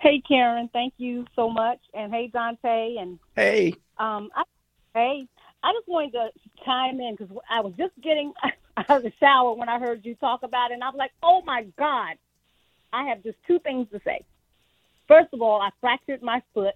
Hey, 0.00 0.22
Karen, 0.26 0.70
thank 0.72 0.94
you 0.96 1.24
so 1.34 1.50
much. 1.50 1.80
And 1.94 2.12
hey, 2.12 2.28
Dante. 2.32 2.96
And 2.96 3.18
Hey, 3.34 3.74
um, 3.98 4.30
I, 4.34 4.42
hey, 4.94 5.26
I 5.62 5.72
just 5.72 5.88
wanted 5.88 6.12
to 6.12 6.28
chime 6.64 7.00
in 7.00 7.16
because 7.18 7.36
I 7.50 7.60
was 7.60 7.72
just 7.76 7.92
getting 8.02 8.32
out 8.76 8.90
of 8.90 9.02
the 9.02 9.12
shower 9.18 9.54
when 9.54 9.68
I 9.68 9.78
heard 9.78 10.04
you 10.04 10.14
talk 10.16 10.42
about 10.42 10.70
it. 10.70 10.74
And 10.74 10.84
I 10.84 10.88
was 10.88 10.98
like, 10.98 11.10
oh 11.22 11.42
my 11.44 11.66
God, 11.76 12.16
I 12.92 13.08
have 13.08 13.22
just 13.22 13.38
two 13.46 13.58
things 13.60 13.88
to 13.92 14.00
say. 14.04 14.24
First 15.08 15.28
of 15.32 15.42
all, 15.42 15.60
I 15.60 15.70
fractured 15.80 16.22
my 16.22 16.42
foot, 16.54 16.74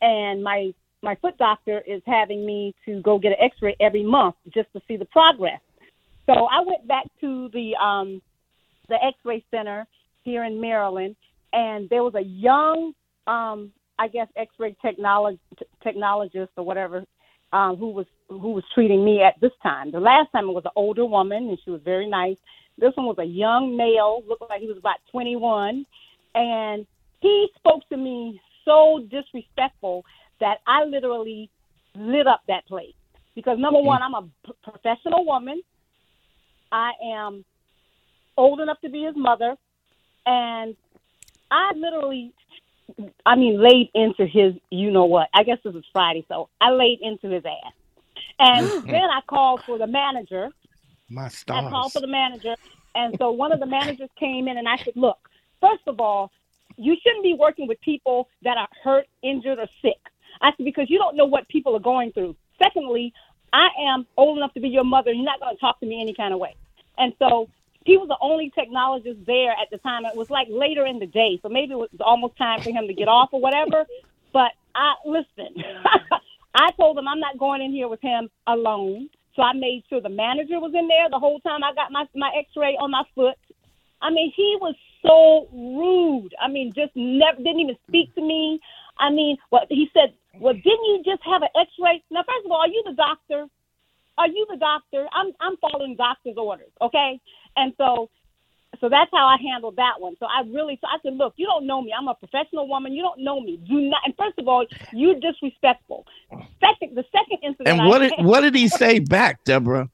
and 0.00 0.42
my 0.42 0.72
my 1.02 1.16
foot 1.16 1.36
doctor 1.36 1.82
is 1.84 2.00
having 2.06 2.46
me 2.46 2.74
to 2.86 3.02
go 3.02 3.18
get 3.18 3.32
an 3.32 3.38
X-ray 3.40 3.74
every 3.80 4.04
month 4.04 4.36
just 4.54 4.72
to 4.72 4.80
see 4.86 4.96
the 4.96 5.06
progress. 5.06 5.60
So 6.26 6.32
I 6.32 6.60
went 6.64 6.86
back 6.86 7.06
to 7.22 7.48
the 7.52 7.74
um, 7.76 8.22
the 8.88 9.02
X-ray 9.02 9.44
center 9.50 9.86
here 10.22 10.44
in 10.44 10.60
Maryland, 10.60 11.16
and 11.52 11.88
there 11.90 12.02
was 12.02 12.14
a 12.14 12.22
young, 12.22 12.92
um, 13.26 13.72
I 13.98 14.08
guess, 14.08 14.28
X-ray 14.36 14.76
technolog- 14.84 15.38
technologist 15.84 16.48
or 16.56 16.64
whatever, 16.64 17.04
um, 17.52 17.76
who 17.76 17.90
was 17.90 18.06
who 18.28 18.52
was 18.52 18.64
treating 18.74 19.04
me 19.04 19.22
at 19.22 19.38
this 19.40 19.52
time. 19.62 19.90
The 19.90 20.00
last 20.00 20.32
time 20.32 20.48
it 20.48 20.52
was 20.52 20.64
an 20.64 20.70
older 20.74 21.04
woman, 21.04 21.48
and 21.48 21.58
she 21.64 21.70
was 21.70 21.82
very 21.84 22.08
nice. 22.08 22.36
This 22.78 22.92
one 22.94 23.06
was 23.06 23.18
a 23.18 23.24
young 23.24 23.76
male, 23.76 24.22
looked 24.26 24.48
like 24.48 24.62
he 24.62 24.68
was 24.68 24.78
about 24.78 24.96
21, 25.10 25.84
and 26.34 26.86
he 27.20 27.48
spoke 27.56 27.86
to 27.90 27.96
me 27.96 28.40
so 28.64 29.06
disrespectful 29.10 30.04
that 30.40 30.58
I 30.66 30.84
literally 30.84 31.50
lit 31.94 32.26
up 32.26 32.40
that 32.48 32.66
place. 32.66 32.94
Because 33.34 33.58
number 33.58 33.80
one, 33.80 34.02
I'm 34.02 34.14
a 34.14 34.22
p- 34.46 34.52
professional 34.62 35.24
woman. 35.24 35.62
I 36.70 36.92
am 37.14 37.44
old 38.36 38.60
enough 38.60 38.80
to 38.80 38.88
be 38.88 39.02
his 39.02 39.14
mother, 39.16 39.56
and 40.26 40.74
I 41.52 41.72
literally, 41.76 42.32
I 43.26 43.36
mean, 43.36 43.62
laid 43.62 43.90
into 43.94 44.26
his, 44.26 44.54
you 44.70 44.90
know 44.90 45.04
what? 45.04 45.28
I 45.34 45.42
guess 45.42 45.58
this 45.62 45.74
was 45.74 45.84
Friday, 45.92 46.24
so 46.28 46.48
I 46.60 46.70
laid 46.70 47.00
into 47.02 47.28
his 47.28 47.44
ass, 47.44 47.72
and 48.38 48.66
mm-hmm. 48.66 48.90
then 48.90 49.04
I 49.04 49.20
called 49.28 49.62
for 49.64 49.76
the 49.78 49.86
manager. 49.86 50.48
my 51.10 51.28
stars. 51.28 51.66
I 51.66 51.70
called 51.70 51.92
for 51.92 52.00
the 52.00 52.06
manager, 52.06 52.56
and 52.94 53.14
so 53.18 53.30
one 53.30 53.52
of 53.52 53.60
the 53.60 53.66
managers 53.66 54.08
came 54.18 54.48
in, 54.48 54.56
and 54.56 54.66
I 54.66 54.78
said, 54.78 54.94
"Look, 54.96 55.18
first 55.60 55.82
of 55.86 56.00
all, 56.00 56.30
you 56.76 56.96
shouldn't 57.02 57.22
be 57.22 57.34
working 57.34 57.68
with 57.68 57.80
people 57.82 58.28
that 58.42 58.56
are 58.56 58.68
hurt, 58.82 59.06
injured, 59.22 59.58
or 59.58 59.68
sick." 59.82 60.00
I 60.40 60.52
said 60.56 60.64
because 60.64 60.88
you 60.88 60.98
don't 60.98 61.16
know 61.16 61.26
what 61.26 61.46
people 61.48 61.76
are 61.76 61.80
going 61.80 62.12
through. 62.12 62.34
Secondly, 62.62 63.12
I 63.52 63.68
am 63.88 64.06
old 64.16 64.38
enough 64.38 64.54
to 64.54 64.60
be 64.60 64.68
your 64.68 64.84
mother. 64.84 65.12
You're 65.12 65.24
not 65.24 65.40
going 65.40 65.54
to 65.54 65.60
talk 65.60 65.78
to 65.80 65.86
me 65.86 66.00
any 66.00 66.14
kind 66.14 66.32
of 66.32 66.40
way. 66.40 66.54
And 66.98 67.12
so 67.18 67.48
he 67.84 67.96
was 67.96 68.08
the 68.08 68.18
only 68.20 68.52
technologist 68.56 69.24
there 69.26 69.52
at 69.52 69.70
the 69.70 69.78
time. 69.78 70.04
It 70.04 70.16
was 70.16 70.30
like 70.30 70.48
later 70.50 70.86
in 70.86 70.98
the 70.98 71.06
day, 71.06 71.38
so 71.42 71.48
maybe 71.48 71.72
it 71.72 71.78
was 71.78 71.90
almost 72.00 72.36
time 72.36 72.60
for 72.60 72.70
him 72.70 72.86
to 72.86 72.94
get 72.94 73.08
off 73.08 73.30
or 73.32 73.40
whatever. 73.40 73.84
But 74.32 74.52
I 74.74 74.94
listen. 75.04 75.62
I 76.54 76.70
told 76.72 76.98
him 76.98 77.08
I'm 77.08 77.20
not 77.20 77.38
going 77.38 77.62
in 77.62 77.72
here 77.72 77.88
with 77.88 78.00
him 78.02 78.28
alone. 78.46 79.08
So 79.34 79.42
I 79.42 79.54
made 79.54 79.84
sure 79.88 80.00
the 80.00 80.10
manager 80.10 80.60
was 80.60 80.72
in 80.74 80.88
there 80.88 81.08
the 81.10 81.18
whole 81.18 81.40
time 81.40 81.64
I 81.64 81.72
got 81.74 81.90
my 81.90 82.06
my 82.14 82.30
X-ray 82.38 82.76
on 82.78 82.90
my 82.90 83.04
foot. 83.14 83.36
I 84.02 84.10
mean, 84.10 84.32
he 84.36 84.58
was 84.60 84.74
so 85.00 85.48
rude. 85.52 86.34
I 86.40 86.48
mean, 86.48 86.72
just 86.74 86.92
never 86.94 87.38
didn't 87.38 87.60
even 87.60 87.76
speak 87.88 88.14
to 88.16 88.20
me. 88.20 88.60
I 88.98 89.10
mean, 89.10 89.38
what 89.50 89.66
he 89.70 89.88
said, 89.94 90.12
well, 90.38 90.54
didn't 90.54 90.84
you 90.84 91.02
just 91.04 91.22
have 91.24 91.42
an 91.42 91.48
X-ray? 91.56 92.02
Now, 92.10 92.24
first 92.26 92.44
of 92.44 92.50
all, 92.50 92.60
are 92.60 92.68
you 92.68 92.82
the 92.84 92.94
doctor? 92.94 93.46
Are 94.18 94.28
you 94.28 94.46
the 94.50 94.58
doctor? 94.58 95.06
I'm 95.12 95.32
I'm 95.40 95.56
following 95.56 95.96
doctor's 95.96 96.36
orders, 96.36 96.70
okay? 96.80 97.20
And 97.56 97.72
so, 97.76 98.08
so 98.80 98.88
that's 98.88 99.10
how 99.12 99.26
I 99.26 99.36
handled 99.40 99.76
that 99.76 100.00
one. 100.00 100.16
So 100.18 100.26
I 100.26 100.42
really, 100.48 100.78
so 100.80 100.86
I 100.86 100.98
said, 101.02 101.14
look, 101.14 101.34
you 101.36 101.46
don't 101.46 101.66
know 101.66 101.82
me. 101.82 101.92
I'm 101.96 102.08
a 102.08 102.14
professional 102.14 102.66
woman. 102.68 102.92
You 102.92 103.02
don't 103.02 103.20
know 103.20 103.40
me. 103.40 103.56
Do 103.58 103.80
not. 103.80 104.00
And 104.04 104.14
first 104.16 104.38
of 104.38 104.48
all, 104.48 104.64
you're 104.92 105.18
disrespectful. 105.20 106.06
Second, 106.60 106.96
the 106.96 107.04
second 107.12 107.38
incident. 107.42 107.68
and 107.68 107.80
I 107.82 107.86
what 107.86 107.98
did 107.98 108.12
had- 108.16 108.24
what 108.24 108.40
did 108.40 108.54
he 108.54 108.68
say 108.68 108.98
back, 108.98 109.44
Deborah? 109.44 109.88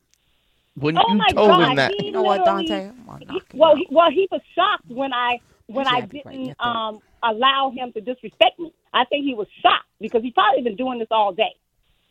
When 0.77 0.97
Oh 0.97 1.03
you 1.09 1.14
my 1.16 1.29
told 1.31 1.51
God, 1.51 1.71
him 1.71 1.77
that, 1.77 2.01
You 2.05 2.12
know 2.12 2.23
what, 2.23 2.44
Dante? 2.44 2.88
I'm 2.90 3.05
gonna 3.05 3.25
knock 3.25 3.42
you 3.53 3.59
well, 3.59 3.75
he, 3.75 3.88
well, 3.90 4.11
he 4.12 4.29
was 4.31 4.40
shocked 4.55 4.87
when 4.87 5.12
I 5.12 5.40
when 5.66 5.88
I 5.88 6.01
have 6.01 6.14
it 6.14 6.25
right 6.25 6.35
in 6.35 6.44
didn't 6.44 6.61
um, 6.64 7.01
allow 7.23 7.71
him 7.75 7.92
to 7.94 8.01
disrespect 8.01 8.61
me. 8.61 8.73
I 8.94 9.05
think 9.07 9.25
he 9.25 9.35
was 9.35 9.49
shocked 9.61 9.88
because 10.01 10.23
he 10.23 10.31
probably 10.31 10.62
been 10.62 10.77
doing 10.77 11.01
this 11.01 11.09
all 11.11 11.33
day. 11.33 11.55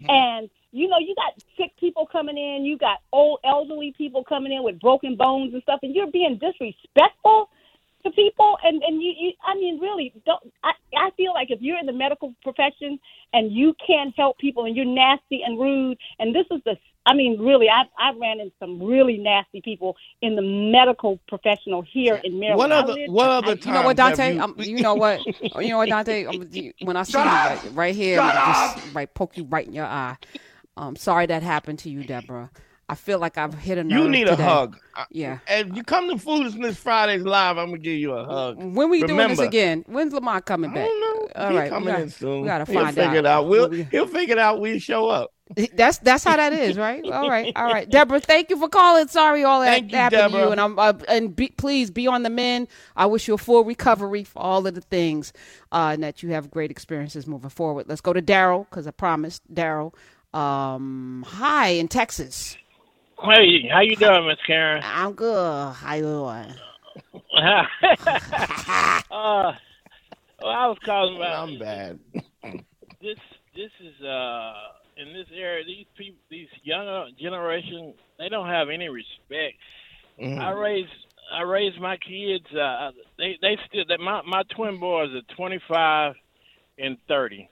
Hmm. 0.02 0.10
And 0.10 0.50
you 0.72 0.88
know, 0.88 0.98
you 1.00 1.16
got 1.16 1.34
sick 1.58 1.72
people 1.80 2.06
coming 2.06 2.38
in, 2.38 2.66
you 2.66 2.78
got 2.78 3.00
old 3.12 3.40
elderly 3.44 3.94
people 3.98 4.24
coming 4.24 4.52
in 4.52 4.64
with 4.64 4.80
broken 4.80 5.16
bones 5.16 5.54
and 5.54 5.64
stuff, 5.64 5.80
and 5.84 5.96
you're 5.96 6.12
being 6.12 6.38
disrespectful 6.40 7.50
to 8.04 8.12
people. 8.12 8.58
And 8.64 8.82
and 8.84 9.02
you, 9.02 9.14
you 9.18 9.32
I 9.46 9.56
mean, 9.56 9.80
really, 9.80 10.14
don't. 10.26 10.52
I 10.64 10.72
I 10.96 11.10
feel 11.18 11.34
like 11.34 11.52
if 11.52 11.62
you're 11.62 11.78
in 11.80 11.86
the 11.86 11.94
medical 11.94 12.34
profession 12.44 13.00
and 13.34 13.52
you 13.52 13.76
can't 13.86 14.14
help 14.16 14.38
people 14.38 14.66
and 14.66 14.76
you're 14.76 14.86
nasty 14.86 15.42
and 15.46 15.60
rude, 15.60 15.98
and 16.20 16.36
this 16.36 16.46
is 16.52 16.62
the 16.66 16.78
I 17.06 17.14
mean, 17.14 17.40
really, 17.40 17.70
I 17.70 17.84
I 17.98 18.12
ran 18.20 18.42
into 18.42 18.54
some 18.60 18.84
really 18.84 19.18
nasty 19.18 19.62
people 19.62 19.96
in 20.22 20.36
the 20.36 20.42
medical 20.42 21.20
professional 21.30 21.82
here 21.82 22.16
in 22.24 22.38
Maryland. 22.40 22.58
what 22.58 22.72
I 22.74 22.80
other 22.80 22.94
lived- 22.94 23.14
what 23.14 23.30
other 23.30 23.56
You 23.64 23.72
know 23.72 23.84
what, 23.84 23.96
Dante? 23.98 24.34
have 24.34 24.42
Um, 24.42 24.56
you 24.60 24.82
know 24.82 24.96
what? 24.96 25.22
You 25.62 25.70
know 25.70 25.78
what, 25.78 25.90
Dante? 25.90 26.26
Um, 26.26 26.50
you- 26.52 26.74
when 26.82 26.98
I 26.98 27.04
see 27.04 27.18
you 27.18 27.24
Shut 27.24 27.64
right, 27.64 27.72
right 27.74 27.96
here, 27.96 28.20
I'm 28.20 28.54
just 28.76 28.94
right 28.94 29.14
poke 29.14 29.38
you 29.38 29.46
right 29.46 29.66
in 29.66 29.74
your 29.74 29.86
eye. 29.86 30.18
Um, 30.78 30.96
sorry 30.96 31.26
that 31.26 31.44
happened 31.44 31.80
to 31.80 31.90
you, 31.90 32.04
Deborah. 32.04 32.50
I 32.90 32.96
feel 32.96 33.20
like 33.20 33.38
I've 33.38 33.54
hit 33.54 33.78
a 33.78 33.84
nerve. 33.84 34.02
you 34.04 34.10
need 34.10 34.30
a 34.30 34.36
hug. 34.38 34.78
Yeah. 35.12 35.40
If 35.50 35.76
you 35.76 35.84
come 35.84 36.08
to 36.10 36.18
Foolishness 36.18 36.78
Fridays 36.78 37.24
live, 37.24 37.58
I'm 37.58 37.68
gonna 37.72 37.80
give 37.80 37.98
you 38.00 38.14
a 38.14 38.24
hug. 38.24 38.58
When 38.64 38.90
we 38.90 39.04
doing 39.04 39.28
this 39.28 39.40
again? 39.40 39.84
When's 39.88 40.14
Lamont 40.14 40.46
coming 40.46 40.72
back? 40.72 40.86
I 40.86 40.88
don't 40.88 41.02
know. 41.02 41.30
All 41.36 41.54
right, 41.54 41.64
we 41.66 41.70
coming 41.70 41.88
gotta- 41.90 42.04
in 42.04 42.10
soon. 42.10 42.42
we 42.44 42.48
gotta 42.48 42.66
find 42.66 42.78
he'll 42.80 42.88
figure 42.88 43.10
out. 43.10 43.16
it 43.18 43.26
out. 43.26 43.48
We'll 43.48 43.70
We- 43.70 43.84
he'll 43.92 44.08
figure 44.08 44.36
it 44.36 44.40
out. 44.40 44.62
We'll 44.62 44.80
show 44.80 45.10
up. 45.10 45.34
That's 45.76 45.98
that's 46.00 46.24
how 46.26 46.36
that 46.38 46.52
is, 46.54 46.78
right? 46.78 47.04
All 47.12 47.30
right, 47.30 47.54
all 47.56 47.66
right. 47.72 47.90
Deborah, 47.90 48.20
thank 48.20 48.50
you 48.50 48.58
for 48.58 48.68
calling. 48.68 49.08
Sorry, 49.08 49.46
all 49.46 49.62
that 49.62 49.68
Thank 49.68 49.92
you, 49.94 49.98
happened 49.98 50.34
to 50.34 50.40
you, 50.40 50.50
and 50.52 50.60
I'm 50.60 50.78
uh, 50.78 50.92
and 51.08 51.34
be, 51.34 51.48
please 51.50 51.90
be 51.90 52.06
on 52.06 52.24
the 52.24 52.30
mend. 52.30 52.68
I 52.98 53.06
wish 53.06 53.30
you 53.30 53.34
a 53.34 53.38
full 53.38 53.64
recovery 53.64 54.26
for 54.26 54.40
all 54.42 54.68
of 54.68 54.76
the 54.76 54.82
things, 54.82 55.32
uh, 55.72 55.92
and 55.94 56.04
that 56.04 56.22
you 56.22 56.30
have 56.32 56.52
great 56.52 56.70
experiences 56.70 57.28
moving 57.28 57.50
forward. 57.50 57.86
Let's 57.88 58.02
go 58.02 58.12
to 58.12 58.22
Daryl 58.22 58.70
because 58.70 58.88
I 58.88 58.92
promised 58.92 59.42
Daryl. 59.54 59.94
Um, 60.42 61.26
hi 61.28 61.70
in 61.70 61.88
Texas. 61.88 62.58
Hey, 63.20 63.68
how 63.74 63.82
you 63.82 63.96
doing, 63.96 64.28
Miss 64.28 64.38
Karen? 64.46 64.84
I'm 64.86 65.14
good. 65.14 65.74
How 65.74 65.96
you 65.96 66.04
doing? 66.04 66.54
uh, 67.36 67.64
well, 69.10 69.56
I 70.44 70.68
was 70.68 70.78
calling 70.86 71.16
about 71.16 71.50
I'm 71.50 71.58
bad. 71.58 72.00
this. 73.02 73.18
This 73.56 73.72
is 73.84 74.06
uh 74.06 74.54
in 74.98 75.12
this 75.12 75.26
area. 75.36 75.66
These 75.66 75.88
people, 75.98 76.20
these 76.30 76.50
younger 76.62 77.06
generation, 77.20 77.96
they 78.20 78.30
don't 78.30 78.48
have 78.48 78.70
any 78.70 78.90
respect. 78.90 79.58
Mhm. 80.22 80.40
I 80.40 80.52
raised 80.52 80.92
I 81.34 81.42
raised 81.42 81.80
my 81.82 81.98
kids. 81.98 82.46
Uh, 82.54 82.92
they 83.18 83.40
they 83.42 83.58
still 83.68 83.86
that 83.90 84.00
my 84.00 84.22
my 84.22 84.44
twin 84.56 84.80
boys 84.80 85.10
are 85.16 85.36
twenty 85.36 85.60
five 85.68 86.14
and 86.78 86.96
thirty. 87.08 87.50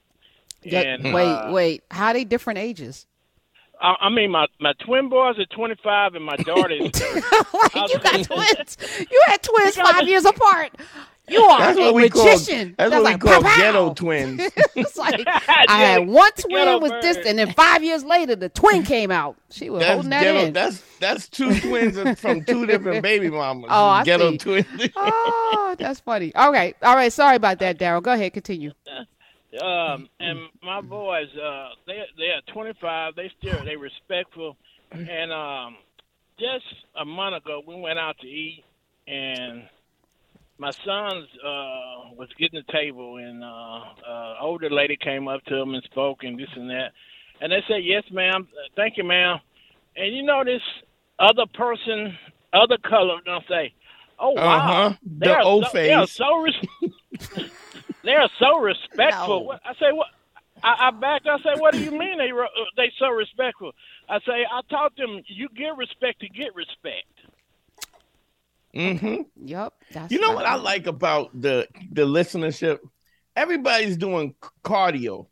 Yeah, 0.66 0.82
And, 0.82 1.14
wait, 1.14 1.26
uh, 1.28 1.52
wait. 1.52 1.84
How 1.92 2.14
they 2.14 2.24
different 2.24 2.60
ages? 2.60 3.06
I, 3.82 3.96
I 4.02 4.10
mean, 4.10 4.32
my 4.32 4.48
my 4.60 4.74
twin 4.86 5.10
boys 5.10 5.38
are 5.38 5.46
twenty 5.54 5.76
five, 5.84 6.16
and 6.16 6.24
my 6.24 6.38
daughter 6.38 6.72
is. 6.74 6.92
30. 6.94 7.14
Wait, 7.54 7.90
you 7.90 8.00
got 8.00 8.24
twins. 8.24 8.78
You 9.12 9.22
had 9.28 9.44
twins 9.44 9.76
five 9.92 10.08
years 10.08 10.26
apart. 10.26 10.72
You 11.28 11.42
are 11.42 11.60
That's 11.60 11.78
a 11.80 11.82
what 11.82 11.96
we 11.96 12.10
call. 12.10 12.24
magician. 12.24 12.76
That's 12.78 12.92
what 12.92 13.02
like, 13.04 13.22
we 13.24 13.30
call 13.32 13.42
pow, 13.42 13.50
pow. 13.50 13.58
ghetto 13.58 13.94
twins. 13.96 14.42
it's 14.76 14.96
like 14.96 15.24
I 15.26 15.66
had 15.68 16.08
one 16.08 16.32
twin 16.38 16.52
Ghetto 16.66 16.80
was 16.80 16.92
this, 17.02 17.18
and 17.26 17.40
then 17.40 17.52
five 17.54 17.84
years 17.84 18.04
later, 18.06 18.36
the 18.36 18.48
twin 18.48 18.84
came 18.84 19.10
out. 19.10 19.36
She 19.50 19.70
was 19.72 19.80
That's 19.82 19.94
holding 19.94 20.12
that 20.12 20.22
ghetto. 20.24 20.40
in. 20.46 20.54
That's 20.54 20.84
that's 21.00 21.28
two 21.28 21.60
twins 21.62 22.20
from 22.22 22.46
two 22.46 22.66
different 22.68 23.02
baby 23.02 23.30
mamas. 23.30 23.70
Oh, 23.72 23.86
I 23.88 24.04
ghetto 24.04 24.32
see. 24.32 24.38
twins. 24.38 24.68
oh, 24.96 25.76
that's 25.80 26.00
funny. 26.00 26.32
Okay, 26.36 26.76
all 26.84 26.96
right. 26.96 27.12
Sorry 27.12 27.36
about 27.36 27.58
that, 27.60 27.80
Daryl. 27.80 28.04
Go 28.04 28.14
ahead, 28.14 28.32
continue. 28.34 28.72
Um, 29.62 30.10
and 30.20 30.40
my 30.64 30.82
boys, 30.82 31.28
uh, 31.36 31.70
they 31.88 32.02
they 32.18 32.26
are 32.26 32.42
25. 32.54 33.16
They 33.16 33.32
still 33.40 33.64
they 33.64 33.76
respectful, 33.76 34.58
and 34.92 35.32
um, 35.32 35.78
just 36.40 36.66
a 37.00 37.06
month 37.06 37.44
ago 37.44 37.62
we 37.66 37.76
went 37.80 38.00
out 38.00 38.18
to 38.20 38.28
eat, 38.28 38.64
and 39.08 39.64
my 40.58 40.72
sons 40.86 41.28
uh 41.44 42.14
was 42.16 42.30
getting 42.40 42.62
the 42.66 42.72
table, 42.72 43.18
and 43.18 43.44
uh, 43.44 44.10
uh, 44.10 44.36
older 44.42 44.70
lady 44.70 44.98
came 45.02 45.28
up 45.28 45.44
to 45.46 45.56
them 45.56 45.74
and 45.74 45.84
spoke 45.84 46.24
and 46.24 46.40
this 46.40 46.48
and 46.56 46.70
that, 46.70 46.92
and 47.42 47.52
they 47.52 47.64
said, 47.68 47.84
"Yes, 47.84 48.04
ma'am. 48.12 48.48
Thank 48.76 48.98
you, 48.98 49.04
ma'am." 49.04 49.40
And 49.96 50.16
you 50.16 50.24
know 50.24 50.44
this 50.44 50.62
other 51.20 51.46
person, 51.54 52.18
other 52.54 52.78
color, 52.78 53.20
don't 53.26 53.44
say, 53.48 53.74
"Oh 54.20 54.32
wow." 54.32 54.42
Uh 54.42 54.60
huh. 54.90 54.94
The 55.20 55.40
old 55.42 55.66
so, 55.66 55.72
They 55.74 55.92
are 55.92 56.08
face. 56.08 56.16
so 56.16 56.38
res- 56.38 56.92
they 58.06 58.14
are 58.14 58.30
so 58.40 58.60
respectful. 58.60 59.46
No. 59.52 59.60
I 59.66 59.74
say 59.74 59.92
what? 59.92 60.08
I, 60.64 60.88
I 60.88 60.92
backed. 60.92 61.28
I 61.28 61.38
say, 61.40 61.60
what 61.60 61.74
do 61.74 61.84
you 61.84 61.92
mean 61.92 62.18
they 62.18 62.32
uh, 62.32 62.46
they 62.78 62.92
so 62.98 63.08
respectful? 63.10 63.72
I 64.08 64.20
say 64.20 64.46
I 64.50 64.62
taught 64.70 64.96
them 64.96 65.22
you 65.28 65.50
give 65.56 65.78
respect 65.78 66.22
to 66.22 66.30
get 66.30 66.56
respect. 66.56 67.08
Mm-hmm. 68.74 69.22
Yep. 69.48 69.74
That's 69.94 70.12
You 70.12 70.20
know 70.20 70.28
right. 70.30 70.36
what 70.36 70.46
I 70.46 70.56
like 70.56 70.88
about 70.88 71.30
the 71.40 71.68
the 71.92 72.04
listenership? 72.06 72.80
Everybody's 73.36 73.98
doing 73.98 74.34
cardio 74.64 75.28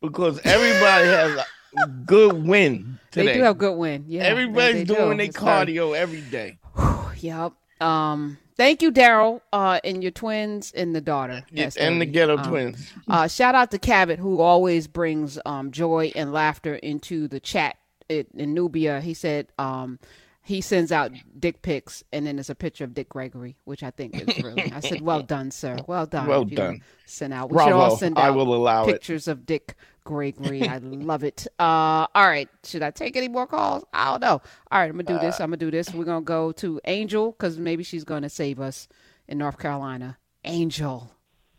because 0.00 0.40
everybody 0.44 1.06
has 1.08 1.44
a 1.84 1.88
good 1.88 2.46
win 2.46 2.98
today. 3.10 3.26
They 3.26 3.34
do 3.34 3.42
have 3.42 3.58
good 3.58 3.76
win. 3.76 4.04
Yeah, 4.08 4.22
Everybody's 4.24 4.74
they 4.74 4.84
do. 4.84 4.94
doing 4.96 5.18
their 5.18 5.26
It's 5.26 5.38
very- 5.38 5.66
cardio 5.66 5.96
every 5.96 6.20
day. 6.22 6.58
Yep. 7.18 7.52
Um. 7.80 8.38
Thank 8.56 8.82
you, 8.82 8.92
Daryl, 8.92 9.40
uh, 9.52 9.80
and 9.82 10.00
your 10.00 10.12
twins 10.12 10.70
and 10.76 10.94
the 10.94 11.00
daughter. 11.00 11.44
Yes, 11.50 11.76
and 11.76 12.00
the 12.00 12.06
ghetto 12.06 12.38
um, 12.38 12.44
twins. 12.44 12.92
Uh, 13.08 13.26
shout 13.26 13.56
out 13.56 13.72
to 13.72 13.78
Cabot, 13.80 14.20
who 14.20 14.40
always 14.40 14.86
brings 14.86 15.40
um, 15.44 15.72
joy 15.72 16.12
and 16.14 16.32
laughter 16.32 16.76
into 16.76 17.26
the 17.26 17.40
chat 17.40 17.76
it, 18.08 18.28
in 18.32 18.54
Nubia. 18.54 19.00
He 19.00 19.12
said 19.12 19.48
um, 19.58 19.98
he 20.42 20.60
sends 20.60 20.92
out 20.92 21.10
dick 21.38 21.62
pics, 21.62 22.04
and 22.12 22.26
then 22.26 22.36
there's 22.36 22.50
a 22.50 22.54
picture 22.54 22.84
of 22.84 22.94
Dick 22.94 23.08
Gregory, 23.08 23.56
which 23.64 23.82
I 23.82 23.90
think 23.90 24.14
is 24.14 24.44
really. 24.44 24.70
I 24.72 24.80
said, 24.80 25.00
"Well 25.00 25.22
done, 25.22 25.50
sir. 25.50 25.78
Well 25.86 26.06
done. 26.06 26.26
Well 26.26 26.44
done. 26.44 26.82
Send 27.06 27.32
out. 27.32 27.50
We 27.50 27.58
should 27.58 27.72
all 27.72 27.88
Bravo. 27.88 27.96
send 27.96 28.18
I 28.18 28.30
will 28.30 28.54
allow 28.54 28.84
it. 28.84 28.92
pictures 28.92 29.26
of 29.26 29.46
Dick 29.46 29.74
Gregory. 30.04 30.68
I 30.68 30.78
love 30.78 31.24
it. 31.24 31.46
Uh, 31.58 32.06
all 32.14 32.26
right. 32.26 32.48
Should 32.64 32.82
I 32.82 32.90
take 32.90 33.16
any 33.16 33.28
more 33.28 33.46
calls? 33.46 33.84
I 33.92 34.10
don't 34.10 34.20
know. 34.20 34.42
All 34.70 34.78
right, 34.78 34.90
I'm 34.90 34.92
gonna 34.92 35.04
do 35.04 35.18
this. 35.18 35.40
I'm 35.40 35.48
gonna 35.48 35.56
do 35.56 35.70
this. 35.70 35.92
We're 35.92 36.04
gonna 36.04 36.22
go 36.22 36.52
to 36.52 36.80
Angel 36.84 37.32
because 37.32 37.58
maybe 37.58 37.82
she's 37.82 38.04
gonna 38.04 38.28
save 38.28 38.60
us 38.60 38.88
in 39.28 39.38
North 39.38 39.58
Carolina. 39.58 40.18
Angel, 40.44 41.10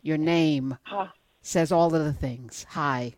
your 0.01 0.17
name 0.17 0.77
Hi. 0.83 1.09
says 1.41 1.71
all 1.71 1.93
of 1.93 2.03
the 2.03 2.13
things. 2.13 2.65
Hi. 2.69 3.13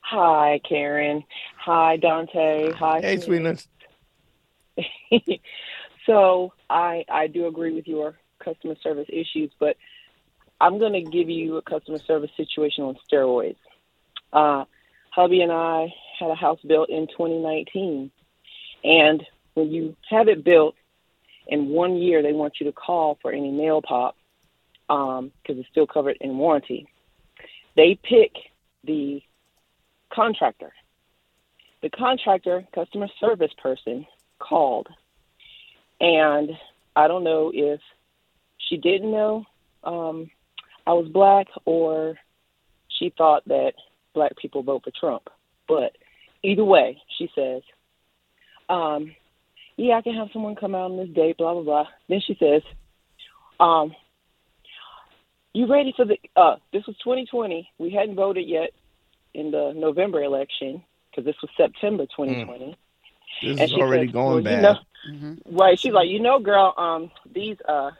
Hi, 0.00 0.60
Karen. 0.68 1.24
Hi, 1.58 1.96
Dante. 1.96 2.72
Hi. 2.72 3.00
Hey, 3.00 3.16
Smith. 3.16 3.24
sweetness. 3.24 3.68
so 6.06 6.52
I 6.68 7.04
I 7.08 7.28
do 7.28 7.46
agree 7.46 7.74
with 7.74 7.86
your 7.86 8.16
customer 8.44 8.74
service 8.82 9.08
issues, 9.08 9.50
but 9.58 9.76
I'm 10.60 10.78
going 10.78 10.92
to 10.92 11.10
give 11.10 11.28
you 11.28 11.56
a 11.56 11.62
customer 11.62 11.98
service 11.98 12.30
situation 12.36 12.84
on 12.84 12.96
steroids. 13.10 13.56
Uh, 14.32 14.64
hubby 15.10 15.42
and 15.42 15.52
I 15.52 15.92
had 16.18 16.30
a 16.30 16.34
house 16.34 16.60
built 16.66 16.88
in 16.88 17.06
2019, 17.06 18.10
and 18.84 19.22
when 19.54 19.70
you 19.70 19.96
have 20.08 20.28
it 20.28 20.44
built 20.44 20.74
in 21.46 21.68
one 21.68 21.96
year, 21.96 22.22
they 22.22 22.32
want 22.32 22.60
you 22.60 22.66
to 22.66 22.72
call 22.72 23.18
for 23.20 23.32
any 23.32 23.50
nail 23.50 23.82
pop 23.82 24.16
because 24.88 25.58
it's 25.58 25.68
still 25.70 25.86
covered 25.86 26.16
in 26.20 26.36
warranty. 26.36 26.86
They 27.76 27.98
pick 28.02 28.32
the 28.84 29.22
contractor. 30.12 30.72
The 31.82 31.90
contractor, 31.90 32.64
customer 32.74 33.08
service 33.18 33.52
person, 33.60 34.06
called. 34.38 34.88
And 36.00 36.50
I 36.94 37.08
don't 37.08 37.24
know 37.24 37.50
if 37.54 37.80
she 38.58 38.76
didn't 38.76 39.10
know 39.10 39.46
um, 39.84 40.30
I 40.86 40.92
was 40.92 41.08
black 41.08 41.48
or 41.64 42.18
she 42.88 43.12
thought 43.16 43.46
that 43.48 43.74
black 44.14 44.36
people 44.36 44.62
vote 44.62 44.82
for 44.84 44.90
Trump. 44.98 45.28
But 45.68 45.96
either 46.42 46.64
way, 46.64 47.00
she 47.18 47.30
says, 47.34 47.62
um, 48.68 49.14
yeah, 49.76 49.94
I 49.94 50.02
can 50.02 50.14
have 50.14 50.28
someone 50.32 50.54
come 50.54 50.74
out 50.74 50.90
on 50.90 50.96
this 50.98 51.08
date, 51.08 51.38
blah, 51.38 51.54
blah, 51.54 51.62
blah. 51.62 51.86
Then 52.08 52.20
she 52.26 52.36
says, 52.38 52.62
um, 53.60 53.94
you 55.54 55.66
ready 55.66 55.92
for 55.96 56.04
the, 56.04 56.18
uh, 56.36 56.56
this 56.72 56.86
was 56.86 56.96
2020. 56.98 57.68
We 57.78 57.90
hadn't 57.90 58.14
voted 58.14 58.48
yet 58.48 58.70
in 59.34 59.50
the 59.50 59.72
November 59.74 60.22
election 60.22 60.82
because 61.10 61.24
this 61.24 61.36
was 61.42 61.50
September 61.56 62.04
2020. 62.06 62.76
This 63.42 63.50
And 63.50 63.60
is 63.60 63.72
already 63.74 64.06
said, 64.06 64.12
going 64.12 64.26
well, 64.28 64.36
you 64.38 64.42
bad. 64.44 64.62
know- 64.62 64.78
Mm-hmm. 65.10 65.56
Right. 65.58 65.76
She's 65.80 65.92
like, 65.92 66.08
you 66.08 66.20
know, 66.20 66.38
girl, 66.38 66.72
um, 66.76 67.10
these 67.34 67.56
uh 67.68 67.90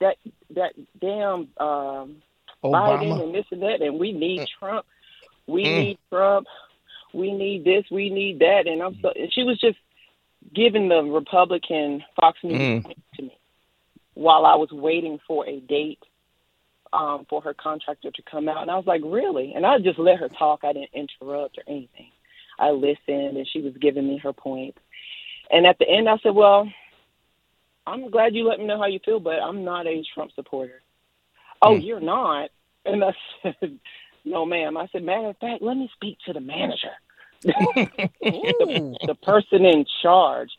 that 0.00 0.18
that 0.50 0.72
damn 1.00 1.48
um 1.58 2.22
Biden 2.62 3.20
and 3.24 3.34
this 3.34 3.44
and 3.50 3.60
that 3.62 3.82
and 3.82 3.98
we 3.98 4.12
need 4.12 4.46
Trump. 4.56 4.86
We 5.48 5.64
Mm. 5.64 5.76
need 5.78 5.98
Trump. 6.10 6.46
We 7.14 7.32
need 7.32 7.64
this, 7.64 7.84
we 7.90 8.10
need 8.10 8.38
that 8.40 8.66
and 8.66 8.82
I'm 8.82 8.94
so 9.02 9.10
and 9.16 9.32
she 9.32 9.42
was 9.42 9.58
just 9.58 9.78
giving 10.54 10.88
the 10.88 11.02
Republican 11.02 12.04
Fox 12.20 12.38
News 12.44 12.60
Mm. 12.60 12.82
point 12.84 12.98
to 13.14 13.22
me 13.22 13.38
while 14.14 14.44
I 14.44 14.54
was 14.54 14.70
waiting 14.70 15.18
for 15.26 15.46
a 15.48 15.60
date 15.60 16.02
um 16.92 17.24
for 17.28 17.40
her 17.42 17.54
contractor 17.54 18.10
to 18.10 18.22
come 18.30 18.48
out 18.48 18.62
and 18.62 18.70
I 18.70 18.76
was 18.76 18.86
like, 18.86 19.00
Really? 19.04 19.54
And 19.54 19.64
I 19.66 19.78
just 19.78 19.98
let 19.98 20.18
her 20.18 20.28
talk. 20.28 20.60
I 20.64 20.72
didn't 20.74 20.92
interrupt 20.92 21.58
or 21.58 21.64
anything. 21.66 22.12
I 22.58 22.70
listened 22.70 23.36
and 23.38 23.48
she 23.48 23.60
was 23.62 23.74
giving 23.80 24.06
me 24.06 24.18
her 24.18 24.32
points. 24.32 24.78
And 25.50 25.66
at 25.66 25.78
the 25.78 25.88
end, 25.88 26.08
I 26.10 26.18
said, 26.18 26.34
"Well, 26.34 26.70
I'm 27.86 28.10
glad 28.10 28.34
you 28.34 28.46
let 28.46 28.58
me 28.58 28.66
know 28.66 28.78
how 28.78 28.86
you 28.86 28.98
feel, 29.04 29.18
but 29.20 29.40
I'm 29.40 29.64
not 29.64 29.86
a 29.86 30.02
Trump 30.14 30.32
supporter." 30.34 30.82
Oh, 31.62 31.76
Hmm. 31.76 31.80
you're 31.80 32.00
not? 32.00 32.50
And 32.84 33.02
I 33.02 33.12
said, 33.42 33.78
"No, 34.28 34.44
ma'am." 34.44 34.76
I 34.76 34.86
said, 34.92 35.02
"Matter 35.02 35.28
of 35.28 35.38
fact, 35.38 35.62
let 35.62 35.76
me 35.76 35.90
speak 35.94 36.18
to 36.26 36.32
the 36.32 36.40
manager, 36.40 36.94
the, 37.42 38.98
the 39.06 39.14
person 39.14 39.64
in 39.64 39.84
charge." 40.02 40.50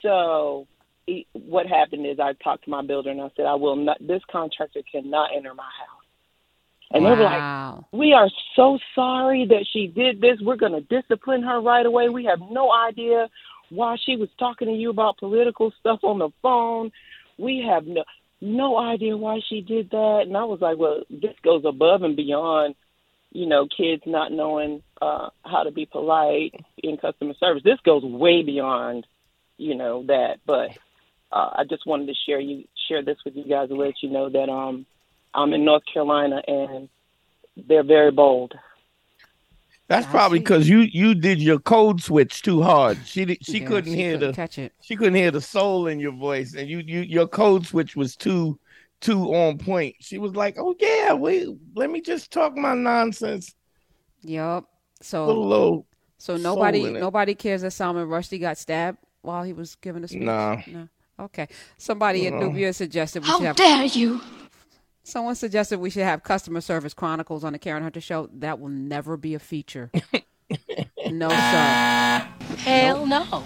So, 0.00 0.66
he, 1.06 1.26
what 1.32 1.66
happened 1.66 2.06
is 2.06 2.20
I 2.20 2.34
talked 2.34 2.64
to 2.64 2.70
my 2.70 2.82
builder 2.82 3.10
and 3.10 3.20
I 3.20 3.30
said, 3.36 3.46
"I 3.46 3.54
will 3.54 3.76
not. 3.76 3.98
This 4.00 4.22
contractor 4.30 4.80
cannot 4.90 5.30
enter 5.34 5.54
my 5.54 5.62
house." 5.62 6.02
And 6.94 7.06
they 7.06 7.10
were 7.10 7.16
like, 7.16 7.38
wow. 7.38 7.86
we 7.92 8.12
are 8.12 8.28
so 8.54 8.78
sorry 8.94 9.46
that 9.46 9.66
she 9.72 9.86
did 9.86 10.20
this. 10.20 10.38
We're 10.42 10.56
going 10.56 10.72
to 10.72 10.82
discipline 10.82 11.42
her 11.42 11.58
right 11.60 11.86
away. 11.86 12.10
We 12.10 12.26
have 12.26 12.40
no 12.50 12.70
idea 12.70 13.30
why 13.70 13.96
she 14.04 14.16
was 14.16 14.28
talking 14.38 14.68
to 14.68 14.74
you 14.74 14.90
about 14.90 15.16
political 15.16 15.72
stuff 15.80 16.00
on 16.02 16.18
the 16.18 16.28
phone. 16.42 16.92
We 17.38 17.64
have 17.66 17.86
no 17.86 18.04
no 18.42 18.76
idea 18.76 19.16
why 19.16 19.40
she 19.48 19.60
did 19.60 19.90
that. 19.90 20.24
And 20.26 20.36
I 20.36 20.44
was 20.44 20.60
like, 20.60 20.76
well, 20.76 21.04
this 21.08 21.34
goes 21.44 21.64
above 21.64 22.02
and 22.02 22.16
beyond 22.16 22.74
you 23.32 23.46
know, 23.46 23.66
kids 23.66 24.02
not 24.06 24.30
knowing 24.30 24.82
uh, 25.00 25.30
how 25.44 25.62
to 25.62 25.70
be 25.70 25.86
polite 25.86 26.54
in 26.78 26.96
customer 26.98 27.34
service. 27.40 27.62
This 27.64 27.80
goes 27.84 28.04
way 28.04 28.42
beyond, 28.42 29.06
you 29.56 29.74
know, 29.74 30.04
that. 30.06 30.40
But 30.46 30.70
uh, 31.32 31.50
I 31.56 31.64
just 31.68 31.86
wanted 31.86 32.06
to 32.06 32.14
share 32.26 32.40
you 32.40 32.64
share 32.88 33.02
this 33.02 33.16
with 33.24 33.34
you 33.34 33.44
guys 33.44 33.68
to 33.68 33.74
let 33.74 33.94
you 34.02 34.10
know 34.10 34.28
that 34.28 34.50
um, 34.50 34.86
I'm 35.34 35.52
in 35.54 35.64
North 35.64 35.82
Carolina 35.92 36.42
and 36.46 36.88
they're 37.56 37.84
very 37.84 38.10
bold. 38.10 38.54
That's 39.88 40.06
probably 40.06 40.38
because 40.38 40.68
you 40.68 40.80
you 40.80 41.14
did 41.14 41.40
your 41.40 41.58
code 41.58 42.02
switch 42.02 42.42
too 42.42 42.62
hard. 42.62 42.98
She 43.06 43.24
di- 43.24 43.38
she 43.42 43.60
Yeah, 43.60 43.66
couldn't 43.66 43.92
she 43.92 43.98
hear 43.98 44.12
couldn't 44.12 44.30
the 44.30 44.36
catch 44.36 44.58
it. 44.58 44.72
She 44.80 44.96
couldn't 44.96 45.14
hear 45.14 45.30
the 45.30 45.40
soul 45.40 45.86
in 45.86 46.00
your 46.00 46.12
voice, 46.12 46.54
and 46.54 46.68
you 46.68 46.78
you 46.78 47.00
your 47.00 47.26
code 47.26 47.66
switch 47.66 47.96
was 47.96 48.16
too 48.16 48.58
too 49.02 49.34
on 49.34 49.58
point. 49.58 49.96
She 50.00 50.16
was 50.16 50.34
like, 50.34 50.56
"Oh 50.58 50.74
yeah, 50.80 51.12
we 51.12 51.54
let 51.74 51.90
me 51.90 52.00
just 52.00 52.30
talk 52.32 52.56
my 52.56 52.74
nonsense." 52.74 53.54
Yep. 54.22 54.64
So 55.02 55.26
Put 55.26 55.36
a 55.36 55.40
little 55.40 55.86
so 56.16 56.36
soul 56.36 56.42
nobody 56.42 56.84
in 56.86 56.96
it. 56.96 57.00
nobody 57.00 57.34
cares 57.34 57.60
that 57.62 57.72
Salman 57.72 58.08
Rushdie 58.08 58.40
got 58.40 58.56
stabbed 58.56 58.98
while 59.20 59.42
he 59.42 59.52
was 59.52 59.74
giving 59.74 60.04
a 60.04 60.08
speech. 60.08 60.22
No. 60.22 60.62
No. 60.66 60.88
Okay. 61.20 61.48
Somebody 61.76 62.26
at 62.26 62.32
No. 62.32 62.38
Uh-uh. 62.38 62.46
Nubia 62.48 62.72
suggested 62.72 63.22
we 63.22 63.28
How 63.28 63.38
should 63.38 63.46
have 63.48 63.56
dare 63.56 63.84
you? 63.84 64.20
Someone 65.04 65.34
suggested 65.34 65.80
we 65.80 65.90
should 65.90 66.04
have 66.04 66.22
customer 66.22 66.60
service 66.60 66.94
chronicles 66.94 67.42
on 67.42 67.52
the 67.52 67.58
Karen 67.58 67.82
Hunter 67.82 68.00
show. 68.00 68.30
That 68.34 68.60
will 68.60 68.68
never 68.68 69.16
be 69.16 69.34
a 69.34 69.40
feature. 69.40 69.90
no, 71.10 71.28
sir. 71.28 72.28
Hell 72.58 73.06
no. 73.06 73.44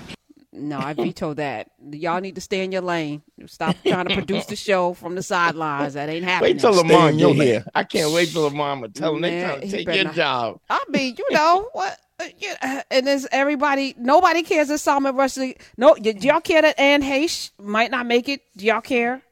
No, 0.56 0.78
I 0.78 0.92
veto 0.94 1.34
that. 1.34 1.70
Y'all 1.90 2.20
need 2.20 2.34
to 2.36 2.40
stay 2.40 2.64
in 2.64 2.72
your 2.72 2.80
lane. 2.82 3.22
Stop 3.46 3.76
trying 3.86 4.06
to 4.08 4.14
produce 4.14 4.46
the 4.46 4.56
show 4.56 4.94
from 4.94 5.14
the 5.14 5.22
sidelines. 5.22 5.94
That 5.94 6.08
ain't 6.08 6.24
happening. 6.24 6.54
Wait 6.54 6.60
till 6.60 6.72
Stay 6.72 6.82
Lamar 6.82 7.10
in 7.10 7.18
your 7.18 7.32
get 7.32 7.38
lane. 7.38 7.48
here. 7.48 7.64
I 7.74 7.84
can't 7.84 8.12
wait 8.12 8.30
till 8.30 8.42
Lamar 8.42 8.80
to 8.80 8.88
tell 8.88 9.14
him 9.14 9.20
they 9.22 9.30
Man, 9.30 9.48
trying 9.48 9.60
to 9.60 9.68
take 9.70 9.86
your 9.94 10.04
not- 10.04 10.14
job. 10.14 10.60
I 10.70 10.82
mean, 10.88 11.14
you 11.18 11.26
know 11.30 11.68
what? 11.72 11.98
uh, 12.18 12.24
yeah, 12.38 12.82
And 12.90 13.06
there's 13.06 13.26
everybody. 13.30 13.94
Nobody 13.98 14.42
cares 14.42 14.68
that 14.68 14.78
Salman 14.78 15.14
Rushdie. 15.14 15.60
No, 15.76 15.94
y- 16.02 16.12
do 16.12 16.26
y'all 16.26 16.40
care 16.40 16.62
that 16.62 16.80
Anne 16.80 17.02
Heche 17.02 17.50
might 17.58 17.90
not 17.90 18.06
make 18.06 18.28
it? 18.28 18.40
Do 18.56 18.64
y'all 18.64 18.80
care? 18.80 19.22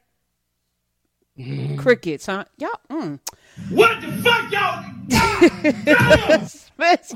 Crickets, 1.77 2.27
huh? 2.27 2.45
Y'all. 2.57 2.69
Mm. 2.89 3.19
What 3.71 3.99
the 4.01 4.11
fuck, 4.23 4.51
y'all? 4.51 4.83
Spence, 6.47 7.13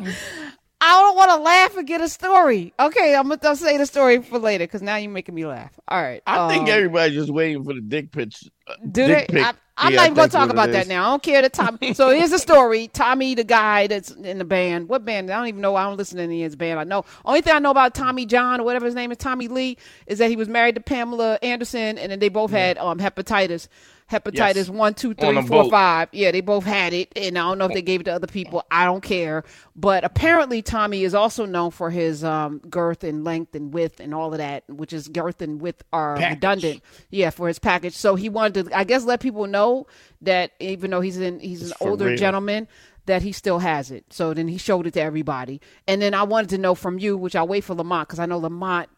I 0.81 1.01
don't 1.01 1.15
want 1.17 1.31
to 1.31 1.37
laugh 1.37 1.77
and 1.77 1.87
get 1.87 2.01
a 2.01 2.07
story. 2.07 2.73
Okay, 2.79 3.15
I'm 3.15 3.27
gonna 3.29 3.55
say 3.55 3.77
the 3.77 3.85
story 3.85 4.21
for 4.21 4.39
later 4.39 4.63
because 4.65 4.81
now 4.81 4.95
you're 4.95 5.11
making 5.11 5.35
me 5.35 5.45
laugh. 5.45 5.77
All 5.87 6.01
right. 6.01 6.21
I 6.25 6.47
think 6.47 6.63
um, 6.63 6.69
everybody's 6.69 7.15
just 7.15 7.29
waiting 7.31 7.63
for 7.63 7.73
the 7.73 7.81
dick 7.81 8.11
pics. 8.11 8.47
uh, 8.67 8.75
Do 8.89 9.07
dick 9.07 9.27
they? 9.27 9.33
pic. 9.33 9.43
I, 9.45 9.53
I'm 9.81 9.91
Yeah, 9.93 9.97
not 9.97 10.05
even 10.07 10.15
gonna 10.15 10.29
talk 10.29 10.49
about 10.49 10.71
that 10.71 10.87
now. 10.87 11.05
I 11.07 11.09
don't 11.11 11.23
care 11.23 11.41
The 11.41 11.49
Tommy. 11.49 11.93
so 11.93 12.09
here's 12.11 12.29
the 12.31 12.39
story. 12.39 12.87
Tommy, 12.87 13.35
the 13.35 13.43
guy 13.43 13.87
that's 13.87 14.11
in 14.11 14.37
the 14.37 14.45
band. 14.45 14.87
What 14.89 15.03
band? 15.05 15.29
I 15.29 15.37
don't 15.37 15.47
even 15.47 15.61
know. 15.61 15.75
I 15.75 15.83
don't 15.83 15.97
listen 15.97 16.17
to 16.17 16.23
any 16.23 16.43
of 16.43 16.47
his 16.47 16.55
band. 16.55 16.79
I 16.79 16.85
know. 16.85 17.03
Only 17.25 17.41
thing 17.41 17.53
I 17.53 17.59
know 17.59 17.71
about 17.71 17.93
Tommy 17.93 18.25
John 18.25 18.61
or 18.61 18.63
whatever 18.63 18.85
his 18.85 18.95
name 18.95 19.11
is, 19.11 19.17
Tommy 19.17 19.47
Lee, 19.49 19.77
is 20.07 20.19
that 20.19 20.29
he 20.29 20.35
was 20.37 20.47
married 20.47 20.75
to 20.75 20.81
Pamela 20.81 21.39
Anderson, 21.41 21.97
and 21.97 22.11
then 22.11 22.19
they 22.19 22.29
both 22.29 22.51
had 22.51 22.77
um 22.77 22.99
hepatitis. 22.99 23.67
Hepatitis 24.11 24.55
Yes. 24.55 24.69
one, 24.69 24.93
two, 24.95 25.13
three, 25.13 25.41
four, 25.43 25.69
five. 25.69 26.09
Yeah, 26.11 26.31
they 26.31 26.41
both 26.41 26.63
had 26.65 26.93
it, 26.93 27.11
and 27.15 27.37
I 27.37 27.41
don't 27.41 27.57
know 27.59 27.65
if 27.65 27.73
they 27.73 27.81
gave 27.83 28.01
it 28.01 28.05
to 28.05 28.13
other 28.13 28.25
people. 28.27 28.63
I 28.71 28.85
don't 28.85 29.01
care. 29.01 29.43
But 29.75 30.03
apparently, 30.03 30.61
Tommy 30.61 31.03
is 31.03 31.13
also 31.13 31.45
known 31.45 31.71
for 31.71 31.89
his 31.91 32.23
um, 32.23 32.59
girth 32.69 33.03
and 33.03 33.23
length 33.23 33.53
and 33.55 33.73
width 33.73 33.99
and 33.99 34.13
all 34.13 34.31
of 34.33 34.39
that, 34.39 34.63
which 34.67 34.93
is 34.93 35.07
girth 35.07 35.41
and 35.41 35.61
width 35.61 35.83
are 35.93 36.15
Package. 36.17 36.35
redundant. 36.37 36.83
Yeah, 37.11 37.29
for 37.29 37.47
his 37.47 37.59
package. 37.59 37.93
So 37.95 38.15
he 38.15 38.29
wanted 38.29 38.65
to, 38.65 38.77
I 38.77 38.83
guess, 38.83 39.03
let 39.05 39.19
people 39.19 39.45
know 39.47 39.85
that 40.21 40.51
even 40.59 40.89
though 40.91 41.01
he's 41.01 41.17
in, 41.17 41.39
he's 41.39 41.61
an 41.61 41.67
It's 41.69 41.77
for 41.77 41.89
older 41.89 42.05
real. 42.05 42.17
gentleman, 42.17 42.67
that 43.05 43.21
he 43.21 43.31
still 43.31 43.59
has 43.59 43.89
it. 43.91 44.05
So 44.11 44.33
then 44.33 44.47
he 44.47 44.57
showed 44.57 44.85
it 44.87 44.93
to 44.95 45.01
everybody. 45.01 45.61
And 45.87 46.01
then 46.01 46.13
I 46.13 46.23
wanted 46.23 46.49
to 46.51 46.57
know 46.57 46.75
from 46.75 46.99
you, 46.99 47.15
which 47.17 47.35
I'll 47.35 47.47
wait 47.47 47.63
for 47.63 47.73
Lamont 47.75 48.07
because 48.07 48.19
I 48.19 48.25
know 48.25 48.37
Lamont 48.37 48.89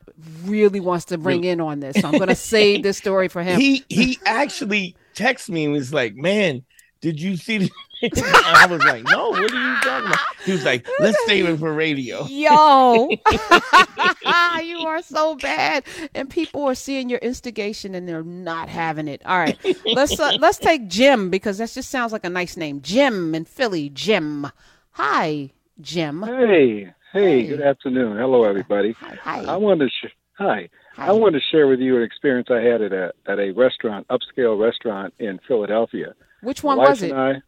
really 0.46 0.80
wants 0.80 1.06
to 1.06 1.18
bring 1.18 1.44
in 1.44 1.62
on 1.62 1.80
this. 1.80 1.96
So 2.02 2.08
I'm 2.08 2.14
going 2.18 2.28
to 2.28 2.36
save 2.36 2.84
this 2.84 2.98
story 2.98 3.28
for 3.28 3.42
him. 3.44 3.60
He 3.60 3.86
he 3.90 4.20
actually 4.26 4.96
texted 5.16 5.50
me 5.50 5.66
and 5.66 5.74
was 5.74 5.94
like, 5.94 6.16
"Man, 6.16 6.64
did 7.02 7.20
you 7.22 7.38
see?" 7.38 7.58
The-? 7.60 7.72
I 8.46 8.68
was 8.70 8.84
like, 8.84 9.04
"No, 9.04 9.30
what 9.30 9.40
are 9.40 9.44
you 9.44 9.76
talking 9.82 10.08
about?" 10.08 10.20
He 10.44 10.52
was 10.52 10.66
like, 10.66 10.88
"Let's 11.00 11.18
save 11.26 11.48
it 11.48 11.58
for 11.58 11.74
radio." 11.74 12.26
Yo, 12.26 13.10
you 14.64 14.80
are 14.88 15.02
so 15.02 15.36
bad, 15.36 15.84
and 16.16 16.30
people 16.30 16.64
are 16.66 16.76
seeing 16.76 17.10
your 17.10 17.20
instigation 17.20 17.94
and 17.96 18.08
they're 18.08 18.24
not 18.24 18.70
having 18.70 19.08
it. 19.08 19.22
All 19.26 19.38
right, 19.38 19.58
let's 19.86 20.20
uh, 20.20 20.38
let's 20.40 20.58
take 20.58 20.88
Jim 20.88 21.30
because 21.30 21.60
that 21.60 21.72
just 21.72 21.90
sounds 21.90 22.12
like 22.12 22.26
a 22.26 22.30
nice 22.30 22.58
name. 22.58 22.82
Jim 22.82 23.36
in 23.36 23.46
Philly. 23.46 23.90
Jim. 23.90 24.48
Hi, 24.92 25.52
Jim. 25.80 26.24
Hey, 26.24 26.94
hey, 27.14 27.48
good 27.48 27.62
afternoon. 27.62 28.18
Hello, 28.18 28.44
everybody. 28.44 28.94
Hi. 28.94 29.44
I 29.46 29.58
wanted 29.58 29.86
to 29.86 29.90
sh- 29.90 30.14
hi. 30.34 30.70
I 30.98 31.12
wanted 31.12 31.40
to 31.40 31.46
share 31.52 31.68
with 31.68 31.80
you 31.80 31.98
an 31.98 32.04
experience 32.04 32.50
I 32.52 32.62
had 32.62 32.82
at 32.82 32.92
a 32.94 33.14
at 33.26 33.40
a 33.40 33.52
restaurant, 33.52 34.08
upscale 34.10 34.60
restaurant 34.60 35.14
in 35.20 35.40
Philadelphia. 35.48 36.14
Which 36.42 36.64
one 36.64 36.78
was 36.78 37.02
it? 37.02 37.12
I, 37.14 37.42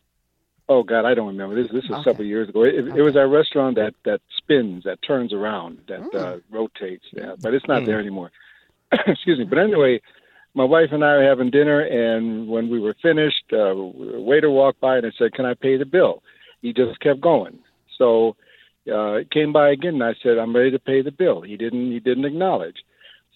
oh 0.69 0.83
God, 0.83 1.05
I 1.05 1.13
don't 1.13 1.27
remember. 1.27 1.55
This 1.61 1.71
this 1.71 1.89
was 1.89 2.03
several 2.03 2.25
years 2.27 2.49
ago. 2.49 2.63
It, 2.63 2.75
it 2.87 3.01
was 3.01 3.15
a 3.15 3.27
restaurant 3.27 3.75
that 3.75 3.93
that 4.05 4.21
spins, 4.37 4.83
that 4.85 5.01
turns 5.01 5.33
around, 5.33 5.79
that 5.87 5.99
Mm. 6.01 6.15
uh, 6.15 6.37
rotates. 6.51 7.05
Yeah, 7.11 7.35
but 7.41 7.53
it's 7.53 7.67
not 7.67 7.85
there 7.85 7.99
anymore. 7.99 8.31
Excuse 9.07 9.39
me. 9.39 9.45
But 9.45 9.57
anyway, 9.59 10.01
my 10.53 10.63
wife 10.63 10.89
and 10.91 11.03
I 11.03 11.17
were 11.17 11.23
having 11.23 11.49
dinner, 11.49 11.81
and 11.81 12.47
when 12.47 12.69
we 12.69 12.79
were 12.79 12.95
finished, 13.01 13.45
uh, 13.51 13.57
a 13.75 14.21
waiter 14.21 14.49
walked 14.49 14.79
by 14.79 14.97
and 14.97 15.05
I 15.05 15.11
said, 15.17 15.33
"Can 15.33 15.45
I 15.45 15.53
pay 15.53 15.77
the 15.77 15.85
bill?" 15.85 16.23
He 16.61 16.71
just 16.73 16.99
kept 17.01 17.19
going. 17.19 17.59
So 17.97 18.35
uh, 18.89 19.13
it 19.15 19.31
came 19.31 19.51
by 19.51 19.69
again, 19.71 19.95
and 19.95 20.03
I 20.03 20.13
said, 20.23 20.37
"I'm 20.37 20.55
ready 20.55 20.71
to 20.71 20.79
pay 20.79 21.01
the 21.01 21.11
bill." 21.11 21.41
He 21.41 21.57
didn't. 21.57 21.91
He 21.91 21.99
didn't 21.99 22.25
acknowledge. 22.25 22.77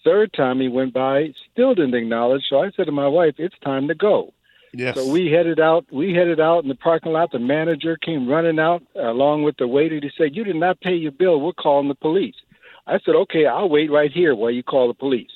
Third 0.04 0.32
time 0.32 0.60
he 0.60 0.68
went 0.68 0.94
by, 0.94 1.32
still 1.52 1.74
didn't 1.74 1.94
acknowledge. 1.94 2.44
So 2.48 2.60
I 2.60 2.70
said 2.70 2.86
to 2.86 2.92
my 2.92 3.08
wife, 3.08 3.34
"It's 3.38 3.58
time 3.58 3.88
to 3.88 3.94
go." 3.94 4.32
Yes. 4.72 4.96
So 4.96 5.10
we 5.10 5.30
headed 5.30 5.60
out. 5.60 5.86
We 5.90 6.14
headed 6.14 6.40
out 6.40 6.62
in 6.62 6.68
the 6.68 6.74
parking 6.74 7.12
lot. 7.12 7.32
The 7.32 7.38
manager 7.38 7.96
came 7.96 8.28
running 8.28 8.58
out 8.58 8.82
uh, 8.94 9.10
along 9.10 9.42
with 9.42 9.56
the 9.56 9.66
waiter. 9.66 9.98
He 10.00 10.10
said, 10.16 10.36
"You 10.36 10.44
did 10.44 10.56
not 10.56 10.80
pay 10.80 10.94
your 10.94 11.12
bill. 11.12 11.40
We're 11.40 11.52
calling 11.52 11.88
the 11.88 11.94
police." 11.94 12.36
I 12.86 12.98
said, 13.00 13.14
"Okay, 13.14 13.46
I'll 13.46 13.68
wait 13.68 13.90
right 13.90 14.12
here 14.12 14.34
while 14.34 14.50
you 14.50 14.62
call 14.62 14.88
the 14.88 14.94
police." 14.94 15.30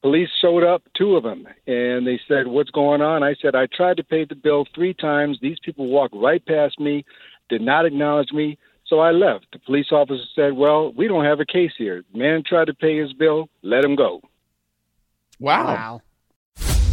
Police 0.00 0.28
showed 0.40 0.62
up, 0.62 0.82
two 0.96 1.16
of 1.16 1.24
them, 1.24 1.48
and 1.66 2.06
they 2.06 2.20
said, 2.28 2.46
"What's 2.46 2.70
going 2.70 3.02
on?" 3.02 3.22
I 3.22 3.34
said, 3.34 3.56
"I 3.56 3.66
tried 3.66 3.96
to 3.96 4.04
pay 4.04 4.24
the 4.24 4.36
bill 4.36 4.64
three 4.74 4.94
times. 4.94 5.38
These 5.40 5.58
people 5.64 5.86
walked 5.88 6.14
right 6.14 6.44
past 6.44 6.78
me, 6.78 7.04
did 7.48 7.62
not 7.62 7.84
acknowledge 7.84 8.32
me." 8.32 8.58
So 8.88 9.00
I 9.00 9.10
left. 9.10 9.46
The 9.52 9.58
police 9.58 9.92
officer 9.92 10.24
said, 10.34 10.54
"Well, 10.54 10.92
we 10.92 11.08
don't 11.08 11.24
have 11.24 11.40
a 11.40 11.44
case 11.44 11.72
here. 11.76 12.02
The 12.12 12.18
man 12.18 12.42
tried 12.42 12.66
to 12.66 12.74
pay 12.74 12.96
his 12.96 13.12
bill. 13.12 13.48
Let 13.62 13.84
him 13.84 13.96
go." 13.96 14.22
Wow. 15.38 16.00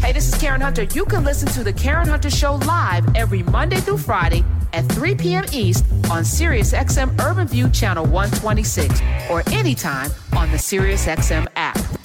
Hey, 0.01 0.11
this 0.11 0.27
is 0.27 0.39
Karen 0.39 0.61
Hunter. 0.61 0.83
You 0.83 1.05
can 1.05 1.23
listen 1.23 1.47
to 1.49 1.63
the 1.63 1.73
Karen 1.73 2.07
Hunter 2.07 2.29
Show 2.29 2.55
live 2.55 3.03
every 3.15 3.41
Monday 3.43 3.77
through 3.77 3.97
Friday 3.97 4.43
at 4.73 4.83
3 4.91 5.15
p.m. 5.15 5.45
East 5.51 5.85
on 6.11 6.23
SiriusXM 6.23 7.19
Urban 7.21 7.47
View 7.47 7.69
Channel 7.69 8.05
126 8.05 9.01
or 9.31 9.41
anytime 9.51 10.11
on 10.37 10.51
the 10.51 10.57
SiriusXM 10.57 11.47
app. 11.55 12.04